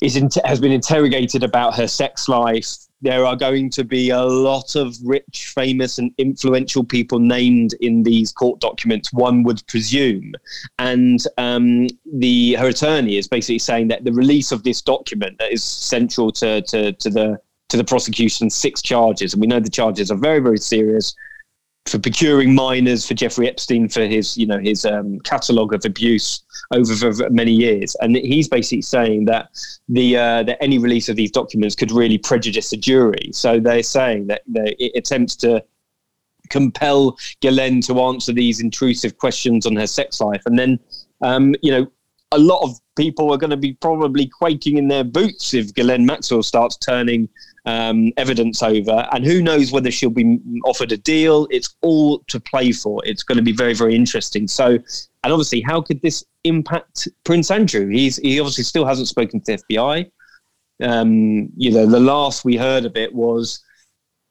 is 0.00 0.20
has 0.44 0.60
been 0.60 0.72
interrogated 0.72 1.42
about 1.42 1.74
her 1.74 1.86
sex 1.86 2.28
life. 2.28 2.76
There 3.00 3.26
are 3.26 3.36
going 3.36 3.68
to 3.70 3.84
be 3.84 4.10
a 4.10 4.22
lot 4.22 4.76
of 4.76 4.96
rich, 5.04 5.52
famous, 5.54 5.98
and 5.98 6.10
influential 6.16 6.82
people 6.82 7.18
named 7.18 7.74
in 7.80 8.02
these 8.02 8.32
court 8.32 8.60
documents. 8.60 9.12
One 9.12 9.42
would 9.42 9.66
presume, 9.66 10.32
and 10.78 11.20
um, 11.36 11.86
the 12.14 12.54
her 12.54 12.68
attorney 12.68 13.18
is 13.18 13.28
basically 13.28 13.58
saying 13.58 13.88
that 13.88 14.04
the 14.04 14.12
release 14.12 14.52
of 14.52 14.62
this 14.62 14.80
document 14.80 15.38
that 15.38 15.52
is 15.52 15.62
central 15.62 16.32
to 16.32 16.62
to, 16.62 16.92
to 16.92 17.10
the 17.10 17.38
to 17.75 17.79
the 17.79 17.85
prosecution 17.85 18.49
six 18.49 18.81
charges, 18.81 19.35
and 19.35 19.41
we 19.41 19.49
know 19.49 19.59
the 19.59 19.68
charges 19.68 20.09
are 20.12 20.16
very, 20.16 20.39
very 20.39 20.59
serious 20.59 21.12
for 21.87 21.99
procuring 21.99 22.55
minors, 22.55 23.07
for 23.07 23.14
Jeffrey 23.14 23.49
Epstein, 23.49 23.89
for 23.89 24.07
his, 24.07 24.39
you 24.39 24.47
know, 24.47 24.59
his 24.59 24.87
um, 24.87 25.18
catalogue 25.20 25.75
of 25.75 25.85
abuse 25.85 26.45
over 26.70 27.29
many 27.31 27.51
years, 27.51 27.97
and 28.01 28.14
he's 28.14 28.47
basically 28.47 28.81
saying 28.81 29.25
that 29.25 29.49
the 29.89 30.16
uh, 30.16 30.43
that 30.45 30.57
any 30.62 30.79
release 30.79 31.09
of 31.09 31.16
these 31.16 31.33
documents 31.33 31.75
could 31.75 31.91
really 31.91 32.16
prejudice 32.16 32.72
a 32.72 32.77
jury. 32.77 33.31
So 33.33 33.59
they're 33.59 33.83
saying 33.83 34.29
that 34.29 34.43
it 34.55 34.93
attempts 34.95 35.35
to 35.37 35.62
compel 36.51 37.18
Ghislaine 37.41 37.81
to 37.83 38.01
answer 38.03 38.33
these 38.33 38.61
intrusive 38.61 39.18
questions 39.18 39.66
on 39.66 39.75
her 39.75 39.89
sex 39.89 40.20
life, 40.20 40.43
and 40.47 40.57
then, 40.57 40.79
um, 41.22 41.57
you 41.61 41.72
know, 41.72 41.91
a 42.35 42.39
lot 42.39 42.62
of 42.62 42.78
people 42.97 43.32
are 43.32 43.39
going 43.39 43.51
to 43.51 43.57
be 43.57 43.74
probably 43.74 44.26
quaking 44.26 44.76
in 44.76 44.89
their 44.89 45.05
boots 45.05 45.55
if 45.55 45.72
Ghislaine 45.74 46.05
Maxwell 46.05 46.43
starts 46.43 46.76
turning 46.76 47.28
um, 47.64 48.12
evidence 48.16 48.62
over, 48.62 49.09
and 49.12 49.24
who 49.24 49.41
knows 49.41 49.72
whether 49.72 49.91
she'll 49.91 50.11
be 50.11 50.39
offered 50.64 50.93
a 50.93 50.97
deal. 50.97 51.47
It's 51.51 51.76
all 51.80 52.18
to 52.26 52.41
play 52.41 52.72
for. 52.72 53.01
It's 53.07 53.22
going 53.22 53.39
to 53.39 53.43
be 53.43 53.53
very, 53.53 53.72
very 53.72 53.95
interesting. 53.95 54.49
So, 54.49 54.66
and 54.66 55.32
obviously, 55.32 55.61
how 55.61 55.80
could 55.80 56.03
this 56.03 56.24
impact 56.43 57.09
Prince 57.24 57.51
Andrew? 57.51 57.89
He's 57.89 58.16
he 58.16 58.41
obviously 58.41 58.64
still 58.64 58.85
hasn't 58.85 59.09
spoken 59.09 59.41
to 59.41 59.57
the 59.57 59.62
FBI. 59.62 60.11
Um, 60.82 61.51
you 61.57 61.70
know, 61.70 61.87
the 61.87 62.01
last 62.01 62.45
we 62.45 62.57
heard 62.57 62.85
of 62.85 62.97
it 62.97 63.14
was 63.14 63.62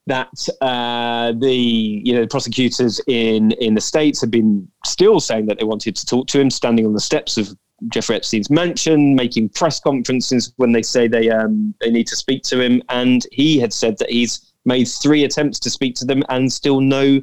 that 0.06 0.48
uh, 0.62 1.32
the 1.40 1.54
you 1.54 2.14
know 2.14 2.28
prosecutors 2.28 3.00
in 3.08 3.52
in 3.54 3.74
the 3.74 3.82
states 3.82 4.20
have 4.22 4.32
been 4.32 4.68
still 4.86 5.20
saying 5.20 5.46
that 5.46 5.58
they 5.58 5.66
wanted 5.66 5.96
to 5.96 6.06
talk 6.06 6.28
to 6.28 6.40
him, 6.40 6.50
standing 6.50 6.86
on 6.86 6.94
the 6.94 7.00
steps 7.00 7.38
of 7.38 7.56
Jeffrey 7.90 8.16
Epstein's 8.16 8.50
mansion, 8.50 9.16
making 9.16 9.50
press 9.50 9.80
conferences 9.80 10.54
when 10.58 10.72
they 10.72 10.82
say 10.82 11.08
they 11.08 11.30
um, 11.30 11.74
they 11.82 11.90
need 11.90 12.08
to 12.08 12.16
speak 12.16 12.44
to 12.44 12.60
him, 12.60 12.82
and 12.90 13.26
he 13.32 13.60
had 13.60 13.74
said 13.74 13.98
that 14.00 14.10
he's 14.10 14.54
made 14.66 14.86
three 14.86 15.24
attempts 15.24 15.60
to 15.60 15.70
speak 15.70 15.96
to 15.96 16.06
them, 16.06 16.24
and 16.30 16.52
still 16.52 16.82
no 16.82 17.22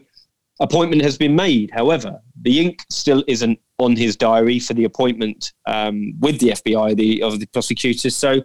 appointment 0.61 1.03
has 1.03 1.17
been 1.17 1.35
made. 1.35 1.71
However, 1.71 2.21
the 2.43 2.61
ink 2.61 2.85
still 2.91 3.25
isn't 3.27 3.59
on 3.79 3.97
his 3.97 4.17
diary 4.17 4.59
for 4.59 4.75
the 4.75 4.85
appointment 4.85 5.53
um, 5.67 6.13
with 6.21 6.39
the 6.39 6.51
FBI 6.51 6.97
the, 6.97 7.23
of 7.23 7.41
the 7.41 7.47
prosecutors. 7.47 8.15
So 8.15 8.43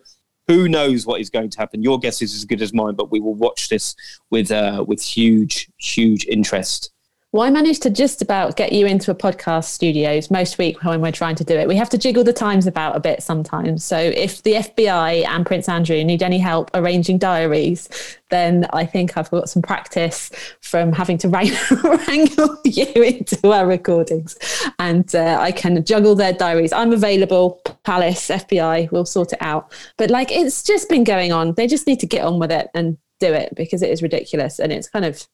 who 0.48 0.70
knows 0.70 1.06
what 1.06 1.22
is 1.22 1.30
going 1.30 1.50
to 1.50 1.60
happen? 1.60 1.84
Your 1.84 2.00
guess 2.00 2.22
is 2.22 2.34
as 2.34 2.46
good 2.46 2.62
as 2.62 2.74
mine, 2.74 2.96
but 2.96 3.12
we 3.12 3.20
will 3.20 3.36
watch 3.36 3.70
this 3.70 3.96
with 4.32 4.52
uh, 4.52 4.84
with 4.88 5.02
huge, 5.02 5.70
huge 5.78 6.26
interest. 6.26 6.92
Well, 7.36 7.46
I 7.46 7.50
managed 7.50 7.82
to 7.82 7.90
just 7.90 8.22
about 8.22 8.56
get 8.56 8.72
you 8.72 8.86
into 8.86 9.12
a 9.12 9.14
podcast 9.14 9.66
studios 9.66 10.32
most 10.32 10.58
week 10.58 10.82
when 10.86 11.02
we're 11.02 11.12
trying 11.12 11.36
to 11.36 11.44
do 11.44 11.54
it. 11.58 11.68
We 11.68 11.76
have 11.76 11.90
to 11.90 11.98
jiggle 11.98 12.24
the 12.24 12.32
times 12.32 12.66
about 12.66 12.96
a 12.96 13.02
bit 13.02 13.22
sometimes. 13.22 13.84
So 13.84 13.98
if 13.98 14.42
the 14.44 14.54
FBI 14.54 15.28
and 15.28 15.46
Prince 15.46 15.68
Andrew 15.68 16.02
need 16.06 16.24
any 16.24 16.40
help 16.40 16.72
arranging 16.74 17.18
diaries, 17.18 17.90
then 18.30 18.68
I 18.72 18.86
think 18.86 19.18
I've 19.18 19.30
got 19.32 19.50
some 19.50 19.62
practice 19.62 20.32
from 20.62 20.94
having 20.94 21.18
to 21.18 21.28
wrangle, 21.28 21.58
wrangle 21.84 22.58
you 22.64 23.04
into 23.04 23.52
our 23.52 23.68
recordings. 23.68 24.38
And 24.80 25.14
uh, 25.14 25.38
I 25.38 25.52
can 25.52 25.84
juggle 25.84 26.16
their 26.16 26.32
diaries. 26.32 26.72
I'm 26.72 26.94
available. 26.94 27.60
Palace, 27.84 28.30
FBI, 28.30 28.90
we'll 28.92 29.04
sort 29.04 29.34
it 29.34 29.42
out. 29.42 29.74
But 29.98 30.10
like, 30.10 30.32
it's 30.32 30.64
just 30.64 30.88
been 30.88 31.04
going 31.04 31.34
on. 31.34 31.56
They 31.56 31.68
just 31.68 31.86
need 31.86 32.00
to 32.00 32.08
get 32.08 32.24
on 32.24 32.40
with 32.40 32.54
it 32.54 32.70
and 32.74 32.98
do 33.20 33.34
it 33.34 33.54
because 33.58 33.82
it 33.82 33.90
is 33.90 34.02
ridiculous. 34.02 34.58
And 34.58 34.72
it's 34.72 34.88
kind 34.88 35.04
of 35.04 35.28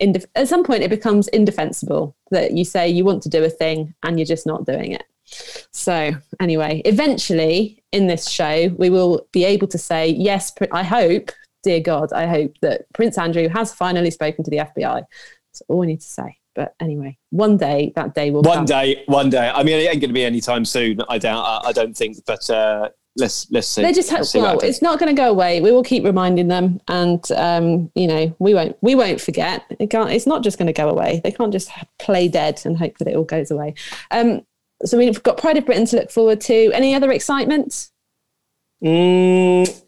indef- 0.00 0.26
at 0.34 0.48
some 0.48 0.64
point 0.64 0.82
it 0.82 0.90
becomes 0.90 1.28
indefensible 1.28 2.16
that 2.30 2.52
you 2.52 2.64
say 2.64 2.88
you 2.88 3.04
want 3.04 3.22
to 3.22 3.28
do 3.28 3.44
a 3.44 3.50
thing 3.50 3.94
and 4.02 4.18
you're 4.18 4.26
just 4.26 4.46
not 4.46 4.66
doing 4.66 4.92
it. 4.92 5.04
So 5.72 6.12
anyway, 6.40 6.82
eventually 6.84 7.82
in 7.92 8.06
this 8.06 8.28
show 8.28 8.68
we 8.78 8.90
will 8.90 9.26
be 9.32 9.44
able 9.44 9.68
to 9.68 9.78
say 9.78 10.08
yes. 10.08 10.52
I 10.72 10.82
hope, 10.82 11.30
dear 11.62 11.80
God, 11.80 12.12
I 12.12 12.26
hope 12.26 12.54
that 12.62 12.92
Prince 12.94 13.18
Andrew 13.18 13.48
has 13.48 13.74
finally 13.74 14.10
spoken 14.10 14.44
to 14.44 14.50
the 14.50 14.58
FBI. 14.58 15.02
That's 15.02 15.62
all 15.68 15.78
we 15.78 15.86
need 15.86 16.00
to 16.00 16.06
say. 16.06 16.38
But 16.54 16.74
anyway, 16.80 17.16
one 17.30 17.56
day 17.56 17.92
that 17.94 18.14
day 18.14 18.32
will. 18.32 18.42
Be 18.42 18.48
one 18.48 18.58
come. 18.58 18.64
day, 18.64 19.04
one 19.06 19.30
day. 19.30 19.48
I 19.48 19.62
mean, 19.62 19.76
it 19.76 19.82
ain't 19.84 20.00
going 20.00 20.08
to 20.10 20.12
be 20.12 20.24
anytime 20.24 20.64
soon. 20.64 21.00
I 21.08 21.16
doubt. 21.16 21.44
I, 21.44 21.68
I 21.68 21.72
don't 21.72 21.96
think. 21.96 22.16
But 22.26 22.50
uh, 22.50 22.88
let's 23.18 23.50
let's 23.50 23.68
see. 23.68 23.82
They 23.82 23.92
just 23.92 24.10
have, 24.10 24.20
Let's 24.20 24.34
well, 24.34 24.58
it's 24.60 24.80
not 24.80 24.98
going 24.98 25.14
to 25.14 25.20
go 25.20 25.30
away. 25.30 25.60
We 25.60 25.72
will 25.72 25.82
keep 25.82 26.04
reminding 26.04 26.48
them, 26.48 26.80
and 26.88 27.30
um, 27.32 27.90
you 27.94 28.06
know, 28.06 28.34
we 28.38 28.54
won't 28.54 28.76
we 28.80 28.94
won't 28.94 29.20
forget. 29.20 29.64
It 29.78 29.90
can't. 29.90 30.10
It's 30.10 30.26
not 30.26 30.42
just 30.42 30.58
going 30.58 30.66
to 30.66 30.72
go 30.72 30.88
away. 30.88 31.20
They 31.22 31.32
can't 31.32 31.52
just 31.52 31.70
play 31.98 32.28
dead 32.28 32.60
and 32.64 32.76
hope 32.76 32.98
that 32.98 33.08
it 33.08 33.16
all 33.16 33.24
goes 33.24 33.50
away. 33.50 33.74
Um, 34.10 34.42
so 34.84 34.96
we've 34.96 35.22
got 35.22 35.38
Pride 35.38 35.56
of 35.56 35.66
Britain 35.66 35.86
to 35.86 35.96
look 35.96 36.10
forward 36.10 36.40
to. 36.42 36.70
Any 36.72 36.94
other 36.94 37.10
excitement? 37.10 37.88
Mm, 38.82 39.82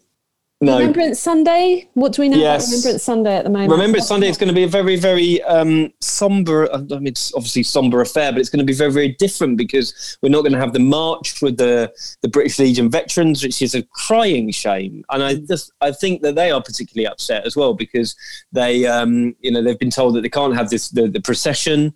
no. 0.61 0.77
Remembrance 0.77 1.19
Sunday. 1.19 1.89
What 1.95 2.13
do 2.13 2.21
we 2.21 2.29
know 2.29 2.37
Yes. 2.37 2.67
about 2.67 2.77
Remembrance 2.77 3.03
Sunday 3.03 3.35
at 3.35 3.43
the 3.43 3.49
moment? 3.49 3.71
Remembrance 3.71 4.07
Sunday 4.07 4.29
is 4.29 4.37
going 4.37 4.47
to 4.47 4.53
be 4.53 4.63
a 4.63 4.67
very, 4.67 4.95
very 4.95 5.41
um, 5.43 5.91
somber. 5.99 6.71
I 6.71 6.77
mean, 6.77 7.07
it's 7.07 7.33
obviously 7.33 7.63
somber 7.63 7.99
affair, 8.01 8.31
but 8.31 8.39
it's 8.39 8.49
going 8.49 8.59
to 8.59 8.65
be 8.65 8.73
very, 8.73 8.91
very 8.91 9.09
different 9.09 9.57
because 9.57 10.17
we're 10.21 10.29
not 10.29 10.41
going 10.41 10.53
to 10.53 10.59
have 10.59 10.73
the 10.73 10.79
march 10.79 11.41
with 11.41 11.57
the 11.57 11.91
the 12.21 12.27
British 12.27 12.59
Legion 12.59 12.91
veterans, 12.91 13.43
which 13.43 13.61
is 13.61 13.73
a 13.73 13.81
crying 13.81 14.51
shame. 14.51 15.03
And 15.09 15.23
I 15.23 15.35
just 15.35 15.71
I 15.81 15.91
think 15.91 16.21
that 16.21 16.35
they 16.35 16.51
are 16.51 16.61
particularly 16.61 17.07
upset 17.07 17.45
as 17.45 17.55
well 17.55 17.73
because 17.73 18.15
they, 18.51 18.85
um, 18.85 19.35
you 19.41 19.51
know, 19.51 19.63
they've 19.63 19.79
been 19.79 19.89
told 19.89 20.15
that 20.15 20.21
they 20.21 20.29
can't 20.29 20.55
have 20.55 20.69
this 20.69 20.89
the, 20.89 21.07
the 21.07 21.21
procession. 21.21 21.93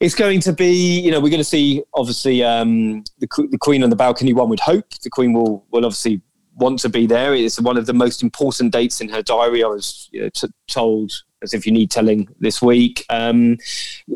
It's 0.00 0.14
going 0.14 0.40
to 0.40 0.52
be, 0.54 0.98
you 1.00 1.10
know, 1.10 1.20
we're 1.20 1.28
going 1.28 1.38
to 1.40 1.44
see 1.44 1.82
obviously 1.92 2.42
um, 2.42 3.04
the, 3.18 3.28
the 3.50 3.58
Queen 3.58 3.84
on 3.84 3.90
the 3.90 3.96
balcony. 3.96 4.32
One 4.32 4.48
would 4.48 4.58
hope 4.58 4.86
the 5.02 5.10
Queen 5.10 5.34
will 5.34 5.64
will 5.70 5.84
obviously 5.84 6.22
want 6.60 6.78
to 6.80 6.88
be 6.88 7.06
there. 7.06 7.34
It's 7.34 7.60
one 7.60 7.76
of 7.76 7.86
the 7.86 7.92
most 7.92 8.22
important 8.22 8.72
dates 8.72 9.00
in 9.00 9.08
her 9.08 9.22
diary. 9.22 9.64
I 9.64 9.66
was 9.66 10.08
you 10.12 10.22
know, 10.22 10.28
t- 10.28 10.48
told, 10.68 11.12
as 11.42 11.54
if 11.54 11.66
you 11.66 11.72
need 11.72 11.90
telling, 11.90 12.28
this 12.38 12.62
week. 12.62 13.04
Um, 13.10 13.58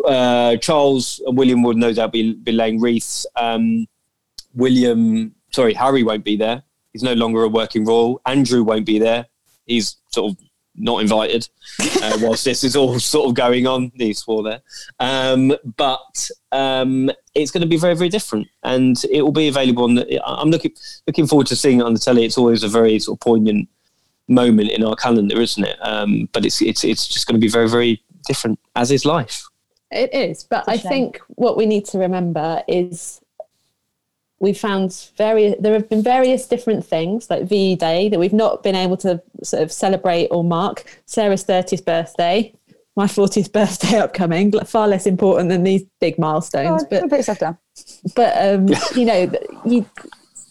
uh, 0.07 0.57
Charles 0.59 1.21
and 1.27 1.37
William 1.37 1.63
will 1.63 1.75
no 1.75 1.93
doubt 1.93 2.13
be, 2.13 2.35
be 2.35 2.53
laying 2.53 2.81
wreaths. 2.81 3.27
Um, 3.35 3.87
William, 4.55 5.35
sorry, 5.53 5.75
Harry 5.75 6.05
won't 6.05 6.25
be 6.25 6.37
there. 6.37 6.63
He's 6.93 7.03
no 7.03 7.15
longer 7.15 7.43
a 7.43 7.49
working 7.49 7.85
royal. 7.85 8.21
Andrew 8.25 8.63
won't 8.63 8.87
be 8.87 9.01
there. 9.01 9.27
He's 9.67 9.97
sort 10.13 10.33
of 10.33 10.39
not 10.77 11.01
invited 11.01 11.49
uh, 12.03 12.18
whilst 12.20 12.45
this 12.45 12.64
is 12.64 12.77
all 12.77 12.99
sort 12.99 13.29
of 13.29 13.35
going 13.35 13.66
on. 13.66 13.93
He 13.95 14.12
swore 14.12 14.43
there. 14.43 14.61
Um, 15.01 15.55
but 15.77 16.31
um, 16.53 17.11
it's 17.35 17.51
going 17.51 17.62
to 17.62 17.68
be 17.68 17.77
very, 17.77 17.95
very 17.95 18.09
different, 18.09 18.49
and 18.62 18.97
it 19.11 19.22
will 19.22 19.33
be 19.33 19.49
available. 19.49 19.85
On 19.85 19.95
the, 19.95 20.20
I'm 20.27 20.51
looking 20.51 20.72
looking 21.07 21.27
forward 21.27 21.47
to 21.49 21.57
seeing 21.57 21.81
it 21.81 21.85
on 21.85 21.95
the 21.95 22.01
telly. 22.01 22.25
It's 22.25 22.39
always 22.39 22.62
a 22.62 22.68
very 22.68 22.99
sort 22.99 23.16
of 23.16 23.20
poignant 23.20 23.68
moment 24.29 24.70
in 24.70 24.85
our 24.85 24.97
calendar, 24.97 25.41
isn't 25.41 25.64
it? 25.64 25.77
Um, 25.81 26.29
but 26.33 26.45
it's 26.45 26.61
it's 26.62 26.85
it's 26.85 27.09
just 27.09 27.27
going 27.27 27.35
to 27.35 27.45
be 27.45 27.51
very, 27.51 27.68
very 27.68 28.03
different, 28.27 28.59
as 28.77 28.91
is 28.91 29.05
life. 29.05 29.45
It 29.91 30.12
is, 30.12 30.45
but 30.45 30.64
I 30.66 30.77
shame. 30.77 30.89
think 30.89 31.20
what 31.29 31.57
we 31.57 31.66
need 31.66 31.85
to 31.87 31.99
remember 31.99 32.62
is 32.66 33.20
we 34.41 34.53
found 34.53 35.11
very 35.16 35.55
there 35.59 35.72
have 35.72 35.89
been 35.89 36.03
various 36.03 36.47
different 36.47 36.85
things 36.85 37.30
like 37.30 37.45
VE 37.45 37.76
Day 37.76 38.09
that 38.09 38.18
we've 38.18 38.32
not 38.32 38.62
been 38.62 38.74
able 38.74 38.97
to 38.99 39.22
sort 39.43 39.62
of 39.62 39.72
celebrate 39.72 40.28
or 40.28 40.45
mark. 40.45 41.01
Sarah's 41.07 41.45
30th 41.45 41.85
birthday, 41.85 42.53
my 42.97 43.07
40th 43.07 43.53
birthday 43.53 43.99
upcoming, 44.05 44.53
far 44.64 44.89
less 44.89 45.07
important 45.07 45.49
than 45.49 45.62
these 45.62 45.85
big 46.01 46.18
milestones. 46.18 46.82
Oh, 46.82 46.87
but 46.91 47.09
put 47.09 47.18
yourself 47.18 47.39
down. 47.39 47.59
but 48.14 48.37
um, 48.37 48.68
you 48.95 49.05
know, 49.05 49.32
you 49.64 49.87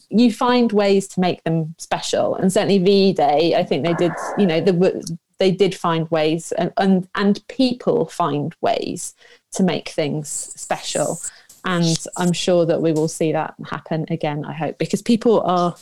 you 0.10 0.32
find 0.32 0.72
ways 0.72 1.08
to 1.10 1.20
make 1.20 1.44
them 1.44 1.76
special, 1.78 2.36
and 2.36 2.52
certainly 2.52 2.80
V 2.80 3.14
Day, 3.14 3.56
I 3.56 3.64
think 3.64 3.86
they 3.86 3.94
did. 3.94 4.12
You 4.38 4.46
know, 4.46 4.62
the, 4.62 4.74
w- 4.74 5.02
they 5.40 5.52
did 5.52 5.76
find 5.76 6.10
ways, 6.12 6.52
and, 6.54 6.72
and 6.78 7.08
and 7.16 7.46
people 7.48 8.06
find 8.06 8.56
ways 8.62 9.14
to 9.54 9.64
make 9.64 9.90
things 9.90 10.30
special, 10.30 11.20
and 11.66 12.06
I'm 12.18 12.34
sure 12.34 12.66
that 12.66 12.82
we 12.82 12.92
will 12.92 13.08
see 13.08 13.32
that 13.32 13.56
happen 13.70 14.06
again. 14.10 14.46
I 14.46 14.54
hope 14.54 14.78
because 14.78 15.02
people 15.02 15.42
are, 15.42 15.76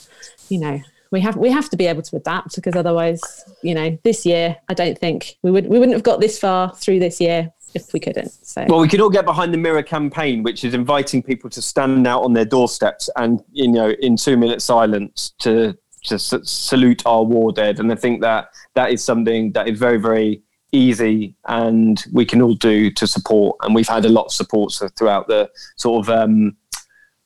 you 0.49 0.59
know. 0.59 0.81
We 1.11 1.19
have 1.19 1.35
we 1.35 1.51
have 1.51 1.69
to 1.71 1.75
be 1.75 1.87
able 1.87 2.03
to 2.03 2.15
adapt 2.15 2.55
because 2.55 2.73
otherwise, 2.73 3.21
you 3.61 3.75
know, 3.75 3.97
this 4.03 4.25
year 4.25 4.55
I 4.69 4.73
don't 4.73 4.97
think 4.97 5.35
we 5.41 5.51
would 5.51 5.67
we 5.67 5.77
wouldn't 5.77 5.93
have 5.93 6.03
got 6.03 6.21
this 6.21 6.39
far 6.39 6.73
through 6.73 6.99
this 6.99 7.19
year 7.19 7.51
if 7.73 7.93
we 7.93 7.99
couldn't. 7.99 8.31
So 8.45 8.65
Well, 8.67 8.79
we 8.79 8.87
can 8.87 9.01
all 9.01 9.09
get 9.09 9.25
behind 9.25 9.53
the 9.53 9.57
Mirror 9.57 9.83
campaign, 9.83 10.43
which 10.43 10.63
is 10.63 10.73
inviting 10.73 11.21
people 11.21 11.49
to 11.49 11.61
stand 11.61 12.07
out 12.07 12.23
on 12.23 12.33
their 12.33 12.45
doorsteps 12.45 13.09
and, 13.15 13.41
you 13.51 13.67
know, 13.67 13.89
in 13.89 14.15
two 14.15 14.37
minute 14.37 14.61
silence 14.61 15.33
to 15.39 15.77
to 16.05 16.17
salute 16.17 17.03
our 17.05 17.23
war 17.23 17.51
dead. 17.51 17.79
And 17.79 17.91
I 17.91 17.95
think 17.95 18.21
that 18.21 18.49
that 18.73 18.91
is 18.91 19.03
something 19.03 19.51
that 19.51 19.67
is 19.67 19.77
very, 19.77 19.99
very 19.99 20.41
easy 20.71 21.35
and 21.47 22.03
we 22.11 22.25
can 22.25 22.41
all 22.41 22.53
do 22.53 22.91
to 22.91 23.07
support. 23.07 23.57
And 23.61 23.75
we've 23.75 23.87
had 23.87 24.05
a 24.05 24.09
lot 24.09 24.25
of 24.25 24.33
support 24.33 24.73
throughout 24.97 25.27
the 25.27 25.49
sort 25.77 26.07
of 26.07 26.13
um, 26.13 26.55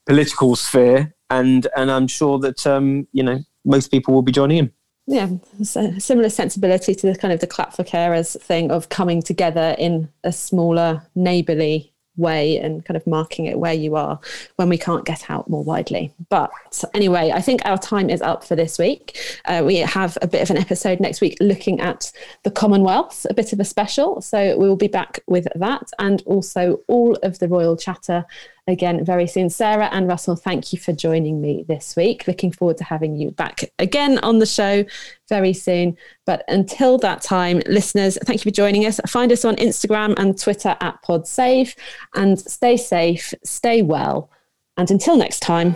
political 0.06 0.56
sphere. 0.56 1.14
And 1.30 1.66
and 1.76 1.90
I'm 1.90 2.06
sure 2.06 2.38
that 2.38 2.66
um, 2.66 3.08
you 3.12 3.22
know 3.22 3.40
most 3.64 3.90
people 3.90 4.14
will 4.14 4.22
be 4.22 4.32
joining 4.32 4.58
in. 4.58 4.72
yeah, 5.06 5.28
similar 5.62 6.28
sensibility 6.28 6.94
to 6.94 7.06
the 7.06 7.16
kind 7.16 7.32
of 7.32 7.40
the 7.40 7.46
clap 7.46 7.74
for 7.74 7.84
carers 7.84 8.40
thing 8.40 8.70
of 8.70 8.88
coming 8.88 9.22
together 9.22 9.74
in 9.78 10.08
a 10.22 10.32
smaller 10.32 11.02
neighbourly 11.14 11.92
way 12.16 12.58
and 12.58 12.84
kind 12.84 12.96
of 12.96 13.06
marking 13.06 13.46
it 13.46 13.58
where 13.58 13.72
you 13.72 13.96
are 13.96 14.18
when 14.56 14.68
we 14.68 14.78
can't 14.78 15.04
get 15.04 15.30
out 15.30 15.48
more 15.48 15.62
widely. 15.62 16.12
But 16.28 16.50
anyway, 16.94 17.32
I 17.34 17.40
think 17.40 17.62
our 17.64 17.78
time 17.78 18.10
is 18.10 18.22
up 18.22 18.44
for 18.44 18.56
this 18.56 18.78
week. 18.78 19.18
Uh, 19.44 19.62
we 19.64 19.76
have 19.76 20.16
a 20.22 20.26
bit 20.26 20.42
of 20.42 20.50
an 20.50 20.56
episode 20.56 21.00
next 21.00 21.20
week 21.20 21.36
looking 21.40 21.80
at 21.80 22.12
the 22.42 22.50
Commonwealth, 22.50 23.26
a 23.28 23.34
bit 23.34 23.52
of 23.52 23.60
a 23.60 23.64
special. 23.64 24.20
So 24.20 24.56
we 24.56 24.68
will 24.68 24.76
be 24.76 24.88
back 24.88 25.20
with 25.26 25.46
that 25.54 25.88
and 25.98 26.22
also 26.26 26.80
all 26.88 27.16
of 27.22 27.38
the 27.38 27.48
royal 27.48 27.76
chatter 27.76 28.24
again 28.66 29.04
very 29.04 29.26
soon. 29.26 29.48
Sarah 29.48 29.88
and 29.92 30.08
Russell, 30.08 30.36
thank 30.36 30.72
you 30.72 30.78
for 30.78 30.92
joining 30.92 31.40
me 31.40 31.64
this 31.68 31.94
week. 31.96 32.26
Looking 32.26 32.50
forward 32.50 32.76
to 32.78 32.84
having 32.84 33.16
you 33.16 33.30
back 33.30 33.70
again 33.78 34.18
on 34.18 34.38
the 34.38 34.46
show 34.46 34.84
very 35.28 35.52
soon. 35.52 35.96
But 36.24 36.44
until 36.48 36.98
that 36.98 37.22
time, 37.22 37.62
listeners, 37.66 38.18
thank 38.24 38.44
you 38.44 38.50
for 38.50 38.54
joining 38.54 38.86
us. 38.86 39.00
Find 39.06 39.30
us 39.32 39.44
on 39.44 39.56
Instagram 39.56 40.14
and 40.18 40.38
Twitter 40.38 40.76
at 40.80 41.02
PodSave 41.02 41.76
and 42.14 42.38
stay 42.38 42.76
safe, 42.76 43.32
stay 43.44 43.82
well. 43.82 44.30
And 44.76 44.90
until 44.90 45.16
next 45.16 45.40
time. 45.40 45.72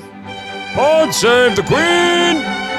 God 0.76 1.12
save 1.12 1.57
the 1.57 1.62
Queen! 1.62 2.70